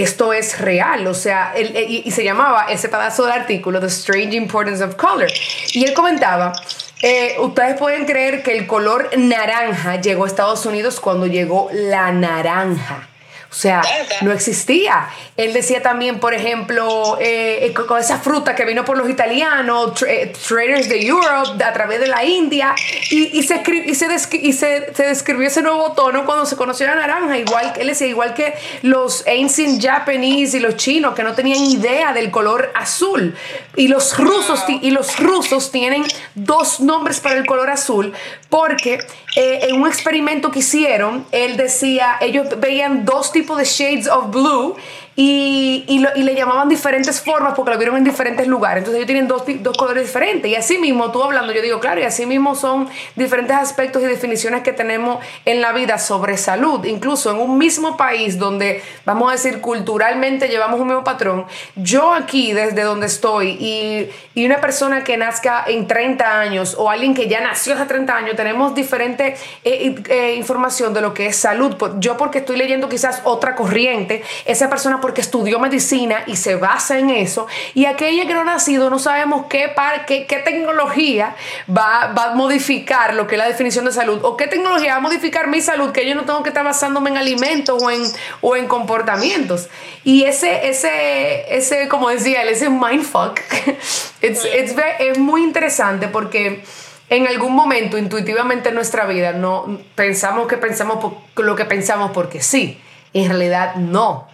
esto 0.02 0.32
es 0.32 0.58
real, 0.58 1.06
o 1.06 1.14
sea, 1.14 1.54
y, 1.56 2.10
se 2.10 2.24
llamaba 2.24 2.66
ese 2.68 2.88
pedazo 2.88 3.24
del 3.24 3.32
artículo 3.32 3.78
The 3.78 3.86
Strange 3.86 4.34
Importance 4.34 4.82
of 4.82 4.96
Color. 4.96 5.30
Y 5.72 5.84
él 5.84 5.94
comentaba, 5.94 6.52
eh, 7.00 7.36
ustedes 7.38 7.78
pueden 7.78 8.04
creer 8.04 8.42
que 8.42 8.56
el 8.58 8.66
color 8.66 9.10
naranja 9.16 10.00
llegó 10.00 10.24
a 10.24 10.26
Estados 10.26 10.66
Unidos 10.66 10.98
cuando 10.98 11.26
llegó 11.26 11.70
la 11.72 12.10
naranja. 12.10 13.08
O 13.54 13.56
sea, 13.56 13.82
no 14.22 14.32
existía. 14.32 15.08
Él 15.36 15.52
decía 15.52 15.80
también, 15.80 16.18
por 16.18 16.34
ejemplo, 16.34 17.16
eh, 17.20 17.66
eh, 17.66 17.72
con 17.72 18.00
esa 18.00 18.18
fruta 18.18 18.56
que 18.56 18.64
vino 18.64 18.84
por 18.84 18.98
los 18.98 19.08
italianos, 19.08 20.02
eh, 20.02 20.32
traders 20.48 20.88
de 20.88 21.06
Europe, 21.06 21.62
a 21.62 21.72
través 21.72 22.00
de 22.00 22.08
la 22.08 22.24
India, 22.24 22.74
y, 23.10 23.44
se, 23.44 23.62
y, 23.86 23.94
se, 23.94 24.08
y 24.38 24.52
se, 24.52 24.92
describió 24.96 25.46
ese 25.46 25.62
nuevo 25.62 25.92
tono 25.92 26.24
cuando 26.24 26.46
se 26.46 26.56
conoció 26.56 26.88
la 26.88 26.96
naranja, 26.96 27.38
igual 27.38 27.72
él 27.78 27.86
decía, 27.86 28.08
igual 28.08 28.34
que 28.34 28.54
los 28.82 29.24
ancient 29.28 29.80
Japanese 29.80 30.56
y 30.56 30.60
los 30.60 30.76
chinos, 30.76 31.14
que 31.14 31.22
no 31.22 31.34
tenían 31.34 31.62
idea 31.62 32.12
del 32.12 32.32
color 32.32 32.72
azul. 32.74 33.36
Y 33.76 33.86
los 33.86 34.18
rusos, 34.18 34.64
y 34.68 34.90
los 34.90 35.16
rusos 35.20 35.70
tienen 35.70 36.04
dos 36.34 36.80
nombres 36.80 37.20
para 37.20 37.36
el 37.36 37.46
color 37.46 37.70
azul, 37.70 38.12
porque 38.48 38.98
en 39.36 39.80
un 39.80 39.88
experimento 39.88 40.50
que 40.52 40.60
hicieron, 40.60 41.26
él 41.32 41.56
decía, 41.56 42.18
ellos 42.20 42.46
veían 42.58 43.04
dos 43.04 43.32
tipos 43.32 43.43
de 43.46 43.64
shades 43.64 44.06
of 44.06 44.30
blue 44.30 44.76
y, 45.16 45.84
y, 45.86 46.22
le 46.22 46.34
llamaban 46.34 46.68
diferentes 46.68 47.20
formas 47.20 47.54
porque 47.54 47.70
lo 47.70 47.78
vieron 47.78 47.96
en 47.96 48.04
diferentes 48.04 48.46
lugares. 48.48 48.78
Entonces 48.78 48.98
ellos 48.98 49.06
tienen 49.06 49.28
dos, 49.28 49.44
dos, 49.60 49.76
colores 49.76 50.06
diferentes. 50.06 50.50
Y 50.50 50.56
así 50.56 50.78
mismo, 50.78 51.12
tú 51.12 51.22
hablando, 51.22 51.52
yo 51.52 51.62
digo, 51.62 51.78
claro, 51.78 52.00
y 52.00 52.04
así 52.04 52.26
mismo 52.26 52.54
son 52.54 52.88
diferentes 53.14 53.56
aspectos 53.56 54.02
y 54.02 54.06
definiciones 54.06 54.62
que 54.62 54.72
tenemos 54.72 55.24
en 55.44 55.60
la 55.60 55.72
vida 55.72 55.98
sobre 55.98 56.36
salud. 56.36 56.84
Incluso 56.84 57.30
en 57.30 57.38
un 57.38 57.58
mismo 57.58 57.96
país 57.96 58.38
donde, 58.38 58.82
vamos 59.04 59.28
a 59.28 59.32
decir, 59.32 59.60
culturalmente 59.60 60.48
llevamos 60.48 60.80
un 60.80 60.88
mismo 60.88 61.04
patrón. 61.04 61.46
Yo 61.76 62.12
aquí, 62.12 62.52
desde 62.52 62.82
donde 62.82 63.06
estoy, 63.06 63.50
y, 63.50 64.10
y 64.34 64.46
una 64.46 64.60
persona 64.60 65.04
que 65.04 65.16
nazca 65.16 65.64
en 65.66 65.86
30 65.86 66.40
años 66.40 66.74
o 66.76 66.90
alguien 66.90 67.14
que 67.14 67.28
ya 67.28 67.40
nació 67.40 67.74
hace 67.74 67.84
30 67.84 68.16
años, 68.16 68.36
tenemos 68.36 68.74
diferente 68.74 69.36
eh, 69.62 69.94
eh, 70.08 70.34
información 70.36 70.92
de 70.92 71.00
lo 71.00 71.14
que 71.14 71.26
es 71.26 71.36
salud. 71.36 71.76
Yo 71.98 72.16
porque 72.16 72.38
estoy 72.38 72.56
leyendo 72.56 72.88
quizás 72.88 73.20
otra 73.24 73.54
corriente, 73.54 74.24
esa 74.44 74.68
persona 74.68 75.00
porque 75.04 75.20
estudió 75.20 75.58
medicina 75.58 76.24
y 76.26 76.36
se 76.36 76.56
basa 76.56 76.98
en 76.98 77.10
eso. 77.10 77.46
Y 77.74 77.84
aquella 77.84 78.26
que 78.26 78.32
no 78.32 78.40
ha 78.40 78.44
nacido 78.44 78.88
no 78.88 78.98
sabemos 78.98 79.44
qué, 79.50 79.70
qué, 80.06 80.24
qué 80.24 80.38
tecnología 80.38 81.36
va, 81.68 82.14
va, 82.16 82.30
a 82.30 82.34
modificar 82.34 83.12
lo 83.12 83.26
que 83.26 83.34
es 83.34 83.38
la 83.38 83.46
definición 83.46 83.84
de 83.84 83.92
salud 83.92 84.20
o 84.22 84.38
qué 84.38 84.46
tecnología 84.46 84.92
va 84.92 84.96
a 84.96 85.02
modificar 85.02 85.48
mi 85.48 85.60
salud, 85.60 85.92
que 85.92 86.08
yo 86.08 86.14
no 86.14 86.24
tengo 86.24 86.42
que 86.42 86.48
estar 86.48 86.64
basándome 86.64 87.10
en 87.10 87.18
alimentos 87.18 87.82
o 87.82 87.90
en, 87.90 88.00
o 88.40 88.56
en 88.56 88.66
comportamientos. 88.66 89.68
Y 90.04 90.24
ese, 90.24 90.70
ese, 90.70 91.54
ese, 91.54 91.86
como 91.88 92.08
decía 92.08 92.40
él, 92.40 92.48
ese 92.48 92.70
mindfuck, 92.70 93.40
it's, 94.22 94.42
it's 94.46 94.74
es 95.00 95.18
muy 95.18 95.42
interesante 95.42 96.08
porque 96.08 96.64
en 97.10 97.26
algún 97.26 97.52
momento 97.52 97.98
intuitivamente 97.98 98.70
en 98.70 98.74
nuestra 98.74 99.04
vida 99.04 99.34
no 99.34 99.80
pensamos 99.96 100.48
que 100.48 100.56
pensamos 100.56 100.96
por, 101.34 101.44
lo 101.44 101.54
que 101.56 101.66
pensamos 101.66 102.12
porque 102.12 102.40
sí, 102.40 102.80
en 103.12 103.28
realidad 103.28 103.74
no. 103.74 104.32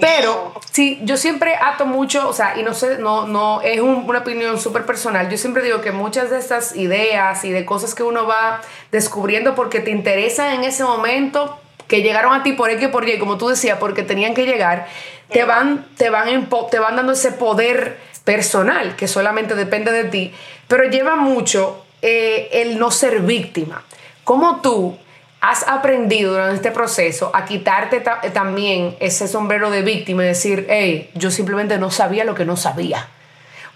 Pero 0.00 0.54
sí, 0.70 1.00
yo 1.02 1.16
siempre 1.16 1.54
ato 1.54 1.86
mucho, 1.86 2.28
o 2.28 2.32
sea, 2.32 2.58
y 2.58 2.62
no 2.62 2.74
sé, 2.74 2.98
no, 2.98 3.26
no, 3.26 3.60
es 3.62 3.80
una 3.80 4.20
opinión 4.20 4.58
súper 4.58 4.86
personal. 4.86 5.28
Yo 5.28 5.36
siempre 5.36 5.62
digo 5.62 5.80
que 5.80 5.92
muchas 5.92 6.30
de 6.30 6.38
estas 6.38 6.74
ideas 6.76 7.44
y 7.44 7.50
de 7.50 7.64
cosas 7.64 7.94
que 7.94 8.02
uno 8.02 8.26
va 8.26 8.60
descubriendo 8.90 9.54
porque 9.54 9.80
te 9.80 9.90
interesan 9.90 10.54
en 10.54 10.64
ese 10.64 10.84
momento, 10.84 11.58
que 11.86 12.02
llegaron 12.02 12.32
a 12.32 12.42
ti 12.42 12.52
por 12.52 12.70
X 12.70 12.88
por 12.88 13.08
Y, 13.08 13.18
como 13.18 13.36
tú 13.36 13.48
decías, 13.48 13.78
porque 13.78 14.02
tenían 14.02 14.34
que 14.34 14.46
llegar, 14.46 14.86
te 15.28 15.44
van, 15.44 15.86
te 15.96 16.08
van, 16.08 16.48
te 16.70 16.78
van 16.78 16.96
dando 16.96 17.12
ese 17.12 17.32
poder 17.32 17.98
personal 18.24 18.96
que 18.96 19.08
solamente 19.08 19.54
depende 19.54 19.92
de 19.92 20.04
ti, 20.04 20.32
pero 20.68 20.84
lleva 20.84 21.16
mucho 21.16 21.84
eh, 22.02 22.48
el 22.52 22.78
no 22.78 22.90
ser 22.90 23.20
víctima. 23.20 23.82
Como 24.24 24.60
tú 24.60 24.96
has 25.40 25.66
aprendido 25.66 26.32
durante 26.32 26.56
este 26.56 26.70
proceso 26.70 27.30
a 27.34 27.44
quitarte 27.44 28.02
también 28.32 28.96
ese 29.00 29.26
sombrero 29.26 29.70
de 29.70 29.82
víctima 29.82 30.22
y 30.24 30.26
decir, 30.26 30.66
hey, 30.68 31.10
yo 31.14 31.30
simplemente 31.30 31.78
no 31.78 31.90
sabía 31.90 32.24
lo 32.24 32.34
que 32.34 32.44
no 32.44 32.56
sabía. 32.56 33.08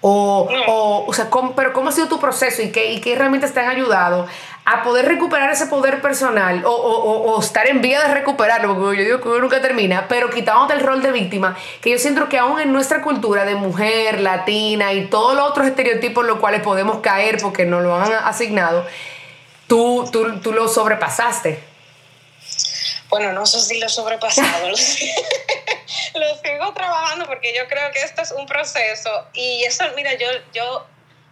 O, 0.07 0.51
o, 0.67 1.07
o 1.07 1.13
sea, 1.15 1.31
pero 1.57 1.73
¿cómo 1.73 1.89
ha 1.89 1.93
sido 1.93 2.09
tu 2.09 2.21
proceso 2.21 2.61
y 2.61 2.71
qué, 2.71 2.93
y 2.93 3.01
qué 3.01 3.15
herramientas 3.15 3.55
te 3.55 3.61
han 3.61 3.71
ayudado 3.71 4.27
a 4.67 4.83
poder 4.83 5.07
recuperar 5.07 5.51
ese 5.51 5.67
poder 5.67 6.03
personal 6.03 6.63
o, 6.67 6.71
o, 6.71 7.41
estar 7.41 7.67
en 7.67 7.81
vía 7.81 8.07
de 8.07 8.13
recuperarlo? 8.13 8.77
Porque 8.79 8.99
yo 8.99 9.05
digo 9.05 9.21
que 9.23 9.41
nunca 9.41 9.63
termina, 9.63 10.05
pero 10.07 10.29
quitándote 10.29 10.75
el 10.75 10.81
rol 10.81 11.01
de 11.01 11.11
víctima, 11.11 11.57
que 11.81 11.89
yo 11.89 11.99
siento 11.99 12.29
que 12.29 12.37
aún 12.37 12.61
en 12.61 12.71
nuestra 12.71 13.01
cultura 13.01 13.47
de 13.47 13.55
mujer, 13.55 14.21
latina 14.21 14.93
y 14.93 15.07
todos 15.07 15.35
los 15.35 15.49
otros 15.49 15.69
estereotipos 15.69 16.27
los 16.27 16.39
cuales 16.39 16.61
podemos 16.61 16.99
caer 16.99 17.39
porque 17.41 17.65
nos 17.65 17.83
lo 17.83 17.95
han 17.97 18.13
asignado, 18.13 18.85
tú, 19.67 20.09
tú, 20.11 20.41
tú 20.41 20.53
lo 20.53 20.69
sobrepasaste. 20.69 21.75
Bueno, 23.09 23.33
no 23.33 23.47
sé 23.47 23.61
si 23.61 23.79
lo 23.79 23.89
sobrepasado, 23.89 24.69
lo, 24.71 24.77
sigo 24.77 26.75
trabajando 26.75 27.27
porque 27.27 27.55
yo 27.55 27.69
creo 27.69 27.93
que 27.93 28.01
esto 28.01 28.23
es 28.23 28.33
un 28.33 28.47
proceso 28.47 29.29
y 29.33 29.63
eso, 29.63 29.85
mira, 29.95 30.15
yo, 30.15 30.27
yo 30.53 30.87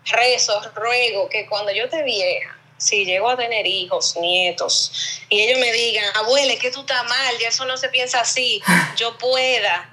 rezo, 0.05 0.61
ruego 0.75 1.29
que 1.29 1.47
cuando 1.47 1.73
yo 1.73 1.89
te 1.89 2.03
vieja, 2.05 2.57
si 2.77 3.05
llego 3.05 3.31
a 3.31 3.37
tener 3.37 3.67
hijos, 3.67 4.17
nietos, 4.17 4.93
y 5.29 5.41
ellos 5.41 5.59
me 5.59 5.73
digan, 5.73 6.05
abuela, 6.17 6.55
que 6.57 6.71
tú 6.71 6.83
estás 6.83 7.05
mal, 7.09 7.39
ya 7.41 7.49
eso 7.49 7.65
no 7.65 7.77
se 7.77 7.89
piensa 7.89 8.21
así, 8.21 8.63
yo 8.97 9.19
pueda 9.19 9.92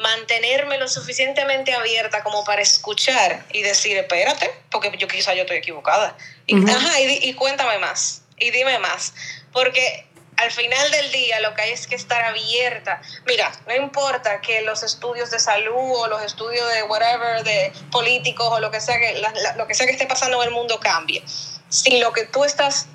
mantenerme 0.00 0.78
lo 0.78 0.88
suficientemente 0.88 1.74
abierta 1.74 2.22
como 2.22 2.42
para 2.44 2.62
escuchar 2.62 3.44
y 3.52 3.62
decir, 3.62 3.96
espérate, 3.96 4.50
porque 4.70 4.92
yo 4.98 5.06
quizá 5.06 5.34
yo 5.34 5.42
estoy 5.42 5.58
equivocada. 5.58 6.16
Y, 6.46 6.68
Ajá, 6.68 7.00
y, 7.00 7.32
cuéntame 7.34 7.78
más, 7.78 8.22
y 8.38 8.50
dime 8.50 8.78
más, 8.78 9.14
porque 9.52 10.06
al 10.38 10.50
final 10.50 10.90
del 10.90 11.12
día 11.12 11.38
lo 11.40 11.54
que 11.54 11.62
hay 11.62 11.72
es 11.72 11.86
que 11.86 11.94
estar 11.94 12.24
abierta. 12.24 13.02
Mira, 13.26 13.52
no 13.66 13.76
importa 13.76 14.40
que 14.40 14.62
los 14.62 14.82
estudios 14.82 15.30
de 15.30 15.38
salud 15.38 15.74
o 15.74 16.06
los 16.06 16.22
estudios 16.22 16.66
de 16.72 16.82
whatever, 16.84 17.44
de 17.44 17.70
políticos 17.92 18.48
o 18.50 18.58
lo 18.58 18.70
que 18.70 18.80
sea 18.80 18.98
que, 18.98 19.22
lo 19.56 19.66
que, 19.66 19.74
sea 19.74 19.86
que 19.86 19.92
esté 19.92 20.06
pasando 20.06 20.42
en 20.42 20.48
el 20.48 20.54
mundo 20.54 20.80
cambie. 20.80 21.22
Si 21.68 21.98
lo 21.98 22.12
que 22.12 22.24
tú 22.24 22.44
estás 22.44 22.86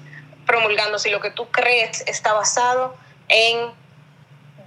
promulgando, 0.47 0.97
si 0.97 1.11
lo 1.11 1.21
que 1.21 1.29
tú 1.29 1.49
crees 1.51 2.03
está 2.07 2.33
basado 2.33 2.97
en 3.27 3.84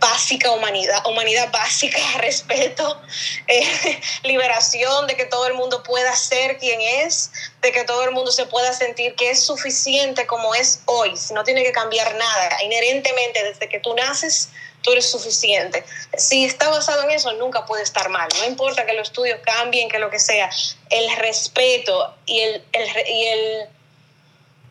básica 0.00 0.50
humanidad, 0.52 1.04
humanidad 1.06 1.50
básica, 1.50 1.98
respeto, 2.18 3.00
eh, 3.46 4.00
liberación, 4.22 5.06
de 5.06 5.16
que 5.16 5.24
todo 5.24 5.46
el 5.46 5.54
mundo 5.54 5.82
pueda 5.82 6.14
ser 6.14 6.58
quien 6.58 6.80
es, 6.80 7.30
de 7.62 7.72
que 7.72 7.84
todo 7.84 8.04
el 8.04 8.12
mundo 8.12 8.30
se 8.30 8.46
pueda 8.46 8.72
sentir 8.72 9.14
que 9.14 9.30
es 9.30 9.42
suficiente 9.42 10.26
como 10.26 10.54
es 10.54 10.80
hoy, 10.86 11.14
no 11.32 11.44
tiene 11.44 11.62
que 11.62 11.72
cambiar 11.72 12.14
nada, 12.14 12.62
inherentemente 12.62 13.42
desde 13.44 13.68
que 13.68 13.80
tú 13.80 13.94
naces. 13.94 14.50
Tú 14.80 14.92
eres 14.92 15.10
suficiente. 15.10 15.84
Si 16.16 16.44
está 16.44 16.68
basado 16.68 17.02
en 17.02 17.10
eso, 17.10 17.32
nunca 17.32 17.66
puede 17.66 17.82
estar 17.82 18.08
mal. 18.10 18.28
No 18.38 18.46
importa 18.46 18.86
que 18.86 18.92
los 18.92 19.08
estudios 19.08 19.40
cambien, 19.44 19.88
que 19.88 19.98
lo 19.98 20.08
que 20.08 20.20
sea. 20.20 20.48
El 20.88 21.16
respeto 21.16 22.14
y 22.26 22.38
el, 22.38 22.64
y 23.08 23.26
el 23.26 23.68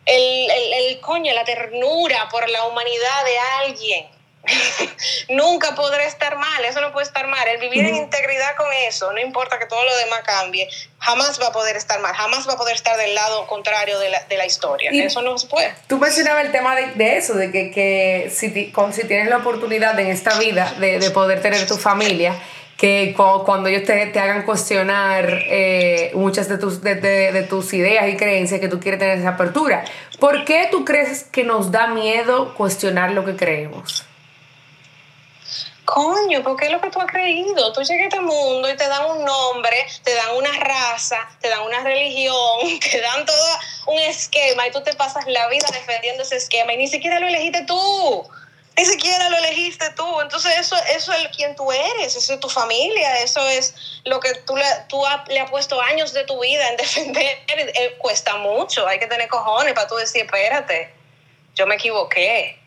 el, 0.08 0.50
el, 0.50 0.72
el, 0.72 1.00
coño, 1.00 1.32
la 1.34 1.44
ternura 1.44 2.28
por 2.30 2.48
la 2.48 2.64
humanidad 2.64 3.24
de 3.24 3.38
alguien, 3.66 4.08
nunca 5.28 5.74
podrá 5.74 6.04
estar 6.04 6.36
mal, 6.36 6.64
eso 6.64 6.80
no 6.80 6.92
puede 6.92 7.06
estar 7.06 7.26
mal. 7.26 7.46
El 7.48 7.58
vivir 7.58 7.84
en 7.84 7.94
integridad 7.94 8.56
con 8.56 8.66
eso, 8.86 9.12
no 9.12 9.20
importa 9.20 9.58
que 9.58 9.66
todo 9.66 9.84
lo 9.84 9.96
demás 9.96 10.20
cambie, 10.24 10.68
jamás 10.98 11.40
va 11.40 11.48
a 11.48 11.52
poder 11.52 11.76
estar 11.76 12.00
mal, 12.00 12.14
jamás 12.14 12.48
va 12.48 12.54
a 12.54 12.56
poder 12.56 12.76
estar 12.76 12.96
del 12.96 13.14
lado 13.14 13.46
contrario 13.46 13.98
de 13.98 14.10
la, 14.10 14.24
de 14.24 14.36
la 14.36 14.46
historia. 14.46 14.90
eso 14.92 15.22
no 15.22 15.38
se 15.38 15.46
puede. 15.46 15.72
Tú 15.86 15.98
mencionabas 15.98 16.46
el 16.46 16.52
tema 16.52 16.74
de, 16.74 16.86
de 16.94 17.16
eso, 17.16 17.34
de 17.34 17.50
que, 17.50 17.70
que 17.70 18.32
si, 18.34 18.70
con, 18.72 18.92
si, 18.92 19.04
tienes 19.04 19.28
la 19.28 19.38
oportunidad 19.38 19.98
en 19.98 20.08
esta 20.08 20.38
vida 20.38 20.74
de, 20.78 20.98
de 20.98 21.10
poder 21.10 21.40
tener 21.40 21.66
tu 21.66 21.76
familia, 21.76 22.34
que 22.78 23.12
cuando 23.16 23.68
ellos 23.68 23.82
te, 23.84 24.06
te 24.06 24.20
hagan 24.20 24.44
cuestionar 24.44 25.26
eh, 25.48 26.12
muchas 26.14 26.48
de 26.48 26.58
tus, 26.58 26.80
de, 26.80 26.94
de, 26.94 27.32
de, 27.32 27.42
tus 27.42 27.74
ideas 27.74 28.08
y 28.08 28.16
creencias 28.16 28.60
que 28.60 28.68
tú 28.68 28.78
quieres 28.78 29.00
tener 29.00 29.18
esa 29.18 29.30
apertura. 29.30 29.84
¿Por 30.20 30.44
qué 30.44 30.68
tú 30.70 30.84
crees 30.84 31.24
que 31.24 31.42
nos 31.42 31.72
da 31.72 31.88
miedo 31.88 32.54
cuestionar 32.54 33.10
lo 33.10 33.24
que 33.24 33.34
creemos? 33.34 34.07
Coño, 35.88 36.42
¿por 36.42 36.56
qué 36.56 36.66
es 36.66 36.72
lo 36.72 36.80
que 36.82 36.90
tú 36.90 37.00
has 37.00 37.10
creído? 37.10 37.72
Tú 37.72 37.82
llegas 37.82 38.04
a 38.04 38.08
este 38.08 38.20
mundo 38.20 38.68
y 38.68 38.76
te 38.76 38.86
dan 38.86 39.06
un 39.10 39.24
nombre, 39.24 39.86
te 40.04 40.14
dan 40.14 40.36
una 40.36 40.52
raza, 40.58 41.16
te 41.40 41.48
dan 41.48 41.62
una 41.62 41.80
religión, 41.80 42.78
te 42.90 43.00
dan 43.00 43.24
todo 43.24 43.58
un 43.86 43.98
esquema 44.00 44.66
y 44.66 44.70
tú 44.70 44.82
te 44.82 44.92
pasas 44.92 45.26
la 45.26 45.48
vida 45.48 45.66
defendiendo 45.72 46.22
ese 46.22 46.36
esquema 46.36 46.74
y 46.74 46.76
ni 46.76 46.88
siquiera 46.88 47.18
lo 47.18 47.26
elegiste 47.26 47.64
tú. 47.64 48.28
Ni 48.76 48.84
siquiera 48.84 49.30
lo 49.30 49.38
elegiste 49.38 49.90
tú. 49.96 50.20
Entonces 50.20 50.58
eso, 50.58 50.76
eso 50.94 51.12
es 51.12 51.28
quien 51.34 51.56
tú 51.56 51.72
eres, 51.72 52.14
eso 52.14 52.34
es 52.34 52.38
tu 52.40 52.50
familia, 52.50 53.22
eso 53.22 53.44
es 53.48 53.74
lo 54.04 54.20
que 54.20 54.34
tú 54.46 54.56
le, 54.56 54.64
tú 54.88 55.02
le 55.28 55.40
has 55.40 55.50
puesto 55.50 55.80
años 55.80 56.12
de 56.12 56.24
tu 56.24 56.38
vida 56.38 56.68
en 56.68 56.76
defender. 56.76 57.38
Eh, 57.48 57.96
cuesta 57.98 58.36
mucho, 58.36 58.86
hay 58.86 58.98
que 58.98 59.06
tener 59.06 59.28
cojones 59.28 59.72
para 59.72 59.88
tú 59.88 59.96
decir, 59.96 60.26
espérate, 60.26 60.94
yo 61.54 61.66
me 61.66 61.76
equivoqué 61.76 62.60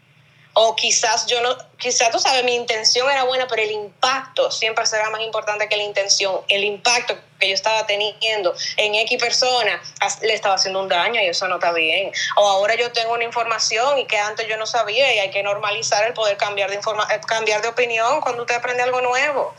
o 0.53 0.75
quizás 0.75 1.27
yo 1.27 1.41
no, 1.41 1.57
quizás 1.77 2.11
tú 2.11 2.19
sabes, 2.19 2.43
mi 2.43 2.55
intención 2.55 3.09
era 3.09 3.23
buena, 3.23 3.47
pero 3.47 3.61
el 3.61 3.71
impacto 3.71 4.51
siempre 4.51 4.85
será 4.85 5.09
más 5.09 5.21
importante 5.21 5.67
que 5.69 5.77
la 5.77 5.83
intención. 5.83 6.41
El 6.49 6.63
impacto 6.63 7.15
que 7.39 7.49
yo 7.49 7.53
estaba 7.53 7.85
teniendo 7.87 8.53
en 8.77 8.95
X 8.95 9.21
persona 9.21 9.81
le 10.21 10.33
estaba 10.33 10.55
haciendo 10.55 10.81
un 10.81 10.89
daño 10.89 11.21
y 11.21 11.25
eso 11.25 11.47
no 11.47 11.55
está 11.55 11.71
bien. 11.71 12.11
O 12.35 12.47
ahora 12.47 12.75
yo 12.75 12.91
tengo 12.91 13.13
una 13.13 13.23
información 13.23 13.97
y 13.97 14.05
que 14.05 14.17
antes 14.17 14.47
yo 14.47 14.57
no 14.57 14.65
sabía 14.65 15.13
y 15.15 15.19
hay 15.19 15.31
que 15.31 15.41
normalizar 15.41 16.05
el 16.05 16.13
poder 16.13 16.37
cambiar 16.37 16.69
de, 16.69 16.75
informa 16.75 17.07
cambiar 17.27 17.61
de 17.61 17.69
opinión 17.69 18.21
cuando 18.21 18.43
usted 18.43 18.55
aprende 18.55 18.83
algo 18.83 19.01
nuevo. 19.01 19.55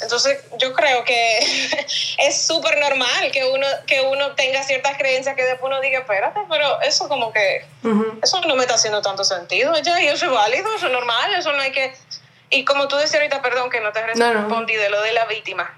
Entonces, 0.00 0.38
yo 0.58 0.72
creo 0.72 1.04
que 1.04 1.38
es 2.18 2.46
súper 2.46 2.78
normal 2.78 3.30
que 3.32 3.44
uno, 3.44 3.66
que 3.86 4.00
uno 4.00 4.34
tenga 4.34 4.62
ciertas 4.62 4.96
creencias 4.96 5.36
que 5.36 5.44
después 5.44 5.70
uno 5.70 5.80
diga, 5.80 6.00
espérate, 6.00 6.40
pero 6.48 6.80
eso 6.82 7.08
como 7.08 7.32
que, 7.32 7.64
eso 8.22 8.40
no 8.42 8.56
me 8.56 8.62
está 8.62 8.74
haciendo 8.74 9.02
tanto 9.02 9.24
sentido, 9.24 9.74
ya, 9.82 10.00
y 10.00 10.06
eso 10.06 10.26
es 10.26 10.32
válido, 10.32 10.74
eso 10.74 10.86
es 10.86 10.92
normal, 10.92 11.34
eso 11.34 11.52
no 11.52 11.60
hay 11.60 11.72
que... 11.72 11.94
Y 12.48 12.64
como 12.64 12.88
tú 12.88 12.96
decías 12.96 13.14
ahorita, 13.14 13.42
perdón 13.42 13.70
que 13.70 13.80
no 13.80 13.92
te 13.92 14.02
respondí 14.02 14.74
de 14.74 14.90
lo 14.90 15.00
de 15.02 15.12
la 15.12 15.26
víctima, 15.26 15.76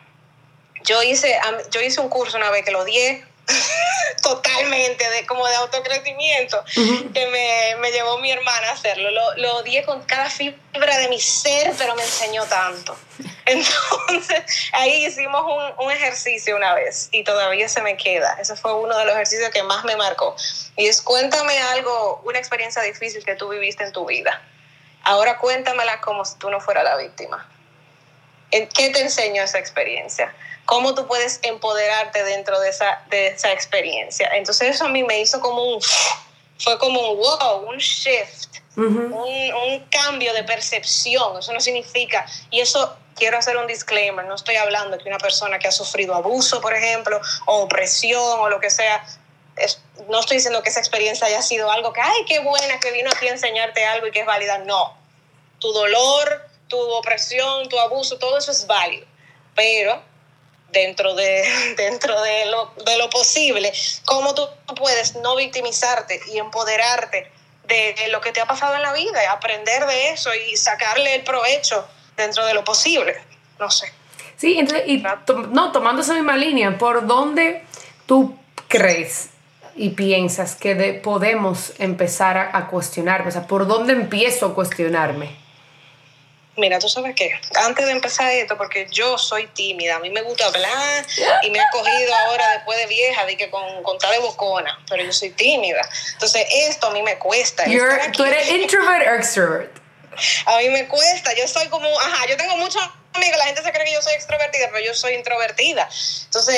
yo 0.84 1.02
hice, 1.02 1.38
yo 1.70 1.80
hice 1.80 2.00
un 2.00 2.08
curso 2.08 2.36
una 2.36 2.50
vez 2.50 2.64
que 2.64 2.70
lo 2.70 2.80
odié 2.80 3.24
totalmente, 4.22 5.08
de, 5.10 5.26
como 5.26 5.46
de 5.46 5.54
autocrecimiento, 5.56 6.62
que 6.74 7.26
me, 7.26 7.76
me, 7.80 7.90
llevó 7.90 8.18
mi 8.18 8.30
hermana 8.30 8.68
a 8.68 8.72
hacerlo. 8.72 9.10
Lo, 9.10 9.36
lo 9.36 9.56
odié 9.58 9.84
con 9.84 10.02
cada 10.04 10.30
fibra 10.30 10.98
de 10.98 11.08
mi 11.08 11.20
ser, 11.20 11.72
pero 11.76 11.94
me 11.94 12.02
enseñó 12.02 12.44
tanto. 12.46 12.96
Entonces, 13.46 14.44
ahí 14.72 15.06
hicimos 15.06 15.42
un, 15.42 15.86
un, 15.86 15.90
ejercicio 15.90 16.56
una 16.56 16.74
vez 16.74 17.08
y 17.10 17.24
todavía 17.24 17.68
se 17.68 17.82
me 17.82 17.96
queda. 17.96 18.36
Ese 18.40 18.56
fue 18.56 18.74
uno 18.74 18.96
de 18.96 19.04
los 19.04 19.14
ejercicios 19.14 19.50
que 19.50 19.62
más 19.62 19.84
me 19.84 19.96
marcó. 19.96 20.36
Y 20.76 20.86
es 20.86 21.02
cuéntame 21.02 21.58
algo, 21.58 22.22
una 22.24 22.38
experiencia 22.38 22.82
difícil 22.82 23.24
que 23.24 23.34
tú 23.34 23.48
viviste 23.48 23.84
en 23.84 23.92
tu 23.92 24.06
vida. 24.06 24.40
Ahora 25.04 25.38
cuéntamela 25.38 26.00
como 26.00 26.24
si 26.24 26.38
tú 26.38 26.50
no 26.50 26.60
fueras 26.60 26.84
la 26.84 26.96
víctima. 26.96 27.48
¿En 28.52 28.68
qué 28.68 28.90
te 28.90 29.00
enseñó 29.00 29.42
esa 29.42 29.58
experiencia? 29.58 30.32
¿Cómo 30.64 30.94
tú 30.94 31.06
puedes 31.06 31.40
empoderarte 31.42 32.22
dentro 32.24 32.58
de 32.60 32.70
esa, 32.70 33.02
de 33.10 33.28
esa 33.28 33.52
experiencia? 33.52 34.30
Entonces 34.34 34.74
eso 34.74 34.84
a 34.84 34.88
mí 34.88 35.02
me 35.02 35.20
hizo 35.20 35.40
como 35.40 35.62
un, 35.62 35.80
fue 36.58 36.78
como 36.78 37.12
un 37.12 37.18
wow, 37.18 37.68
un 37.68 37.78
shift, 37.78 38.58
un, 38.76 39.12
un 39.12 39.80
cambio 39.90 40.32
de 40.32 40.44
percepción. 40.44 41.38
Eso 41.38 41.52
no 41.52 41.60
significa, 41.60 42.24
y 42.50 42.60
eso 42.60 42.96
quiero 43.14 43.38
hacer 43.38 43.56
un 43.56 43.66
disclaimer, 43.66 44.24
no 44.24 44.34
estoy 44.34 44.56
hablando 44.56 44.98
que 44.98 45.08
una 45.08 45.18
persona 45.18 45.58
que 45.58 45.68
ha 45.68 45.72
sufrido 45.72 46.14
abuso, 46.14 46.60
por 46.60 46.74
ejemplo, 46.74 47.20
o 47.46 47.62
opresión 47.62 48.40
o 48.40 48.48
lo 48.48 48.60
que 48.60 48.70
sea, 48.70 49.04
no 50.08 50.20
estoy 50.20 50.38
diciendo 50.38 50.62
que 50.62 50.70
esa 50.70 50.80
experiencia 50.80 51.26
haya 51.26 51.42
sido 51.42 51.70
algo 51.70 51.92
que, 51.92 52.00
ay, 52.00 52.24
qué 52.26 52.38
buena, 52.40 52.80
que 52.80 52.90
vino 52.92 53.10
aquí 53.10 53.28
a 53.28 53.32
enseñarte 53.32 53.84
algo 53.84 54.06
y 54.06 54.10
que 54.10 54.20
es 54.20 54.26
válida. 54.26 54.58
No, 54.58 54.96
tu 55.58 55.72
dolor, 55.72 56.48
tu 56.68 56.78
opresión, 56.78 57.68
tu 57.68 57.78
abuso, 57.78 58.18
todo 58.18 58.38
eso 58.38 58.50
es 58.50 58.66
válido, 58.66 59.06
pero 59.54 60.02
dentro 60.72 61.14
de, 61.14 61.44
dentro 61.76 62.20
de, 62.20 62.46
lo, 62.46 62.72
de 62.84 62.98
lo 62.98 63.08
posible, 63.10 63.72
cómo 64.04 64.34
tú 64.34 64.46
puedes 64.76 65.16
no 65.16 65.36
victimizarte 65.36 66.20
y 66.32 66.38
empoderarte 66.38 67.30
de, 67.66 67.94
de, 67.94 68.08
lo 68.08 68.20
que 68.20 68.32
te 68.32 68.40
ha 68.40 68.46
pasado 68.46 68.74
en 68.74 68.82
la 68.82 68.92
vida, 68.92 69.22
y 69.22 69.26
aprender 69.26 69.86
de 69.86 70.10
eso 70.10 70.30
y 70.34 70.56
sacarle 70.56 71.14
el 71.14 71.22
provecho 71.22 71.86
dentro 72.16 72.44
de 72.44 72.54
lo 72.54 72.64
posible. 72.64 73.16
No 73.58 73.70
sé. 73.70 73.92
Sí, 74.36 74.58
entonces, 74.58 74.88
y 74.88 75.04
no, 75.50 75.70
tomando 75.70 76.02
esa 76.02 76.14
misma 76.14 76.36
línea, 76.36 76.76
¿por 76.76 77.06
dónde 77.06 77.64
tú 78.06 78.36
crees 78.66 79.28
y 79.76 79.90
piensas 79.90 80.56
que 80.56 80.74
de, 80.74 80.94
podemos 80.94 81.72
empezar 81.78 82.36
a, 82.36 82.56
a 82.56 82.66
cuestionarme? 82.66 83.28
O 83.28 83.30
sea, 83.30 83.46
¿por 83.46 83.68
dónde 83.68 83.92
empiezo 83.92 84.46
a 84.46 84.54
cuestionarme? 84.54 85.41
Mira, 86.56 86.78
tú 86.78 86.88
sabes 86.88 87.14
qué, 87.14 87.32
antes 87.54 87.86
de 87.86 87.92
empezar 87.92 88.30
esto, 88.30 88.58
porque 88.58 88.86
yo 88.90 89.16
soy 89.16 89.46
tímida, 89.46 89.96
a 89.96 89.98
mí 90.00 90.10
me 90.10 90.20
gusta 90.20 90.46
hablar 90.46 91.06
y 91.42 91.50
me 91.50 91.58
ha 91.58 91.68
cogido 91.70 92.14
ahora 92.14 92.46
después 92.50 92.76
de 92.78 92.86
vieja, 92.86 93.24
de 93.24 93.38
que 93.38 93.48
con, 93.48 93.82
con 93.82 93.96
tal 93.98 94.12
de 94.12 94.18
bocona, 94.18 94.78
pero 94.88 95.02
yo 95.02 95.12
soy 95.14 95.30
tímida. 95.30 95.80
Entonces, 96.12 96.46
esto 96.68 96.88
a 96.88 96.90
mí 96.90 97.02
me 97.02 97.18
cuesta. 97.18 97.64
¿Tú 98.12 98.24
eres 98.24 98.50
introvert 98.50 99.06
o 99.08 99.14
extrovert? 99.14 99.82
A 100.44 100.58
mí 100.58 100.68
me 100.68 100.86
cuesta, 100.88 101.34
yo 101.34 101.48
soy 101.48 101.68
como, 101.68 101.88
ajá, 102.00 102.26
yo 102.28 102.36
tengo 102.36 102.56
muchos 102.58 102.82
amigos, 103.14 103.38
la 103.38 103.46
gente 103.46 103.62
se 103.62 103.72
cree 103.72 103.81
extrovertida, 104.14 104.68
pero 104.72 104.84
yo 104.84 104.94
soy 104.94 105.14
introvertida. 105.14 105.88
Entonces, 106.24 106.56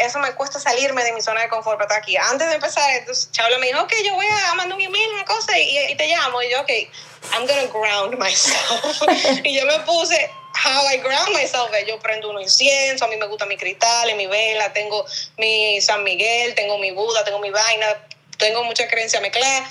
eso 0.00 0.18
me 0.18 0.32
cuesta 0.34 0.58
salirme 0.60 1.04
de 1.04 1.12
mi 1.12 1.20
zona 1.20 1.42
de 1.42 1.48
confort 1.48 1.78
para 1.78 1.86
estar 1.86 1.98
aquí. 1.98 2.16
Antes 2.16 2.48
de 2.48 2.54
empezar, 2.54 2.88
entonces, 2.96 3.30
Chablo 3.32 3.58
me 3.58 3.66
dijo, 3.66 3.80
ok, 3.80 3.92
yo 4.04 4.14
voy 4.14 4.26
a 4.26 4.54
mandar 4.54 4.76
un 4.76 4.82
email, 4.82 5.10
una 5.14 5.24
cosa, 5.24 5.58
y, 5.58 5.92
y 5.92 5.94
te 5.96 6.06
llamo. 6.06 6.42
Y 6.42 6.50
yo, 6.50 6.60
ok, 6.60 6.70
I'm 7.32 7.46
gonna 7.46 7.66
ground 7.72 8.18
myself. 8.18 9.02
y 9.44 9.54
yo 9.54 9.66
me 9.66 9.78
puse, 9.80 10.30
how 10.54 10.86
I 10.86 10.98
ground 10.98 11.32
myself. 11.34 11.70
Yo 11.86 11.98
prendo 11.98 12.30
un 12.30 12.40
incienso, 12.40 13.04
a 13.04 13.08
mí 13.08 13.16
me 13.16 13.26
gusta 13.26 13.46
mi 13.46 13.56
cristal, 13.56 14.14
mi 14.16 14.26
vela, 14.26 14.72
tengo 14.72 15.04
mi 15.38 15.80
San 15.80 16.02
Miguel, 16.04 16.54
tengo 16.54 16.78
mi 16.78 16.90
Buda, 16.92 17.24
tengo 17.24 17.38
mi 17.38 17.50
vaina, 17.50 17.86
tengo 18.44 18.62
mucha 18.64 18.86
creencia 18.88 19.22
mezclada, 19.22 19.66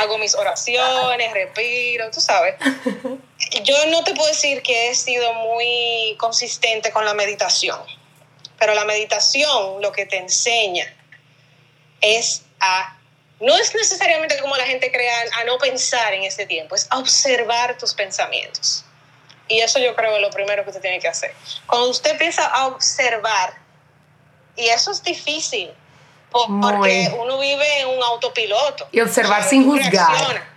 hago 0.00 0.18
mis 0.18 0.34
oraciones, 0.34 1.32
respiro, 1.32 2.10
tú 2.10 2.20
sabes. 2.20 2.56
Yo 3.62 3.86
no 3.86 4.02
te 4.02 4.14
puedo 4.14 4.26
decir 4.26 4.62
que 4.62 4.90
he 4.90 4.94
sido 4.96 5.32
muy 5.34 6.16
consistente 6.18 6.90
con 6.90 7.04
la 7.04 7.14
meditación, 7.14 7.78
pero 8.58 8.74
la 8.74 8.84
meditación 8.84 9.80
lo 9.80 9.92
que 9.92 10.06
te 10.06 10.16
enseña 10.16 10.92
es 12.00 12.42
a, 12.58 12.98
no 13.38 13.56
es 13.56 13.72
necesariamente 13.76 14.40
como 14.40 14.56
la 14.56 14.66
gente 14.66 14.90
crea, 14.90 15.16
a 15.36 15.44
no 15.44 15.56
pensar 15.58 16.12
en 16.12 16.24
ese 16.24 16.46
tiempo, 16.46 16.74
es 16.74 16.88
a 16.90 16.98
observar 16.98 17.78
tus 17.78 17.94
pensamientos. 17.94 18.84
Y 19.46 19.60
eso 19.60 19.78
yo 19.78 19.94
creo 19.94 20.16
es 20.16 20.20
lo 20.20 20.30
primero 20.30 20.64
que 20.64 20.70
usted 20.70 20.82
tiene 20.82 20.98
que 20.98 21.06
hacer. 21.06 21.32
Cuando 21.68 21.90
usted 21.90 22.10
empieza 22.10 22.44
a 22.44 22.66
observar, 22.66 23.54
y 24.56 24.66
eso 24.66 24.90
es 24.90 25.00
difícil, 25.04 25.72
porque 26.60 27.14
uno 27.18 27.38
vive 27.38 27.80
en 27.80 27.88
un 27.88 28.02
autopiloto. 28.02 28.88
Y 28.92 29.00
observar 29.00 29.48
sin 29.48 29.64
juzgar. 29.64 30.54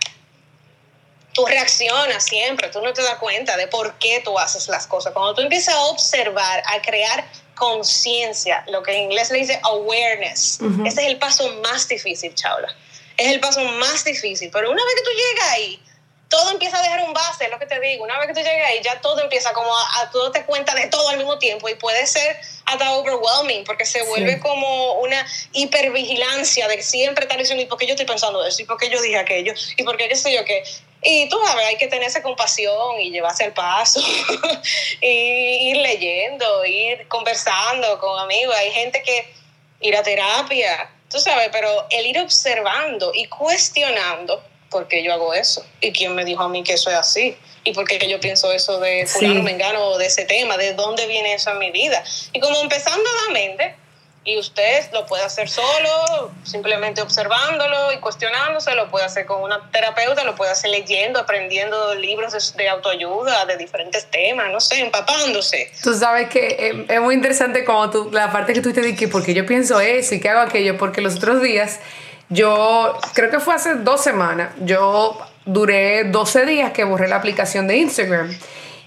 Tú 1.32 1.46
reaccionas 1.46 2.24
siempre, 2.24 2.68
tú 2.68 2.80
no 2.82 2.92
te 2.92 3.02
das 3.02 3.16
cuenta 3.16 3.56
de 3.56 3.68
por 3.68 3.94
qué 3.94 4.20
tú 4.24 4.36
haces 4.38 4.68
las 4.68 4.86
cosas. 4.86 5.12
Cuando 5.12 5.34
tú 5.34 5.42
empiezas 5.42 5.74
a 5.74 5.80
observar, 5.82 6.62
a 6.66 6.82
crear 6.82 7.24
conciencia, 7.54 8.64
lo 8.68 8.82
que 8.82 8.92
en 8.92 9.04
inglés 9.04 9.30
le 9.30 9.38
dice 9.38 9.60
awareness, 9.62 10.58
ese 10.84 11.02
es 11.02 11.06
el 11.06 11.18
paso 11.18 11.48
más 11.62 11.86
difícil, 11.86 12.34
Chaula. 12.34 12.74
Es 13.16 13.28
el 13.28 13.38
paso 13.38 13.62
más 13.62 14.04
difícil, 14.04 14.50
pero 14.52 14.70
una 14.70 14.82
vez 14.84 14.94
que 14.96 15.02
tú 15.02 15.10
llegas 15.10 15.50
ahí, 15.52 15.82
todo 16.30 16.52
empieza 16.52 16.78
a 16.78 16.82
dejar 16.82 17.02
un 17.02 17.12
base, 17.12 17.44
es 17.44 17.50
lo 17.50 17.58
que 17.58 17.66
te 17.66 17.78
digo. 17.80 18.04
Una 18.04 18.16
vez 18.18 18.28
que 18.28 18.34
tú 18.34 18.40
llegas 18.40 18.68
ahí, 18.68 18.80
ya 18.82 19.00
todo 19.00 19.20
empieza 19.20 19.52
como 19.52 19.76
a, 19.76 20.00
a 20.00 20.10
tú 20.10 20.22
darte 20.22 20.44
cuenta 20.46 20.74
de 20.74 20.86
todo 20.86 21.08
al 21.08 21.16
mismo 21.18 21.38
tiempo 21.38 21.68
y 21.68 21.74
puede 21.74 22.06
ser 22.06 22.38
hasta 22.66 22.92
overwhelming 22.92 23.64
porque 23.64 23.84
se 23.84 24.02
vuelve 24.02 24.38
como 24.38 25.00
una 25.00 25.26
hipervigilancia 25.52 26.68
de 26.68 26.82
siempre 26.82 27.24
estar 27.24 27.36
diciendo, 27.36 27.64
¿y 27.64 27.66
por 27.66 27.78
qué 27.78 27.86
yo 27.86 27.94
estoy 27.94 28.06
pensando 28.06 28.44
eso? 28.46 28.62
¿Y 28.62 28.64
por 28.64 28.78
qué 28.78 28.88
yo 28.88 29.02
dije 29.02 29.18
aquello? 29.18 29.52
¿Y 29.76 29.82
por 29.82 29.96
qué 29.96 30.08
qué 30.08 30.14
sé 30.14 30.32
yo 30.32 30.44
qué? 30.44 30.62
Y 31.02 31.28
tú 31.28 31.36
sabes, 31.44 31.66
hay 31.66 31.76
que 31.78 31.88
tener 31.88 32.06
esa 32.06 32.22
compasión 32.22 33.00
y 33.00 33.10
llevarse 33.10 33.44
el 33.44 33.52
paso, 33.52 34.00
y 35.00 35.70
ir 35.70 35.78
leyendo, 35.78 36.64
ir 36.64 37.08
conversando 37.08 37.98
con 37.98 38.20
amigos. 38.20 38.54
Hay 38.56 38.70
gente 38.70 39.02
que 39.02 39.32
ir 39.80 39.96
a 39.96 40.02
terapia, 40.02 40.90
tú 41.10 41.18
sabes, 41.18 41.48
pero 41.50 41.86
el 41.90 42.06
ir 42.06 42.20
observando 42.20 43.12
y 43.14 43.26
cuestionando 43.26 44.44
¿por 44.70 44.88
qué 44.88 45.02
yo 45.02 45.12
hago 45.12 45.34
eso? 45.34 45.64
¿Y 45.80 45.92
quién 45.92 46.14
me 46.14 46.24
dijo 46.24 46.42
a 46.42 46.48
mí 46.48 46.62
que 46.62 46.74
eso 46.74 46.90
es 46.90 46.96
así? 46.96 47.36
¿Y 47.64 47.74
por 47.74 47.86
qué 47.86 47.98
yo 48.08 48.20
pienso 48.20 48.50
eso 48.52 48.80
de 48.80 49.06
fulano, 49.06 49.42
mengano, 49.42 49.98
de 49.98 50.06
ese 50.06 50.24
tema? 50.24 50.56
¿De 50.56 50.72
dónde 50.74 51.06
viene 51.06 51.34
eso 51.34 51.50
en 51.50 51.58
mi 51.58 51.70
vida? 51.70 52.02
Y 52.32 52.40
como 52.40 52.58
empezando 52.60 53.04
la 53.26 53.34
mente, 53.34 53.74
y 54.22 54.38
usted 54.38 54.84
lo 54.92 55.06
puede 55.06 55.24
hacer 55.24 55.48
solo, 55.48 56.30
simplemente 56.44 57.00
observándolo 57.00 57.92
y 57.92 57.98
cuestionándose, 57.98 58.74
lo 58.74 58.90
puede 58.90 59.06
hacer 59.06 59.24
con 59.24 59.42
una 59.42 59.70
terapeuta, 59.70 60.24
lo 60.24 60.34
puede 60.34 60.50
hacer 60.50 60.70
leyendo, 60.70 61.18
aprendiendo 61.18 61.94
libros 61.94 62.54
de, 62.54 62.68
autoayuda, 62.68 63.46
de 63.46 63.56
diferentes 63.56 64.06
temas, 64.10 64.52
no 64.52 64.60
sé, 64.60 64.80
empapándose. 64.80 65.72
Tú 65.82 65.94
sabes 65.94 66.28
que 66.28 66.46
eh, 66.48 66.86
es 66.88 67.00
muy 67.00 67.14
interesante 67.14 67.64
como 67.64 67.88
tú, 67.88 68.10
la 68.12 68.30
parte 68.30 68.52
que 68.52 68.60
tú 68.60 68.72
te 68.74 68.82
dices, 68.82 69.08
porque 69.10 69.32
yo 69.32 69.46
pienso 69.46 69.80
eso 69.80 70.14
y 70.14 70.20
que 70.20 70.28
hago 70.28 70.40
aquello, 70.40 70.76
porque 70.76 71.00
los 71.00 71.16
otros 71.16 71.42
días 71.42 71.80
yo 72.30 72.96
creo 73.12 73.30
que 73.30 73.40
fue 73.40 73.54
hace 73.54 73.74
dos 73.74 74.02
semanas. 74.02 74.50
Yo 74.60 75.18
duré 75.44 76.04
12 76.04 76.46
días 76.46 76.72
que 76.72 76.84
borré 76.84 77.08
la 77.08 77.16
aplicación 77.16 77.66
de 77.66 77.76
Instagram. 77.76 78.30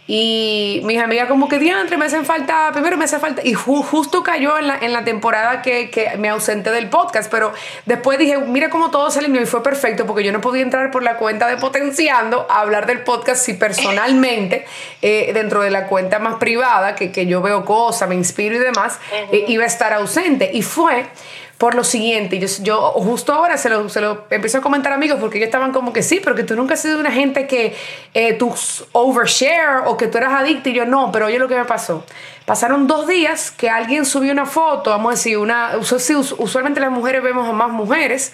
Y 0.05 0.81
mis 0.83 0.99
amigas 1.01 1.29
como 1.29 1.47
que 1.47 1.59
diantre, 1.59 1.95
me 1.95 2.05
hacen 2.05 2.25
falta, 2.25 2.71
primero 2.73 2.97
me 2.97 3.05
hace 3.05 3.19
falta, 3.19 3.41
y 3.41 3.53
justo 3.53 4.21
cayó 4.21 4.57
en 4.57 4.67
la, 4.67 4.77
en 4.79 4.91
la 4.91 5.05
temporada 5.05 5.61
que, 5.61 5.89
que, 5.89 6.17
me 6.17 6.27
ausenté 6.27 6.71
del 6.71 6.89
podcast, 6.89 7.31
pero 7.31 7.53
después 7.85 8.19
dije, 8.19 8.37
mira 8.39 8.69
cómo 8.69 8.91
todo 8.91 9.09
se 9.11 9.19
alineó 9.19 9.41
y 9.41 9.45
fue 9.45 9.63
perfecto, 9.63 10.05
porque 10.05 10.25
yo 10.25 10.33
no 10.33 10.41
podía 10.41 10.61
entrar 10.61 10.91
por 10.91 11.03
la 11.03 11.15
cuenta 11.15 11.47
de 11.47 11.55
Potenciando 11.55 12.45
a 12.49 12.59
hablar 12.59 12.85
del 12.85 12.99
podcast 12.99 13.45
si 13.45 13.53
personalmente, 13.53 14.65
eh, 15.01 15.31
dentro 15.33 15.61
de 15.61 15.71
la 15.71 15.87
cuenta 15.87 16.19
más 16.19 16.35
privada, 16.35 16.95
que, 16.95 17.13
que 17.13 17.25
yo 17.25 17.41
veo 17.41 17.63
cosas, 17.63 18.09
me 18.09 18.15
inspiro 18.15 18.55
y 18.55 18.59
demás, 18.59 18.99
eh, 19.31 19.45
iba 19.47 19.63
a 19.63 19.67
estar 19.67 19.93
ausente. 19.93 20.51
Y 20.53 20.63
fue 20.63 21.05
por 21.63 21.75
lo 21.75 21.85
siguiente. 21.85 22.39
Yo, 22.39 22.47
yo 22.61 22.91
justo 22.91 23.31
ahora 23.31 23.55
se 23.55 23.69
lo, 23.69 23.87
se 23.87 24.01
lo 24.01 24.25
empiezo 24.29 24.57
a 24.57 24.61
comentar 24.61 24.91
a 24.91 24.95
amigos 24.95 25.17
porque 25.21 25.37
ellos 25.37 25.47
estaban 25.47 25.71
como 25.71 25.93
que 25.93 26.03
sí, 26.03 26.19
pero 26.21 26.35
que 26.35 26.43
tú 26.43 26.57
nunca 26.57 26.73
has 26.73 26.81
sido 26.81 26.99
una 26.99 27.09
gente 27.09 27.47
que 27.47 27.73
eh, 28.13 28.33
tú 28.33 28.53
overshare 28.91 29.83
o 29.85 29.95
que 29.95 30.07
tú 30.07 30.17
eras 30.17 30.33
adicta. 30.33 30.67
Y 30.67 30.73
yo 30.73 30.85
no, 30.85 31.09
pero 31.13 31.27
oye 31.27 31.39
lo 31.39 31.47
que 31.47 31.55
me 31.55 31.63
pasó. 31.63 32.03
Pasaron 32.45 32.87
dos 32.87 33.07
días 33.07 33.51
que 33.51 33.69
alguien 33.69 34.05
subió 34.05 34.33
una 34.33 34.45
foto, 34.45 34.89
vamos 34.89 35.13
a 35.13 35.15
decir, 35.15 35.37
una. 35.37 35.77
usualmente 35.77 36.81
las 36.81 36.91
mujeres 36.91 37.23
vemos 37.23 37.47
a 37.47 37.53
más 37.53 37.69
mujeres, 37.69 38.33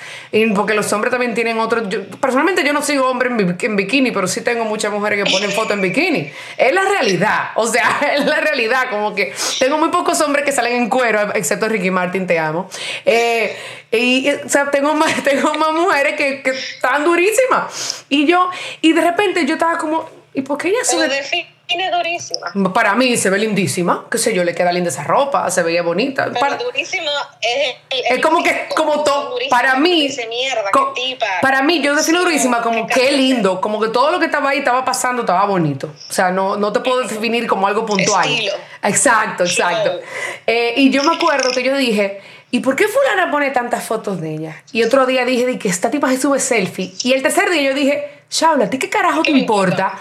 porque 0.56 0.74
los 0.74 0.92
hombres 0.94 1.12
también 1.12 1.36
tienen 1.36 1.60
otros. 1.60 1.84
personalmente 2.20 2.64
yo 2.64 2.74
no 2.74 2.82
sigo 2.82 3.08
hombres 3.08 3.32
en, 3.60 3.76
bikini, 3.76 4.12
pero 4.12 4.28
sí 4.28 4.42
tengo 4.42 4.66
muchas 4.66 4.92
mujeres 4.92 5.24
que 5.24 5.32
ponen 5.32 5.52
foto 5.52 5.74
en 5.74 5.82
bikini. 5.82 6.32
Es 6.58 6.74
la 6.74 6.86
realidad, 6.86 7.52
o 7.56 7.68
sea, 7.68 8.00
es 8.16 8.26
la 8.26 8.40
realidad, 8.40 8.90
como 8.90 9.14
que 9.14 9.32
tengo 9.60 9.78
muy 9.78 9.90
pocos 9.90 10.20
hombres 10.22 10.44
que 10.44 10.52
salen 10.52 10.74
en 10.74 10.90
cuero, 10.90 11.32
excepto 11.36 11.70
Ricky 11.70 11.92
Martin, 11.92 12.26
te 12.26 12.40
amo. 12.40 12.68
Eh, 13.06 13.56
y, 13.92 14.28
o 14.32 14.50
sea, 14.50 14.72
tengo 14.72 14.96
más, 14.96 15.14
tengo 15.24 15.54
más 15.54 15.72
mujeres 15.74 16.16
que, 16.16 16.42
que 16.42 16.50
están 16.50 17.04
durísimas. 17.04 18.06
Y 18.10 18.26
yo, 18.26 18.50
y 18.82 18.94
de 18.94 19.02
repente 19.02 19.46
yo 19.46 19.54
estaba 19.54 19.78
como, 19.78 20.10
¿y 20.34 20.42
por 20.42 20.58
qué 20.58 20.70
ella 20.70 20.84
sube? 20.84 21.59
Durísima. 21.78 22.74
Para 22.74 22.96
mí 22.96 23.16
se 23.18 23.30
ve 23.30 23.38
lindísima, 23.38 24.08
qué 24.10 24.18
sé 24.18 24.34
yo, 24.34 24.44
le 24.44 24.56
queda 24.56 24.72
linda 24.72 24.90
esa 24.90 25.04
ropa, 25.04 25.50
se 25.52 25.64
veía 25.64 25.84
bonita. 25.84 26.26
Pero 26.26 26.40
para, 26.40 26.58
durísima 26.58 27.12
es, 27.42 27.76
es 28.10 28.22
como 28.22 28.44
que, 28.44 28.68
como 28.76 29.04
todo, 29.04 29.38
para 29.50 29.76
mí, 29.76 30.10
mierda, 30.30 30.72
tipa. 30.96 31.26
para 31.42 31.62
mí, 31.62 31.82
yo 31.82 31.96
defino 31.96 32.22
durísima 32.22 32.62
como 32.62 32.88
qué 32.88 33.12
lindo, 33.12 33.62
como 33.62 33.80
que 33.80 33.90
todo 33.90 34.12
lo 34.12 34.20
que 34.20 34.26
estaba 34.26 34.50
ahí 34.50 34.60
estaba 34.60 34.84
pasando, 34.84 35.22
estaba 35.22 35.46
bonito. 35.46 35.94
O 36.10 36.14
sea, 36.14 36.32
no, 36.32 36.58
no 36.58 36.74
te 36.74 36.80
puedo 36.80 37.02
definir 37.02 37.48
como 37.48 37.68
algo 37.68 37.86
puntual. 37.86 38.28
Estilo. 38.28 38.54
Exacto, 38.84 39.44
exacto. 39.44 40.00
Eh, 40.48 40.74
y 40.78 40.90
yo 40.90 41.04
me 41.04 41.16
acuerdo 41.16 41.52
que 41.52 41.64
yo 41.64 41.76
dije, 41.76 42.22
¿y 42.52 42.60
por 42.60 42.76
qué 42.76 42.88
fulana 42.88 43.30
pone 43.32 43.52
tantas 43.52 43.84
fotos 43.84 44.22
de 44.22 44.36
ella? 44.36 44.64
Y 44.72 44.84
otro 44.84 45.06
día 45.06 45.26
dije, 45.26 45.46
de 45.46 45.60
que 45.60 45.70
esta 45.70 45.92
tipa 45.92 46.10
se 46.10 46.20
sube 46.20 46.40
selfie. 46.40 46.94
Y 47.04 47.14
el 47.14 47.22
tercer 47.22 47.50
día 47.50 47.62
yo 47.62 47.74
dije, 47.74 48.19
Shaula, 48.32 48.66
¿a 48.66 48.70
ti 48.70 48.78
qué 48.78 48.90
carajo 48.90 49.24
te 49.24 49.32
importa? 49.32 49.98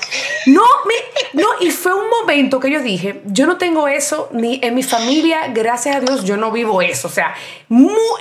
No, 0.46 0.62
me, 0.84 1.40
no, 1.40 1.48
y 1.60 1.70
fue 1.70 1.94
un 1.94 2.10
momento 2.10 2.60
que 2.60 2.70
yo 2.70 2.82
dije, 2.82 3.22
yo 3.24 3.46
no 3.46 3.56
tengo 3.56 3.88
eso, 3.88 4.28
ni 4.32 4.60
en 4.62 4.74
mi 4.74 4.82
familia, 4.82 5.48
gracias 5.48 5.96
a 5.96 6.00
Dios, 6.00 6.24
yo 6.24 6.36
no 6.36 6.50
vivo 6.50 6.82
eso. 6.82 7.08
O 7.08 7.10
sea, 7.10 7.34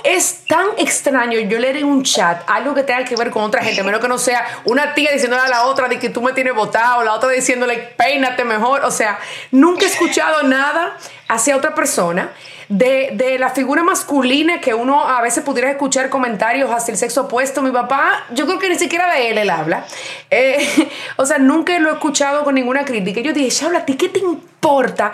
es 0.04 0.44
tan 0.46 0.66
extraño 0.78 1.38
yo 1.40 1.58
leer 1.58 1.76
en 1.76 1.84
un 1.84 2.04
chat 2.04 2.42
algo 2.46 2.74
que 2.74 2.84
tenga 2.84 3.04
que 3.04 3.16
ver 3.16 3.30
con 3.30 3.42
otra 3.42 3.62
gente, 3.62 3.82
menos 3.82 4.00
que 4.00 4.08
no 4.08 4.16
sea 4.16 4.46
una 4.64 4.94
tía 4.94 5.10
diciéndole 5.12 5.42
a 5.42 5.48
la 5.48 5.64
otra 5.64 5.88
de 5.88 5.98
que 5.98 6.08
tú 6.08 6.22
me 6.22 6.32
tienes 6.32 6.54
votado, 6.54 7.04
la 7.04 7.12
otra 7.12 7.28
diciéndole, 7.28 7.76
peínate 7.76 8.44
mejor. 8.44 8.86
O 8.86 8.90
sea, 8.90 9.18
nunca 9.50 9.84
he 9.84 9.88
escuchado 9.88 10.42
nada 10.42 10.96
hacia 11.28 11.56
otra 11.56 11.74
persona 11.74 12.32
de, 12.68 13.10
de, 13.12 13.38
la 13.38 13.50
figura 13.50 13.82
masculina 13.82 14.60
que 14.60 14.74
uno 14.74 15.06
a 15.08 15.20
veces 15.22 15.44
pudiera 15.44 15.70
escuchar 15.70 16.10
comentarios 16.10 16.70
hacia 16.70 16.92
el 16.92 16.98
sexo 16.98 17.22
opuesto. 17.22 17.62
Mi 17.62 17.70
papá, 17.70 18.26
yo 18.32 18.46
creo 18.46 18.58
que 18.58 18.68
ni 18.68 18.76
siquiera 18.76 19.12
de 19.12 19.30
él 19.30 19.38
él 19.38 19.50
habla. 19.50 19.86
Eh, 20.30 20.90
o 21.16 21.24
sea, 21.24 21.38
nunca 21.38 21.78
lo 21.78 21.90
he 21.90 21.92
escuchado 21.92 22.44
con 22.44 22.54
ninguna 22.54 22.84
crítica. 22.84 23.20
Yo 23.20 23.32
dije, 23.32 23.50
Shabla, 23.50 23.80
¿a 23.80 23.84
ti 23.84 23.96
qué 23.96 24.08
te 24.08 24.18
importa? 24.18 25.12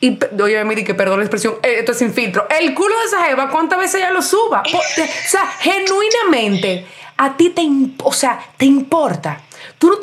Y 0.00 0.18
oye, 0.40 0.62
me 0.64 0.84
que 0.84 0.94
perdón 0.94 1.20
la 1.20 1.24
expresión, 1.24 1.54
eh, 1.62 1.76
esto 1.78 1.92
es 1.92 1.98
sin 1.98 2.12
filtro. 2.12 2.46
El 2.50 2.74
culo 2.74 2.98
de 2.98 3.06
esa 3.06 3.24
jeva, 3.24 3.48
¿cuántas 3.48 3.78
veces 3.78 3.96
ella 3.96 4.10
lo 4.10 4.22
suba? 4.22 4.62
O 4.72 5.28
sea, 5.28 5.46
genuinamente, 5.60 6.86
a 7.16 7.36
ti 7.36 7.50
te, 7.50 7.62
o 8.02 8.12
sea, 8.12 8.38
te 8.56 8.64
importa 8.64 9.40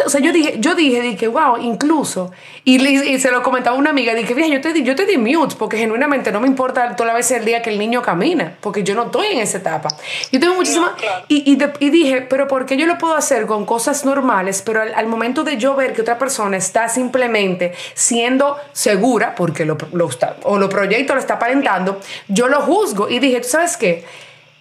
o 0.05 0.09
sea, 0.09 0.21
yo 0.21 0.31
dije, 0.31 0.55
yo 0.59 0.75
dije, 0.75 1.01
dije, 1.01 1.27
wow, 1.27 1.57
incluso, 1.57 2.31
y, 2.63 2.85
y 2.85 3.19
se 3.19 3.31
lo 3.31 3.41
comentaba 3.41 3.75
una 3.75 3.89
amiga, 3.89 4.13
dije, 4.13 4.33
fíjate, 4.33 4.53
yo 4.53 4.61
te, 4.61 4.73
di, 4.73 4.83
yo 4.83 4.95
te 4.95 5.05
di 5.05 5.17
mute 5.17 5.55
porque 5.57 5.77
genuinamente 5.77 6.31
no 6.31 6.39
me 6.39 6.47
importa 6.47 6.95
toda 6.95 7.07
la 7.07 7.13
vez 7.13 7.31
el 7.31 7.45
día 7.45 7.61
que 7.61 7.69
el 7.69 7.79
niño 7.79 8.01
camina, 8.01 8.57
porque 8.61 8.83
yo 8.83 8.95
no 8.95 9.05
estoy 9.05 9.27
en 9.27 9.39
esa 9.39 9.57
etapa. 9.57 9.89
Yo 10.31 10.39
tengo 10.39 10.55
muchísimas... 10.55 10.91
y, 11.27 11.57
y, 11.79 11.89
dije, 11.89 12.21
pero 12.21 12.47
¿por 12.47 12.65
qué 12.65 12.77
yo 12.77 12.85
lo 12.85 12.97
puedo 12.97 13.15
hacer 13.15 13.45
con 13.45 13.65
cosas 13.65 14.05
normales, 14.05 14.61
pero 14.65 14.81
al, 14.81 15.07
momento 15.07 15.43
de 15.43 15.57
yo 15.57 15.75
ver 15.75 15.93
que 15.93 16.01
otra 16.01 16.17
persona 16.17 16.57
está 16.57 16.87
simplemente 16.87 17.73
siendo 17.93 18.57
segura, 18.73 19.35
porque 19.35 19.65
lo, 19.65 19.77
lo 19.93 20.07
está, 20.07 20.37
o 20.43 20.57
lo 20.57 20.69
proyecto, 20.69 21.13
lo 21.13 21.19
está 21.19 21.35
aparentando, 21.35 21.99
yo 22.27 22.47
lo 22.47 22.61
juzgo 22.61 23.09
y 23.09 23.19
dije, 23.19 23.41
¿tú 23.41 23.49
sabes 23.49 23.77
qué? 23.77 24.05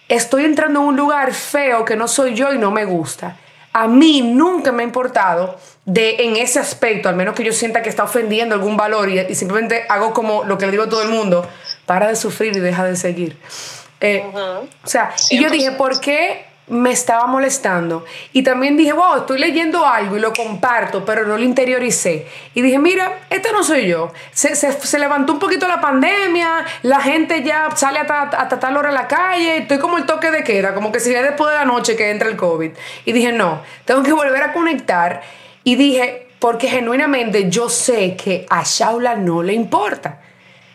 Estoy 0.09 0.43
entrando 0.43 0.81
en 0.81 0.87
un 0.87 0.97
lugar 0.97 1.33
feo 1.33 1.85
que 1.85 1.95
no 1.95 2.07
soy 2.07 2.33
yo 2.33 2.51
y 2.53 2.57
no 2.57 2.71
me 2.71 2.85
gusta 2.85 3.37
a 3.73 3.87
mí 3.87 4.21
nunca 4.21 4.71
me 4.71 4.83
ha 4.83 4.85
importado 4.85 5.57
de 5.85 6.25
en 6.25 6.35
ese 6.35 6.59
aspecto, 6.59 7.09
al 7.09 7.15
menos 7.15 7.35
que 7.35 7.43
yo 7.43 7.53
sienta 7.53 7.81
que 7.81 7.89
está 7.89 8.03
ofendiendo 8.03 8.55
algún 8.55 8.77
valor 8.77 9.09
y, 9.09 9.35
simplemente 9.35 9.85
hago 9.89 10.13
como 10.13 10.43
lo 10.43 10.57
que 10.57 10.65
le 10.65 10.71
digo 10.71 10.83
a 10.83 10.89
todo 10.89 11.01
el 11.01 11.09
mundo, 11.09 11.47
para 11.85 12.07
de 12.07 12.15
sufrir 12.15 12.55
y 12.55 12.59
deja 12.59 12.83
de 12.83 12.95
seguir. 12.95 13.37
Eh, 13.99 14.23
o 14.33 14.87
sea, 14.87 15.13
y 15.29 15.41
yo 15.41 15.49
dije, 15.49 15.71
¿por 15.73 15.99
qué 15.99 16.45
me 16.67 16.91
estaba 16.91 17.27
molestando. 17.27 18.05
Y 18.31 18.43
también 18.43 18.77
dije, 18.77 18.93
wow, 18.93 19.17
estoy 19.17 19.39
leyendo 19.39 19.85
algo 19.85 20.15
y 20.15 20.19
lo 20.19 20.31
comparto, 20.33 21.03
pero 21.03 21.25
no 21.25 21.37
lo 21.37 21.43
interioricé. 21.43 22.27
Y 22.53 22.61
dije, 22.61 22.79
mira, 22.79 23.19
este 23.29 23.51
no 23.51 23.63
soy 23.63 23.87
yo. 23.87 24.11
Se, 24.31 24.55
se, 24.55 24.99
levantó 24.99 25.33
un 25.33 25.39
poquito 25.39 25.67
la 25.67 25.81
pandemia, 25.81 26.65
la 26.83 27.01
gente 27.01 27.43
ya 27.43 27.69
sale 27.75 27.99
a 27.99 28.47
tal 28.47 28.77
hora 28.77 28.89
a 28.89 28.93
la 28.93 29.07
calle, 29.07 29.57
estoy 29.57 29.79
como 29.79 29.97
el 29.97 30.05
toque 30.05 30.31
de 30.31 30.43
queda, 30.43 30.73
como 30.73 30.91
que 30.91 30.99
es 30.99 31.05
después 31.05 31.49
de 31.51 31.57
la 31.57 31.65
noche 31.65 31.95
que 31.95 32.09
entra 32.09 32.29
el 32.29 32.37
COVID. 32.37 32.71
Y 33.05 33.11
dije, 33.11 33.31
no, 33.31 33.61
tengo 33.85 34.03
que 34.03 34.13
volver 34.13 34.41
a 34.41 34.53
conectar. 34.53 35.21
Y 35.63 35.75
dije, 35.75 36.27
porque 36.39 36.69
genuinamente 36.69 37.49
yo 37.49 37.69
sé 37.69 38.15
que 38.15 38.45
a 38.49 38.63
Shaula 38.63 39.15
no 39.15 39.43
le 39.43 39.53
importa. 39.53 40.19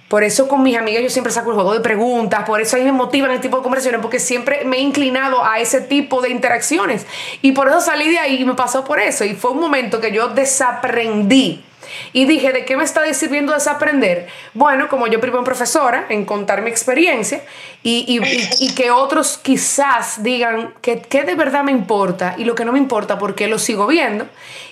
Por 0.08 0.22
eso 0.22 0.46
con 0.46 0.62
mis 0.62 0.76
amigas 0.76 1.02
yo 1.02 1.10
siempre 1.10 1.32
saco 1.32 1.50
el 1.50 1.56
juego 1.56 1.74
de 1.74 1.80
preguntas, 1.80 2.44
por 2.44 2.60
eso 2.60 2.76
a 2.76 2.78
mí 2.78 2.84
me 2.84 2.92
motivan 2.92 3.30
este 3.32 3.42
tipo 3.48 3.56
de 3.56 3.62
conversaciones, 3.64 4.00
porque 4.00 4.20
siempre 4.20 4.64
me 4.64 4.76
he 4.76 4.80
inclinado 4.80 5.44
a 5.44 5.58
ese 5.58 5.80
tipo 5.80 6.22
de 6.22 6.30
interacciones. 6.30 7.06
Y 7.42 7.52
por 7.52 7.68
eso 7.68 7.80
salí 7.80 8.10
de 8.10 8.18
ahí 8.18 8.42
y 8.42 8.44
me 8.44 8.54
pasó 8.54 8.84
por 8.84 9.00
eso. 9.00 9.24
Y 9.24 9.34
fue 9.34 9.50
un 9.50 9.60
momento 9.60 10.00
que 10.00 10.12
yo 10.12 10.28
desaprendí 10.28 11.64
y 12.12 12.24
dije, 12.24 12.52
¿de 12.52 12.64
qué 12.64 12.76
me 12.76 12.84
está 12.84 13.12
sirviendo 13.14 13.52
desaprender? 13.52 14.28
Bueno, 14.54 14.88
como 14.88 15.06
yo 15.06 15.20
primero 15.20 15.44
profesora, 15.44 16.06
en 16.08 16.24
contar 16.24 16.62
mi 16.62 16.70
experiencia 16.70 17.42
y, 17.82 18.20
que 18.74 18.90
otros 18.90 19.38
quizás 19.38 20.22
digan 20.22 20.74
que, 20.80 20.96
de 20.96 21.34
verdad 21.34 21.62
me 21.62 21.72
importa 21.72 22.34
y 22.36 22.44
lo 22.44 22.54
que 22.54 22.64
no 22.64 22.72
me 22.72 22.78
importa 22.78 23.18
porque 23.18 23.46
lo 23.46 23.58
sigo 23.58 23.86
viendo. 23.86 24.26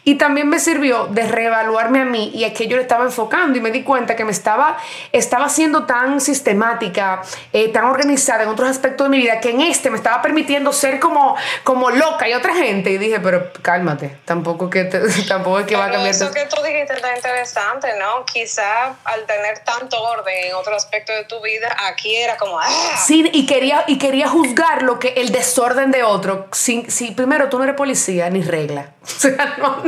Y 0.04 0.16
también 0.16 0.48
me 0.48 0.58
sirvió 0.58 1.06
de 1.06 1.26
reevaluarme 1.26 2.00
a 2.00 2.04
mí 2.04 2.30
y 2.34 2.44
a 2.44 2.52
que 2.52 2.66
yo 2.66 2.76
le 2.76 2.82
estaba 2.82 3.04
enfocando 3.04 3.58
y 3.58 3.60
me 3.60 3.70
di 3.70 3.82
cuenta 3.82 4.16
que 4.16 4.24
me 4.24 4.32
estaba, 4.32 4.76
estaba 5.12 5.48
siendo 5.48 5.86
tan 5.86 6.20
sistemática, 6.20 7.22
eh, 7.52 7.72
tan 7.72 7.84
organizada 7.84 8.42
en 8.42 8.48
otros 8.48 8.68
aspectos 8.68 9.06
de 9.06 9.10
mi 9.10 9.18
vida 9.18 9.40
que 9.40 9.50
en 9.50 9.62
este 9.62 9.90
me 9.90 9.96
estaba 9.96 10.20
permitiendo 10.20 10.72
ser 10.72 11.00
como, 11.00 11.36
como 11.62 11.90
loca 11.90 12.28
y 12.28 12.34
otra 12.34 12.54
gente. 12.54 12.90
Y 12.90 12.98
dije, 12.98 13.20
pero 13.20 13.52
cálmate, 13.62 14.18
tampoco, 14.24 14.68
que 14.68 14.84
tampoco 15.28 15.60
es 15.60 15.66
que 15.66 15.76
va 15.76 15.86
a 15.86 15.90
cambiar. 15.90 16.14
Eso 16.14 16.30
que 16.32 16.44
tú 16.46 16.62
dijiste 16.62 16.94
interesante, 17.16 17.88
¿no? 17.98 18.24
Quizá 18.24 18.96
al 19.04 19.24
tener 19.26 19.60
tanto 19.60 20.00
orden 20.02 20.34
en 20.46 20.54
otro 20.54 20.74
aspecto 20.74 21.12
de 21.12 21.24
tu 21.24 21.40
vida, 21.40 21.74
aquí 21.88 22.14
era 22.16 22.36
como... 22.36 22.58
¡ah! 22.58 22.66
Sí, 23.04 23.28
y 23.32 23.46
quería, 23.46 23.84
y 23.86 23.98
quería 23.98 24.28
juzgar 24.28 24.82
lo 24.82 24.98
que 24.98 25.14
el 25.16 25.30
desorden 25.30 25.90
de 25.90 26.02
otro. 26.02 26.48
Si, 26.52 26.84
si 26.90 27.12
primero 27.12 27.48
tú 27.48 27.58
no 27.58 27.64
eres 27.64 27.76
policía 27.76 28.28
ni 28.30 28.42
regla. 28.42 28.93
O 29.14 29.20
sea, 29.20 29.56
no 29.58 29.84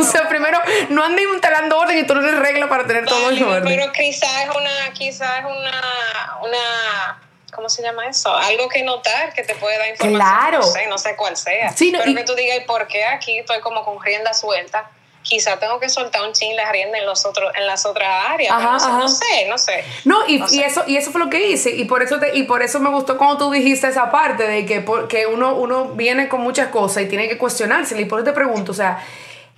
o 0.00 0.02
sea, 0.02 0.28
primero 0.28 0.58
no 0.90 1.04
andes 1.04 1.24
instalando 1.32 1.78
orden 1.78 1.98
y 1.98 2.06
tú 2.06 2.14
no 2.14 2.26
eres 2.26 2.38
regla 2.38 2.68
para 2.68 2.86
tener 2.86 3.06
todo 3.06 3.30
en 3.30 3.42
orden. 3.42 3.64
Pero 3.64 3.92
quizá 3.92 4.42
es 4.42 4.50
una, 4.50 4.92
quizá 4.92 5.38
es 5.38 5.44
una, 5.44 6.38
una 6.42 7.18
¿cómo 7.52 7.68
se 7.68 7.82
llama 7.82 8.08
eso? 8.08 8.34
Algo 8.34 8.68
que 8.68 8.82
notar 8.82 9.32
que 9.32 9.42
te 9.42 9.54
puede 9.54 9.78
dar 9.78 9.88
información. 9.88 10.20
Claro. 10.20 10.58
No 10.58 10.64
sé, 10.64 10.86
no 10.86 10.98
sé 10.98 11.16
cuál 11.16 11.36
sea. 11.36 11.70
Sí, 11.70 11.94
pero 11.96 12.14
que 12.14 12.24
tú 12.24 12.34
digas, 12.34 12.58
¿y 12.58 12.64
por 12.64 12.86
qué 12.86 13.04
aquí 13.04 13.38
estoy 13.38 13.60
como 13.60 13.84
con 13.84 14.02
rienda 14.02 14.34
suelta? 14.34 14.90
Quizá 15.22 15.58
tengo 15.58 15.80
que 15.80 15.88
soltar 15.88 16.22
un 16.22 16.32
chin 16.32 16.54
la 16.56 16.70
rienda 16.70 16.98
en 16.98 17.06
los 17.06 17.24
otros 17.24 17.52
en 17.54 17.66
las 17.66 17.86
otras 17.86 18.08
áreas 18.30 18.60
no, 18.60 19.08
sé, 19.08 19.46
no 19.48 19.58
sé 19.58 19.84
no 20.04 20.26
y, 20.28 20.42
y 20.50 20.62
eso 20.62 20.84
y 20.86 20.96
eso 20.96 21.10
fue 21.10 21.20
lo 21.20 21.30
que 21.30 21.48
hice 21.48 21.70
y 21.70 21.84
por 21.84 22.02
eso 22.02 22.18
te, 22.18 22.36
y 22.36 22.42
por 22.44 22.62
eso 22.62 22.80
me 22.80 22.90
gustó 22.90 23.16
cuando 23.16 23.38
tú 23.38 23.50
dijiste 23.50 23.88
esa 23.88 24.10
parte 24.10 24.46
de 24.46 24.66
que, 24.66 24.84
que 25.08 25.26
uno 25.26 25.54
uno 25.54 25.86
viene 25.88 26.28
con 26.28 26.40
muchas 26.40 26.68
cosas 26.68 27.04
y 27.04 27.06
tiene 27.06 27.28
que 27.28 27.38
cuestionarse 27.38 28.00
y 28.00 28.04
por 28.04 28.20
eso 28.20 28.26
te 28.26 28.32
pregunto 28.32 28.72
o 28.72 28.74
sea 28.74 29.04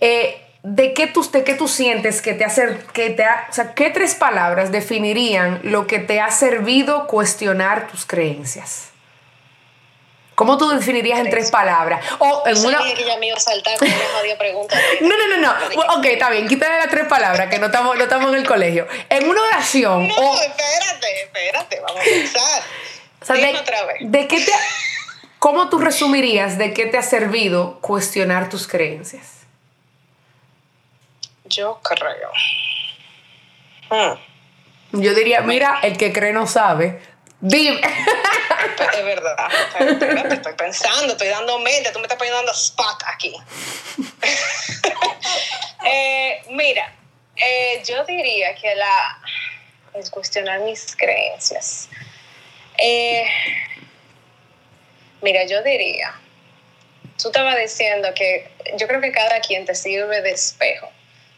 eh, 0.01 0.41
¿De 0.65 0.95
qué, 0.95 1.07
tú, 1.07 1.23
¿De 1.31 1.45
qué 1.45 1.53
tú 1.53 1.69
sientes 1.69 2.23
que 2.23 2.33
te 2.33 2.43
ha, 2.43 2.49
que 2.95 3.11
te 3.11 3.23
ha, 3.23 3.49
o 3.51 3.53
sea, 3.53 3.75
qué 3.75 3.91
tres 3.91 4.15
palabras 4.15 4.73
definirían 4.73 5.61
lo 5.63 5.87
que 5.87 5.99
te 5.99 6.23
ha 6.23 6.31
servido 6.31 7.07
cuestionar 7.07 7.87
tus 7.87 8.07
creencias? 8.07 8.94
¿Cómo 10.35 10.59
tú 10.59 10.69
definirías 10.69 11.21
en 11.21 11.31
tres 11.31 11.51
palabras? 11.51 12.05
O 12.19 12.43
en 12.47 12.59
una... 12.65 12.83
que 12.95 13.05
ya 13.05 13.17
me 13.19 13.29
iba 13.29 13.37
a 13.37 13.41
saltar 13.41 13.79
con 13.79 13.89
una 13.89 14.39
pregunta. 14.39 14.77
no, 15.01 15.17
no, 15.17 15.29
no, 15.29 15.37
no. 15.37 15.99
Ok, 15.99 16.07
está 16.07 16.31
bien, 16.31 16.49
quítale 16.49 16.79
las 16.79 16.91
tres 16.91 17.07
palabras, 17.07 17.49
que 17.49 17.59
no 17.59 17.67
estamos, 17.67 17.97
no 17.97 18.03
estamos 18.03 18.33
en 18.33 18.39
el 18.39 18.47
colegio. 18.47 18.89
En 19.09 19.29
una 19.29 19.41
oración. 19.43 20.09
No, 20.09 20.35
espérate, 20.35 21.23
espérate, 21.23 21.81
vamos 21.81 22.01
a 22.01 22.05
pensar. 22.05 22.63
O 23.23 23.25
sea, 23.25 23.37
de, 23.37 23.57
otra 23.57 23.85
vez. 23.87 23.97
¿De 24.01 24.27
qué 24.27 24.41
te... 24.41 24.53
¿Cómo 25.39 25.69
tú 25.69 25.79
resumirías 25.79 26.59
de 26.59 26.73
qué 26.73 26.87
te 26.87 26.99
ha 26.99 27.03
servido 27.03 27.79
cuestionar 27.81 28.49
tus 28.49 28.67
creencias? 28.67 29.45
Yo 31.45 31.81
creo. 31.83 32.31
Hmm. 33.91 35.01
Yo 35.03 35.15
diría, 35.15 35.43
mira, 35.43 35.81
el 35.83 35.97
que 35.99 36.13
cree 36.13 36.33
no 36.33 36.47
sabe. 36.47 37.01
Dime. 37.47 37.79
es 38.99 39.05
verdad. 39.05 39.37
estoy 40.33 40.55
pensando, 40.55 41.13
estoy 41.13 41.29
dando 41.29 41.59
mente, 41.59 41.91
tú 41.93 41.99
me 41.99 42.05
estás 42.05 42.17
poniendo 42.17 42.51
spot 42.51 43.03
aquí. 43.07 43.35
Eh, 45.87 46.43
mira, 46.49 46.95
eh, 47.37 47.83
yo 47.87 48.07
diría 48.07 48.55
que 48.55 48.75
la 48.75 49.21
es 49.93 50.09
cuestionar 50.09 50.61
mis 50.61 50.97
creencias. 50.97 51.91
Eh, 52.79 53.27
mira, 55.21 55.45
yo 55.45 55.63
diría, 55.63 56.15
tú 57.21 57.29
estabas 57.29 57.59
diciendo 57.59 58.09
que 58.15 58.51
yo 58.79 58.89
creo 58.89 59.03
que 59.03 59.13
cada 59.13 59.41
quien 59.41 59.67
te 59.67 59.75
sirve 59.75 60.23
de 60.23 60.31
espejo 60.31 60.91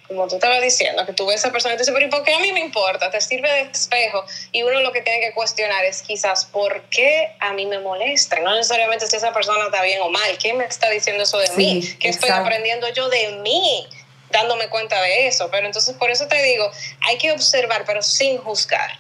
como 0.09 0.29
tú 0.29 0.37
estabas 0.37 0.63
diciendo, 0.63 1.05
que 1.05 1.13
tú 1.13 1.27
ves 1.27 1.37
a 1.37 1.39
esa 1.49 1.53
persona 1.53 1.75
y 1.75 1.77
te 1.77 1.83
dices, 1.83 1.95
pero 1.95 2.07
¿y 2.07 2.11
por 2.11 2.23
qué 2.23 2.35
a 2.35 2.39
mí 2.39 2.53
me 2.53 2.61
importa? 2.61 3.11
Te 3.11 3.21
sirve 3.21 3.51
de 3.51 3.61
espejo 3.63 4.25
y 4.53 4.63
uno 4.63 4.81
lo 4.81 4.93
que 4.93 5.03
tiene 5.03 5.21
que 5.21 5.33
cuestionar 5.33 5.85
es 5.85 6.03
quizás 6.03 6.45
por 6.45 6.83
qué 6.85 7.35
a 7.41 7.53
mí 7.53 7.67
me 7.67 7.79
molesta, 7.81 8.39
no 8.41 8.55
necesariamente 8.55 9.07
si 9.07 9.17
esa 9.17 9.33
persona 9.33 9.65
está 9.67 9.83
bien 9.83 10.01
o 10.03 10.09
mal, 10.11 10.39
¿qué 10.39 10.55
me 10.55 10.65
está 10.65 10.89
diciendo 10.91 11.25
eso 11.25 11.39
de 11.39 11.51
mí? 11.57 11.97
¿Qué 11.99 12.09
estoy 12.09 12.31
aprendiendo 12.31 12.89
yo 12.91 13.09
de 13.09 13.29
mí? 13.43 13.89
dándome 14.31 14.69
cuenta 14.69 15.01
de 15.03 15.29
eso, 15.29 15.49
pero 15.51 15.67
entonces 15.67 15.95
por 15.97 16.11
eso 16.11 16.27
te 16.27 16.43
digo, 16.43 16.71
hay 17.03 17.17
que 17.19 17.33
observar, 17.33 17.85
pero 17.87 18.03
sin 18.03 18.39
juzgar, 18.39 18.99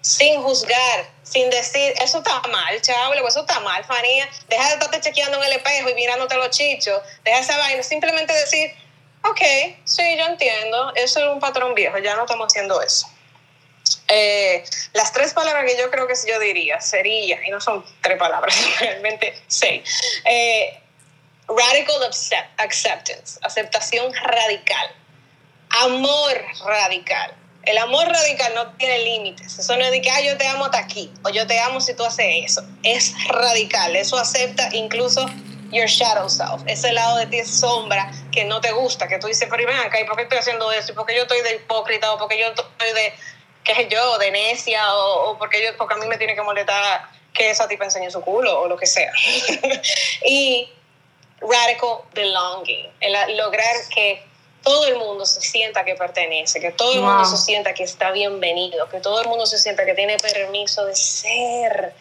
sin 0.00 0.40
juzgar, 0.42 1.10
sin 1.22 1.50
decir, 1.50 1.92
eso 2.00 2.18
está 2.18 2.40
mal, 2.48 2.80
chavo, 2.80 3.14
eso 3.14 3.40
está 3.40 3.60
mal, 3.60 3.84
Fanía, 3.84 4.28
deja 4.48 4.68
de 4.68 4.74
estarte 4.74 5.00
chequeando 5.00 5.38
en 5.38 5.44
el 5.44 5.52
espejo 5.52 5.90
y 5.90 5.94
mirándote 5.94 6.36
los 6.36 6.50
chichos, 6.50 7.00
deja 7.24 7.40
esa 7.40 7.58
vaina, 7.58 7.82
simplemente 7.82 8.32
decir, 8.32 8.72
Ok, 9.30 9.40
sí, 9.84 10.02
yo 10.18 10.26
entiendo. 10.26 10.92
Eso 10.94 11.20
es 11.20 11.26
un 11.26 11.40
patrón 11.40 11.74
viejo, 11.74 11.98
ya 11.98 12.14
no 12.16 12.22
estamos 12.22 12.46
haciendo 12.46 12.80
eso. 12.80 13.08
Eh, 14.08 14.64
las 14.92 15.12
tres 15.12 15.32
palabras 15.32 15.64
que 15.64 15.78
yo 15.78 15.90
creo 15.90 16.06
que 16.06 16.14
yo 16.26 16.38
diría 16.38 16.80
sería, 16.80 17.44
y 17.46 17.50
no 17.50 17.60
son 17.60 17.84
tres 18.02 18.18
palabras, 18.18 18.54
realmente 18.80 19.34
seis. 19.48 19.82
Eh, 20.24 20.80
radical 21.48 22.02
acceptance, 22.58 23.38
aceptación 23.42 24.12
radical. 24.14 24.90
Amor 25.70 26.44
radical. 26.64 27.34
El 27.64 27.78
amor 27.78 28.06
radical 28.06 28.54
no 28.54 28.72
tiene 28.76 28.98
límites. 29.00 29.58
Eso 29.58 29.76
no 29.76 29.84
es 29.84 29.90
de 29.90 30.00
que 30.00 30.10
yo 30.24 30.36
te 30.36 30.46
amo 30.46 30.66
hasta 30.66 30.78
aquí 30.78 31.12
o 31.24 31.30
yo 31.30 31.46
te 31.48 31.58
amo 31.58 31.80
si 31.80 31.94
tú 31.94 32.04
haces 32.04 32.26
eso. 32.44 32.62
Es 32.84 33.12
radical. 33.26 33.96
Eso 33.96 34.16
acepta 34.16 34.68
incluso 34.72 35.26
your 35.76 35.86
shadow 35.86 36.28
self, 36.28 36.62
ese 36.66 36.92
lado 36.92 37.18
de 37.18 37.26
ti 37.26 37.44
sombra 37.44 38.10
que 38.32 38.44
no 38.44 38.60
te 38.60 38.72
gusta, 38.72 39.06
que 39.06 39.18
tú 39.18 39.26
dices, 39.26 39.48
pero 39.50 39.66
ven 39.66 39.76
acá, 39.76 40.00
¿y 40.00 40.04
por 40.04 40.16
qué 40.16 40.22
estoy 40.22 40.38
haciendo 40.38 40.70
eso? 40.72 40.92
¿Y 40.92 40.94
por 40.94 41.06
qué 41.06 41.14
yo 41.14 41.22
estoy 41.22 41.40
de 41.42 41.56
hipócrita? 41.56 42.12
¿O 42.12 42.18
porque 42.18 42.38
yo 42.38 42.46
estoy 42.48 42.92
de, 42.94 43.12
qué 43.64 43.74
sé 43.74 43.88
yo, 43.88 44.18
de 44.18 44.30
necia? 44.30 44.94
¿O, 44.94 45.36
porque, 45.38 45.62
yo, 45.62 45.76
porque 45.76 45.94
a 45.94 45.96
mí 45.98 46.06
me 46.06 46.18
tiene 46.18 46.34
que 46.34 46.42
molestar 46.42 47.08
que 47.32 47.50
esa 47.50 47.68
tipa 47.68 47.84
enseñe 47.84 48.10
su 48.10 48.20
culo? 48.22 48.60
O 48.60 48.68
lo 48.68 48.76
que 48.76 48.86
sea. 48.86 49.12
y 50.24 50.68
radical 51.40 51.98
belonging, 52.14 52.90
el 53.00 53.36
lograr 53.36 53.76
que 53.94 54.22
todo 54.66 54.86
el 54.88 54.96
mundo 54.96 55.24
se 55.24 55.40
sienta 55.40 55.84
que 55.84 55.94
pertenece, 55.94 56.58
que 56.60 56.72
todo 56.72 56.92
el 56.94 57.00
mundo 57.00 57.24
se 57.24 57.36
sienta 57.36 57.72
que 57.72 57.84
está 57.84 58.10
bienvenido, 58.10 58.88
que 58.88 58.98
todo 58.98 59.20
el 59.20 59.28
mundo 59.28 59.46
se 59.46 59.58
sienta 59.58 59.84
que 59.84 59.94
tiene 59.94 60.16
permiso 60.16 60.84
de 60.84 60.96
ser, 60.96 61.94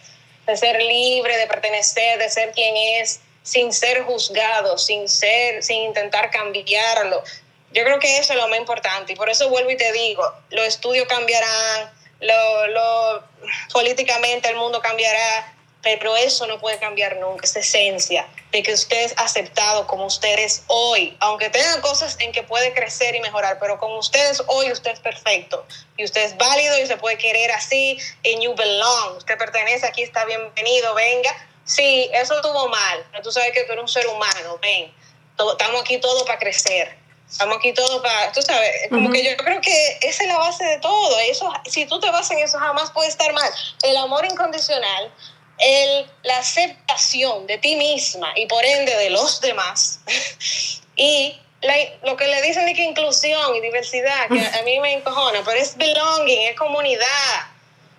de 0.47 0.57
ser 0.57 0.81
libre, 0.81 1.37
de 1.37 1.45
pertenecer, 1.45 2.17
de 2.17 2.27
ser 2.27 2.53
quien 2.53 2.75
es, 2.75 3.19
sin 3.45 3.71
ser 3.71 4.03
juzgado, 4.03 4.77
sin 4.77 5.07
ser, 5.07 5.63
sin 5.63 5.83
intentar 5.83 6.31
cambiarlo. 6.31 7.23
Yo 7.71 7.83
creo 7.83 7.99
que 7.99 8.17
eso 8.17 8.33
es 8.33 8.39
lo 8.39 8.47
más 8.47 8.57
importante 8.57 9.13
y 9.13 9.15
por 9.15 9.29
eso 9.29 9.49
vuelvo 9.49 9.69
y 9.69 9.77
te 9.77 9.91
digo, 9.91 10.23
los 10.49 10.65
estudios 10.65 11.07
cambiarán, 11.07 11.91
lo, 12.21 12.67
lo, 12.67 13.23
políticamente 13.71 14.49
el 14.49 14.55
mundo 14.55 14.81
cambiará, 14.81 15.53
pero 15.83 16.17
eso 16.17 16.47
no 16.47 16.59
puede 16.59 16.79
cambiar 16.79 17.17
nunca, 17.17 17.45
esa 17.45 17.59
esencia 17.59 18.27
de 18.51 18.63
que 18.63 18.73
usted 18.73 18.97
es 18.97 19.13
aceptado 19.17 19.85
como 19.85 20.05
usted 20.05 20.39
es 20.39 20.63
hoy, 20.65 21.15
aunque 21.19 21.51
tenga 21.51 21.81
cosas 21.81 22.17
en 22.21 22.31
que 22.31 22.41
puede 22.41 22.73
crecer 22.73 23.13
y 23.13 23.19
mejorar, 23.19 23.59
pero 23.59 23.77
como 23.77 23.99
usted 23.99 24.31
es 24.31 24.41
hoy, 24.47 24.71
usted 24.71 24.91
es 24.91 24.99
perfecto 24.99 25.67
y 25.97 26.05
usted 26.05 26.23
es 26.23 26.35
válido 26.37 26.79
y 26.79 26.87
se 26.87 26.97
puede 26.97 27.19
querer 27.19 27.51
así, 27.51 27.99
and 28.25 28.41
you 28.41 28.55
belong, 28.55 29.17
usted 29.17 29.37
pertenece 29.37 29.85
aquí, 29.85 30.01
está 30.01 30.25
bienvenido, 30.25 30.95
venga, 30.95 31.35
sí, 31.65 32.09
eso 32.13 32.35
estuvo 32.35 32.69
mal, 32.69 33.05
pero 33.11 33.23
tú 33.23 33.31
sabes 33.31 33.51
que 33.51 33.63
tú 33.63 33.73
eres 33.73 33.81
un 33.81 33.89
ser 33.89 34.07
humano, 34.07 34.59
ven, 34.61 34.93
estamos 35.51 35.81
aquí 35.81 35.99
todos 35.99 36.23
para 36.23 36.39
crecer, 36.39 36.97
estamos 37.29 37.57
aquí 37.57 37.73
todos 37.73 38.01
para, 38.01 38.31
tú 38.31 38.41
sabes, 38.41 38.71
como 38.89 39.11
que 39.11 39.23
yo 39.23 39.35
creo 39.37 39.59
que 39.59 39.97
esa 40.01 40.23
es 40.23 40.29
la 40.29 40.37
base 40.37 40.63
de 40.63 40.77
todo, 40.79 41.19
eso, 41.19 41.51
si 41.65 41.85
tú 41.85 41.99
te 41.99 42.09
basas 42.11 42.31
en 42.31 42.39
eso 42.39 42.59
jamás 42.59 42.91
puede 42.91 43.09
estar 43.09 43.33
mal. 43.33 43.51
El 43.83 43.97
amor 43.97 44.25
incondicional, 44.25 45.11
el, 45.57 46.05
la 46.23 46.37
aceptación 46.37 47.47
de 47.47 47.57
ti 47.57 47.75
misma 47.75 48.31
y 48.35 48.45
por 48.45 48.63
ende 48.63 48.95
de 48.95 49.09
los 49.09 49.41
demás, 49.41 49.99
y 50.95 51.39
lo 52.03 52.15
que 52.15 52.27
le 52.27 52.41
dicen 52.43 52.65
de 52.65 52.73
que 52.75 52.83
inclusión 52.83 53.55
y 53.55 53.61
diversidad, 53.61 54.27
que 54.29 54.39
a 54.39 54.61
mí 54.63 54.79
me 54.79 54.93
encojona, 54.93 55.41
pero 55.43 55.59
es 55.59 55.75
belonging, 55.75 56.49
es 56.49 56.55
comunidad 56.55 57.54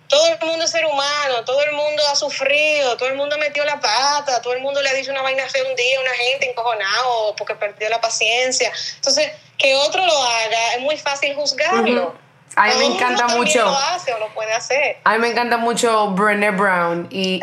todo 0.07 0.27
el 0.27 0.39
mundo 0.39 0.65
es 0.65 0.71
ser 0.71 0.85
humano, 0.85 1.43
todo 1.45 1.61
el 1.63 1.71
mundo 1.73 2.03
ha 2.11 2.15
sufrido, 2.15 2.95
todo 2.97 3.09
el 3.09 3.15
mundo 3.15 3.37
metió 3.37 3.63
la 3.65 3.79
pata, 3.79 4.41
todo 4.41 4.53
el 4.53 4.61
mundo 4.61 4.81
le 4.81 4.89
ha 4.89 4.93
dicho 4.93 5.11
una 5.11 5.21
vaina 5.21 5.47
fea 5.49 5.63
un 5.67 5.75
día 5.75 5.97
a 5.97 6.01
una 6.01 6.13
gente 6.13 6.49
encojonado 6.49 7.35
porque 7.35 7.55
perdió 7.55 7.89
la 7.89 7.99
paciencia. 7.99 8.71
Entonces, 8.95 9.31
que 9.57 9.75
otro 9.75 10.05
lo 10.05 10.23
haga, 10.23 10.75
es 10.75 10.81
muy 10.81 10.97
fácil 10.97 11.35
juzgarlo. 11.35 12.15
A 12.55 12.67
mí 12.67 12.73
me 12.79 12.85
encanta 12.85 13.27
mucho. 13.27 13.63
Lo 13.63 13.77
hace 13.77 14.13
o 14.13 14.19
lo 14.19 14.33
puede 14.33 14.53
hacer. 14.53 14.97
A 15.03 15.13
mí 15.13 15.19
me 15.19 15.29
encanta 15.29 15.57
mucho 15.57 16.09
Brené 16.11 16.51
Brown 16.51 17.07
y, 17.11 17.39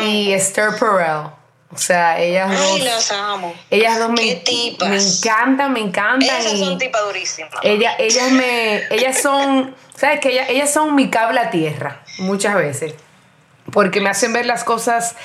y, 0.00 0.32
Esther 0.32 0.78
Perel. 0.78 1.30
O 1.74 1.78
sea, 1.78 2.20
ellas 2.20 2.48
Ay, 2.50 2.78
dos. 2.78 2.80
las 2.80 3.10
amo. 3.10 3.54
Ellas 3.70 3.98
dos 3.98 4.10
me, 4.10 4.36
tipas? 4.36 4.88
me 4.88 4.96
encantan, 4.96 5.72
me 5.72 5.80
encantan. 5.80 6.38
Esas 6.38 6.58
son 6.58 6.78
tipas 6.78 7.02
durísimas. 7.04 7.50
Ellas, 7.62 7.94
ellas, 7.98 8.30
me, 8.30 8.86
ellas 8.90 9.20
son, 9.20 9.74
¿sabes 9.96 10.20
que 10.20 10.30
ellas, 10.30 10.46
ellas 10.50 10.72
son 10.72 10.94
mi 10.94 11.10
cable 11.10 11.40
a 11.40 11.50
tierra, 11.50 12.02
muchas 12.18 12.54
veces. 12.54 12.94
Porque 13.72 14.00
me 14.00 14.08
hacen 14.10 14.32
ver 14.32 14.46
las 14.46 14.62
cosas 14.62 15.16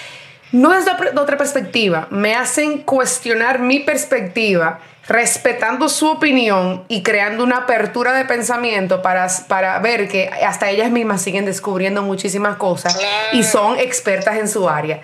no 0.52 0.72
desde 0.72 0.92
otra 1.20 1.38
perspectiva, 1.38 2.08
me 2.10 2.34
hacen 2.34 2.80
cuestionar 2.80 3.60
mi 3.60 3.82
perspectiva, 3.82 4.80
respetando 5.08 5.90
su 5.90 6.08
opinión 6.08 6.86
y 6.88 7.04
creando 7.04 7.44
una 7.44 7.58
apertura 7.58 8.14
de 8.14 8.26
pensamiento 8.26 9.02
para, 9.02 9.28
para 9.48 9.78
ver 9.80 10.08
que 10.08 10.28
hasta 10.28 10.70
ellas 10.70 10.90
mismas 10.90 11.22
siguen 11.22 11.46
descubriendo 11.46 12.02
muchísimas 12.02 12.58
cosas 12.58 13.00
y 13.34 13.44
son 13.44 13.78
expertas 13.78 14.38
en 14.38 14.48
su 14.48 14.68
área. 14.68 15.02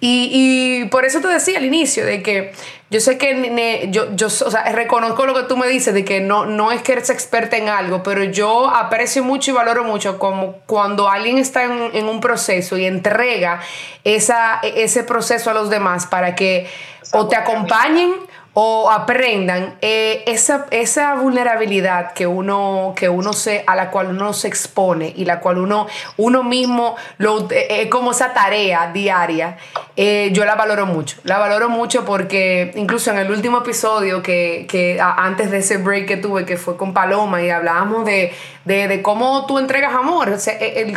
Y, 0.00 0.84
por 0.90 1.04
eso 1.04 1.20
te 1.20 1.28
decía 1.28 1.58
al 1.58 1.64
inicio 1.64 2.04
de 2.04 2.22
que 2.22 2.52
yo 2.90 3.00
sé 3.00 3.16
que 3.18 3.88
yo, 3.90 4.14
yo 4.14 4.26
o 4.26 4.30
sea, 4.30 4.70
reconozco 4.72 5.26
lo 5.26 5.34
que 5.34 5.44
tú 5.44 5.56
me 5.56 5.66
dices 5.66 5.94
de 5.94 6.04
que 6.04 6.20
no, 6.20 6.44
no 6.44 6.70
es 6.70 6.82
que 6.82 6.92
eres 6.92 7.10
experta 7.10 7.56
en 7.56 7.68
algo, 7.68 8.02
pero 8.02 8.22
yo 8.22 8.68
aprecio 8.68 9.24
mucho 9.24 9.50
y 9.50 9.54
valoro 9.54 9.84
mucho 9.84 10.18
como 10.18 10.58
cuando 10.66 11.08
alguien 11.08 11.38
está 11.38 11.64
en, 11.64 11.90
en 11.94 12.08
un 12.08 12.20
proceso 12.20 12.76
y 12.76 12.84
entrega 12.84 13.60
esa, 14.04 14.60
ese 14.62 15.02
proceso 15.02 15.50
a 15.50 15.54
los 15.54 15.70
demás 15.70 16.06
para 16.06 16.34
que 16.34 16.68
o 17.12 17.26
te 17.28 17.36
acompañen 17.36 18.12
o 18.58 18.90
aprendan 18.90 19.74
eh, 19.82 20.24
esa, 20.26 20.64
esa 20.70 21.14
vulnerabilidad 21.16 22.14
que 22.14 22.26
uno, 22.26 22.94
que 22.96 23.06
uno 23.06 23.34
se, 23.34 23.62
a 23.66 23.76
la 23.76 23.90
cual 23.90 24.06
uno 24.06 24.32
se 24.32 24.48
expone 24.48 25.12
y 25.14 25.26
la 25.26 25.40
cual 25.40 25.58
uno, 25.58 25.86
uno 26.16 26.42
mismo, 26.42 26.96
lo, 27.18 27.48
eh, 27.50 27.86
como 27.90 28.12
esa 28.12 28.32
tarea 28.32 28.90
diaria, 28.94 29.58
eh, 29.94 30.30
yo 30.32 30.46
la 30.46 30.54
valoro 30.54 30.86
mucho. 30.86 31.18
La 31.24 31.36
valoro 31.36 31.68
mucho 31.68 32.06
porque 32.06 32.72
incluso 32.76 33.10
en 33.10 33.18
el 33.18 33.30
último 33.30 33.58
episodio 33.58 34.22
que, 34.22 34.64
que 34.70 34.98
antes 35.02 35.50
de 35.50 35.58
ese 35.58 35.76
break 35.76 36.06
que 36.06 36.16
tuve, 36.16 36.46
que 36.46 36.56
fue 36.56 36.78
con 36.78 36.94
Paloma 36.94 37.42
y 37.42 37.50
hablábamos 37.50 38.06
de, 38.06 38.32
de, 38.64 38.88
de 38.88 39.02
cómo 39.02 39.44
tú 39.44 39.58
entregas 39.58 39.94
amor, 39.94 40.38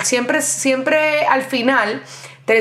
siempre, 0.04 0.42
siempre 0.42 1.26
al 1.26 1.42
final 1.42 2.04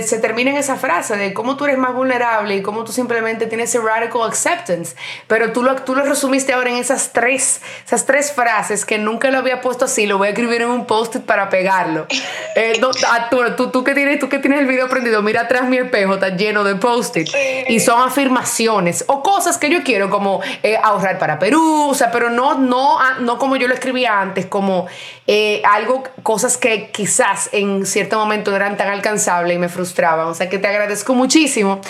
se 0.02 0.18
termina 0.18 0.50
en 0.50 0.56
esa 0.56 0.76
frase 0.76 1.16
de 1.16 1.32
cómo 1.32 1.56
tú 1.56 1.64
eres 1.64 1.78
más 1.78 1.94
vulnerable 1.94 2.56
y 2.56 2.62
cómo 2.62 2.84
tú 2.84 2.92
simplemente 2.92 3.46
tienes 3.46 3.70
ese 3.70 3.84
radical 3.84 4.22
acceptance. 4.22 4.94
Pero 5.26 5.52
tú 5.52 5.62
lo, 5.62 5.74
tú 5.76 5.94
lo 5.94 6.04
resumiste 6.04 6.52
ahora 6.52 6.70
en 6.70 6.76
esas 6.76 7.12
tres, 7.12 7.60
esas 7.86 8.06
tres 8.06 8.32
frases 8.32 8.84
que 8.84 8.98
nunca 8.98 9.30
lo 9.30 9.38
había 9.38 9.60
puesto 9.60 9.86
así. 9.86 10.06
Lo 10.06 10.18
voy 10.18 10.28
a 10.28 10.30
escribir 10.30 10.62
en 10.62 10.70
un 10.70 10.86
post-it 10.86 11.22
para 11.22 11.48
pegarlo. 11.48 12.06
Eh, 12.54 12.80
ah, 13.06 13.28
tú, 13.30 13.70
tú, 13.70 13.84
que 13.84 13.94
tienes, 13.94 14.18
tú 14.18 14.28
que 14.28 14.40
tienes 14.40 14.58
el 14.58 14.66
video 14.66 14.88
prendido, 14.88 15.22
mira 15.22 15.42
atrás 15.42 15.68
mi 15.68 15.76
espejo, 15.76 16.14
está 16.14 16.30
lleno 16.30 16.64
de 16.64 16.74
post-it. 16.74 17.28
Y 17.68 17.78
son 17.78 18.02
afirmaciones 18.02 19.04
o 19.06 19.22
cosas 19.22 19.58
que 19.58 19.70
yo 19.70 19.84
quiero, 19.84 20.10
como 20.10 20.40
eh, 20.64 20.76
ahorrar 20.82 21.18
para 21.18 21.38
Perú, 21.38 21.88
o 21.88 21.94
sea, 21.94 22.10
pero 22.10 22.30
no, 22.30 22.54
no, 22.54 22.98
ah, 22.98 23.18
no 23.20 23.38
como 23.38 23.54
yo 23.54 23.68
lo 23.68 23.74
escribía 23.74 24.20
antes, 24.20 24.46
como 24.46 24.88
eh, 25.28 25.62
algo, 25.64 26.02
cosas 26.22 26.56
que 26.56 26.90
quizás 26.90 27.48
en 27.52 27.86
cierto 27.86 28.18
momento 28.18 28.54
eran 28.56 28.76
tan 28.76 28.88
alcanzables 28.88 29.54
y 29.54 29.58
me 29.58 29.68
frustraban. 29.78 30.26
O 30.26 30.34
sea 30.34 30.48
que 30.48 30.58
te 30.58 30.66
agradezco 30.66 31.14
muchísimo. 31.14 31.80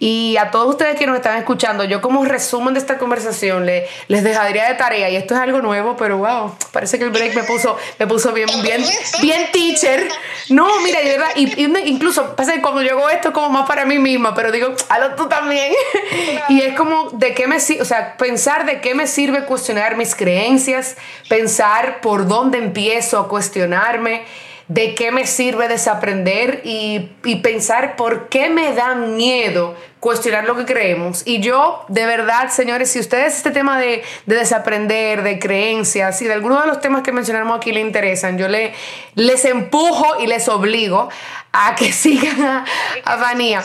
Y 0.00 0.36
a 0.36 0.50
todos 0.50 0.70
ustedes 0.70 0.98
que 0.98 1.06
nos 1.06 1.14
están 1.14 1.38
escuchando, 1.38 1.84
yo 1.84 2.00
como 2.00 2.24
resumen 2.24 2.74
de 2.74 2.80
esta 2.80 2.98
conversación 2.98 3.64
le, 3.64 3.86
les 4.08 4.24
dejaría 4.24 4.68
de 4.68 4.74
tarea, 4.74 5.08
y 5.10 5.14
esto 5.14 5.34
es 5.34 5.40
algo 5.40 5.60
nuevo, 5.60 5.96
pero 5.96 6.18
wow, 6.18 6.56
parece 6.72 6.98
que 6.98 7.04
el 7.04 7.10
break 7.10 7.36
me 7.36 7.44
puso, 7.44 7.76
me 8.00 8.08
puso 8.08 8.32
bien, 8.32 8.48
bien, 8.62 8.82
bien 9.20 9.42
teacher. 9.52 10.08
No, 10.48 10.80
mira, 10.80 11.00
de 11.00 11.10
verdad, 11.10 11.28
y, 11.36 11.62
incluso 11.88 12.34
pasa 12.34 12.52
que 12.52 12.62
cuando 12.62 12.82
yo 12.82 12.98
hago 12.98 13.08
esto 13.10 13.28
es 13.28 13.34
como 13.34 13.48
más 13.50 13.68
para 13.68 13.84
mí 13.84 14.00
misma, 14.00 14.34
pero 14.34 14.50
digo, 14.50 14.74
hazlo 14.88 15.14
tú 15.14 15.28
también. 15.28 15.72
y 16.48 16.62
es 16.62 16.76
como, 16.76 17.10
¿de 17.10 17.32
qué 17.32 17.46
me 17.46 17.60
sirve? 17.60 17.82
O 17.82 17.84
sea, 17.84 18.16
pensar 18.16 18.66
de 18.66 18.80
qué 18.80 18.96
me 18.96 19.06
sirve 19.06 19.44
cuestionar 19.44 19.96
mis 19.96 20.16
creencias, 20.16 20.96
pensar 21.28 22.00
por 22.00 22.26
dónde 22.26 22.58
empiezo 22.58 23.20
a 23.20 23.28
cuestionarme 23.28 24.24
de 24.68 24.94
qué 24.94 25.12
me 25.12 25.26
sirve 25.26 25.68
desaprender 25.68 26.62
y, 26.64 27.10
y 27.24 27.36
pensar 27.36 27.96
por 27.96 28.28
qué 28.28 28.50
me 28.50 28.72
da 28.74 28.94
miedo 28.94 29.76
cuestionar 30.06 30.44
lo 30.44 30.54
que 30.54 30.64
creemos. 30.64 31.22
Y 31.26 31.40
yo, 31.40 31.84
de 31.88 32.06
verdad, 32.06 32.48
señores, 32.50 32.92
si 32.92 33.00
ustedes 33.00 33.38
este 33.38 33.50
tema 33.50 33.76
de, 33.76 34.04
desaprender, 34.26 35.24
de 35.24 35.40
creencias, 35.40 36.22
y 36.22 36.26
de 36.26 36.32
algunos 36.32 36.62
de 36.62 36.68
los 36.68 36.80
temas 36.80 37.02
que 37.02 37.10
mencionamos 37.10 37.56
aquí 37.56 37.72
le 37.72 37.80
interesan, 37.80 38.38
yo 38.38 38.46
le, 38.46 38.72
les 39.16 39.44
empujo 39.44 40.20
y 40.20 40.28
les 40.28 40.48
obligo 40.48 41.08
a 41.56 41.74
que 41.74 41.92
sigan 41.92 42.40
a, 42.40 42.64
a 43.04 43.16
Vanía. 43.16 43.62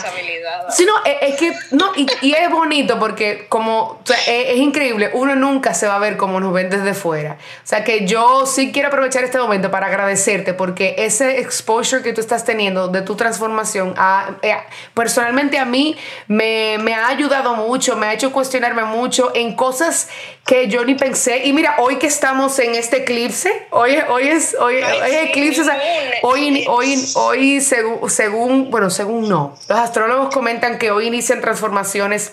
Sí, 0.70 0.84
no, 0.84 0.94
es, 1.04 1.36
que, 1.36 1.52
no, 1.70 1.92
y, 1.94 2.32
es 2.32 2.50
bonito 2.50 2.98
porque 2.98 3.46
como, 3.48 4.00
es, 4.26 4.56
increíble, 4.56 5.10
uno 5.12 5.36
nunca 5.36 5.74
se 5.74 5.86
va 5.86 5.96
a 5.96 5.98
ver 5.98 6.16
como 6.16 6.40
nos 6.40 6.52
ven 6.52 6.70
desde 6.70 6.94
fuera. 6.94 7.36
O 7.62 7.66
sea 7.66 7.84
que 7.84 8.06
yo 8.06 8.46
sí 8.46 8.72
quiero 8.72 8.88
aprovechar 8.88 9.24
este 9.24 9.38
momento 9.38 9.70
para 9.70 9.86
agradecerte 9.86 10.54
porque 10.54 10.94
ese 10.98 11.40
exposure 11.40 12.02
que 12.02 12.12
tú 12.12 12.20
estás 12.20 12.44
teniendo 12.44 12.88
de 12.88 13.02
tu 13.02 13.14
transformación, 13.14 13.94
eh, 14.42 14.56
personalmente 14.94 15.58
a 15.58 15.64
mí 15.64 15.96
me, 16.32 16.78
me 16.78 16.94
ha 16.94 17.08
ayudado 17.08 17.54
mucho, 17.54 17.94
me 17.96 18.06
ha 18.06 18.14
hecho 18.14 18.32
cuestionarme 18.32 18.84
mucho 18.84 19.32
en 19.34 19.54
cosas 19.54 20.08
que 20.46 20.68
yo 20.68 20.82
ni 20.82 20.94
pensé. 20.94 21.44
Y 21.44 21.52
mira, 21.52 21.76
hoy 21.78 21.96
que 21.96 22.06
estamos 22.06 22.58
en 22.58 22.74
este 22.74 22.98
eclipse, 22.98 23.66
hoy, 23.70 23.98
hoy 24.08 24.28
es, 24.28 24.56
hoy, 24.58 24.76
hoy 24.76 25.14
eclipse, 25.28 25.62
hoy, 26.22 26.64
hoy, 26.68 27.04
hoy 27.16 27.60
según, 27.60 28.08
según, 28.08 28.70
bueno, 28.70 28.88
según 28.88 29.28
no, 29.28 29.54
los 29.68 29.78
astrólogos 29.78 30.32
comentan 30.32 30.78
que 30.78 30.90
hoy 30.90 31.08
inician 31.08 31.42
transformaciones 31.42 32.32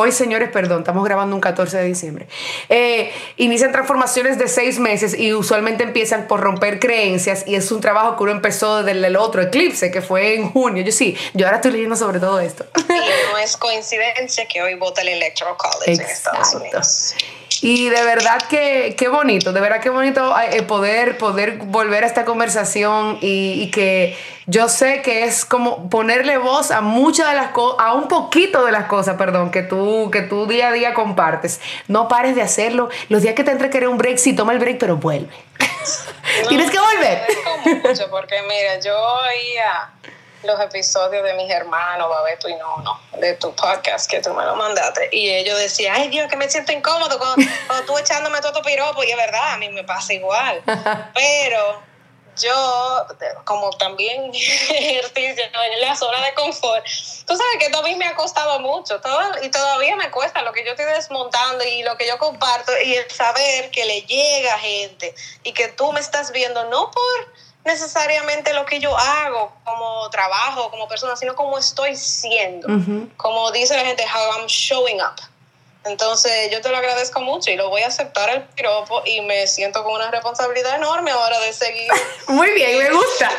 Hoy, 0.00 0.12
señores, 0.12 0.50
perdón, 0.50 0.82
estamos 0.82 1.04
grabando 1.04 1.34
un 1.34 1.40
14 1.40 1.78
de 1.78 1.82
diciembre. 1.82 2.28
Eh, 2.68 3.12
inician 3.36 3.72
transformaciones 3.72 4.38
de 4.38 4.46
seis 4.46 4.78
meses 4.78 5.12
y 5.12 5.32
usualmente 5.32 5.82
empiezan 5.82 6.28
por 6.28 6.38
romper 6.38 6.78
creencias 6.78 7.42
y 7.48 7.56
es 7.56 7.72
un 7.72 7.80
trabajo 7.80 8.16
que 8.16 8.22
uno 8.22 8.30
empezó 8.30 8.84
desde 8.84 9.04
el 9.04 9.16
otro 9.16 9.42
eclipse 9.42 9.90
que 9.90 10.00
fue 10.00 10.36
en 10.36 10.52
junio. 10.52 10.84
Yo 10.84 10.92
sí, 10.92 11.16
yo 11.34 11.46
ahora 11.46 11.56
estoy 11.56 11.72
leyendo 11.72 11.96
sobre 11.96 12.20
todo 12.20 12.38
esto. 12.38 12.64
Y 12.76 13.32
no 13.32 13.38
es 13.38 13.56
coincidencia 13.56 14.46
que 14.46 14.62
hoy 14.62 14.76
vota 14.76 15.02
el 15.02 15.08
Electoral 15.08 15.56
College 15.56 16.00
en 16.00 16.00
Estados 16.00 16.54
Unidos. 16.54 17.14
Y 17.60 17.88
de 17.88 18.04
verdad 18.04 18.38
que 18.48 18.94
qué 18.96 19.08
bonito, 19.08 19.52
de 19.52 19.60
verdad 19.60 19.80
qué 19.80 19.90
bonito 19.90 20.34
eh, 20.40 20.62
poder, 20.62 21.18
poder 21.18 21.58
volver 21.58 22.04
a 22.04 22.06
esta 22.06 22.24
conversación 22.24 23.18
y, 23.20 23.70
que 23.70 24.16
yo 24.46 24.68
sé 24.68 25.02
que 25.02 25.24
es 25.24 25.44
como 25.44 25.90
ponerle 25.90 26.38
voz 26.38 26.70
a 26.70 26.80
muchas 26.80 27.28
de 27.30 27.34
las 27.34 27.48
cosas, 27.48 27.84
a 27.84 27.94
un 27.94 28.06
poquito 28.06 28.64
de 28.64 28.72
las 28.72 28.86
cosas, 28.86 29.16
perdón, 29.16 29.50
que 29.50 29.62
tú, 29.62 30.10
que 30.12 30.22
tú 30.22 30.46
día 30.46 30.68
a 30.68 30.72
día 30.72 30.94
compartes. 30.94 31.60
No 31.88 32.06
pares 32.06 32.36
de 32.36 32.42
hacerlo. 32.42 32.88
Los 33.08 33.22
días 33.22 33.34
que 33.34 33.44
te 33.44 33.50
entre 33.50 33.70
querer 33.70 33.88
un 33.88 33.98
break, 33.98 34.18
sí, 34.18 34.34
toma 34.34 34.52
el 34.52 34.58
break, 34.58 34.78
pero 34.78 34.96
vuelve. 34.96 35.34
Tienes 36.48 36.70
que 36.70 36.78
volver. 36.78 37.22
mucho 37.82 38.08
porque 38.10 38.40
mira, 38.42 38.78
yo 38.80 38.96
oía 38.96 39.90
los 40.42 40.60
episodios 40.60 41.24
de 41.24 41.34
mis 41.34 41.50
hermanos, 41.50 42.08
Babeto 42.08 42.48
y 42.48 42.54
no, 42.54 42.78
no, 42.78 43.00
de 43.18 43.34
tu 43.34 43.54
podcast 43.54 44.10
que 44.10 44.20
tú 44.20 44.32
me 44.32 44.44
lo 44.44 44.54
mandaste. 44.56 45.08
Y 45.12 45.30
ellos 45.30 45.58
decían, 45.58 45.96
ay 45.96 46.08
Dios, 46.08 46.28
que 46.30 46.36
me 46.36 46.48
siento 46.48 46.72
incómodo 46.72 47.18
cuando, 47.18 47.46
tú 47.86 47.98
echándome 47.98 48.40
todo 48.40 48.52
tu 48.52 48.62
piropo. 48.62 49.02
Y 49.02 49.10
es 49.10 49.16
verdad, 49.16 49.54
a 49.54 49.58
mí 49.58 49.68
me 49.70 49.84
pasa 49.84 50.12
igual. 50.12 50.62
Pero 51.14 51.82
yo, 52.40 53.06
como 53.44 53.70
también 53.70 54.30
ejercicio 54.34 55.44
en 55.44 55.80
la 55.80 55.96
zona 55.96 56.24
de 56.24 56.34
confort, 56.34 56.84
tú 57.26 57.36
sabes 57.36 57.56
que 57.58 57.76
a 57.76 57.82
mí 57.82 57.96
me 57.96 58.06
ha 58.06 58.14
costado 58.14 58.60
mucho 58.60 59.00
todo, 59.00 59.42
y 59.42 59.50
todavía 59.50 59.96
me 59.96 60.10
cuesta 60.10 60.42
lo 60.42 60.52
que 60.52 60.64
yo 60.64 60.70
estoy 60.70 60.86
desmontando 60.86 61.64
y 61.64 61.82
lo 61.82 61.96
que 61.96 62.06
yo 62.06 62.18
comparto 62.18 62.72
y 62.84 62.94
el 62.94 63.10
saber 63.10 63.70
que 63.70 63.84
le 63.84 64.02
llega 64.02 64.54
a 64.54 64.58
gente 64.58 65.14
y 65.42 65.52
que 65.52 65.68
tú 65.68 65.92
me 65.92 66.00
estás 66.00 66.30
viendo 66.32 66.64
no 66.66 66.90
por 66.90 67.47
necesariamente 67.68 68.52
lo 68.54 68.66
que 68.66 68.80
yo 68.80 68.96
hago 68.96 69.52
como 69.64 70.10
trabajo, 70.10 70.70
como 70.70 70.88
persona, 70.88 71.14
sino 71.14 71.36
como 71.36 71.56
estoy 71.58 71.94
siendo. 71.94 72.66
Como 73.16 73.52
dice 73.52 73.76
la 73.76 73.84
gente, 73.84 74.04
how 74.04 74.40
I'm 74.40 74.48
showing 74.48 75.00
up. 75.00 75.20
Entonces 75.88 76.50
yo 76.50 76.60
te 76.60 76.68
lo 76.68 76.76
agradezco 76.76 77.20
mucho 77.20 77.50
y 77.50 77.56
lo 77.56 77.68
voy 77.70 77.82
a 77.82 77.88
aceptar 77.88 78.30
el 78.30 78.42
piropo 78.42 79.02
y 79.04 79.20
me 79.22 79.46
siento 79.46 79.82
con 79.84 79.94
una 79.94 80.10
responsabilidad 80.10 80.76
enorme 80.76 81.10
ahora 81.10 81.38
de 81.40 81.52
seguir. 81.52 81.90
Muy 82.28 82.50
bien, 82.50 82.78
me 82.78 82.90
gusta. 82.90 83.30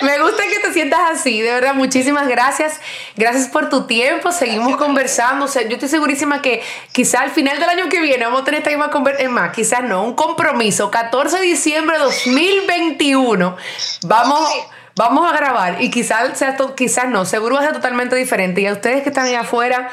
Me 0.00 0.18
gusta 0.18 0.42
que 0.44 0.58
te 0.58 0.72
sientas 0.72 1.00
así, 1.10 1.40
de 1.40 1.52
verdad, 1.52 1.74
muchísimas 1.74 2.28
gracias. 2.28 2.80
Gracias 3.16 3.48
por 3.48 3.68
tu 3.68 3.86
tiempo, 3.86 4.32
seguimos 4.32 4.76
conversando. 4.76 5.46
yo 5.46 5.74
estoy 5.74 5.88
segurísima 5.88 6.42
que 6.42 6.62
quizá 6.92 7.20
al 7.20 7.30
final 7.30 7.58
del 7.58 7.68
año 7.68 7.88
que 7.88 8.00
viene 8.00 8.24
vamos 8.24 8.42
a 8.42 8.44
tener 8.44 8.58
esta 8.58 8.70
misma 8.70 8.90
conversación, 8.90 9.32
más, 9.32 9.52
quizás 9.54 9.82
no, 9.82 10.02
un 10.02 10.14
compromiso, 10.14 10.90
14 10.90 11.38
de 11.38 11.42
diciembre 11.42 11.98
de 11.98 12.04
2021. 12.04 13.56
Vamos... 14.02 14.50
Vamos 14.94 15.26
a 15.26 15.34
grabar 15.34 15.80
y 15.80 15.90
quizás 15.90 16.36
sea 16.38 16.54
quizás 16.76 17.08
no, 17.08 17.24
seguro 17.24 17.54
va 17.54 17.62
a 17.62 17.64
ser 17.64 17.72
totalmente 17.72 18.14
diferente. 18.14 18.60
Y 18.60 18.66
a 18.66 18.72
ustedes 18.72 19.02
que 19.02 19.08
están 19.08 19.24
ahí 19.24 19.34
afuera, 19.34 19.90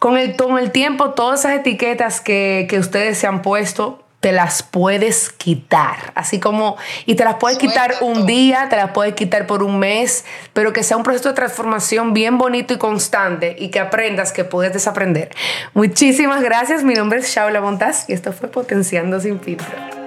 con 0.00 0.16
el, 0.16 0.34
con 0.34 0.58
el 0.58 0.72
tiempo, 0.72 1.10
todas 1.10 1.40
esas 1.40 1.52
etiquetas 1.52 2.22
que, 2.22 2.66
ustedes 2.80 3.18
se 3.18 3.26
han 3.26 3.42
puesto, 3.42 4.02
te 4.20 4.32
las 4.32 4.62
puedes 4.62 5.28
quitar. 5.28 6.12
Así 6.14 6.40
como, 6.40 6.78
y 7.04 7.16
te 7.16 7.24
las 7.24 7.34
puedes 7.34 7.58
quitar 7.58 7.94
un 8.00 8.24
día, 8.24 8.68
te 8.70 8.76
las 8.76 8.92
puedes 8.92 9.14
quitar 9.14 9.46
por 9.46 9.62
un 9.62 9.78
mes, 9.78 10.24
pero 10.54 10.72
que 10.72 10.82
sea 10.82 10.96
un 10.96 11.02
proceso 11.02 11.28
de 11.28 11.34
transformación 11.34 12.14
bien 12.14 12.38
bonito 12.38 12.72
y 12.72 12.78
constante 12.78 13.54
y 13.58 13.68
que 13.68 13.78
aprendas 13.78 14.32
que 14.32 14.44
puedes 14.44 14.72
desaprender. 14.72 15.28
Muchísimas 15.74 16.42
gracias. 16.42 16.82
Mi 16.82 16.94
nombre 16.94 17.18
es 17.18 17.34
Shaula 17.34 17.60
Montaz 17.60 18.08
y 18.08 18.14
esto 18.14 18.32
fue 18.32 18.48
Potenciando 18.48 19.20
sin 19.20 19.38
filtro. 19.38 19.99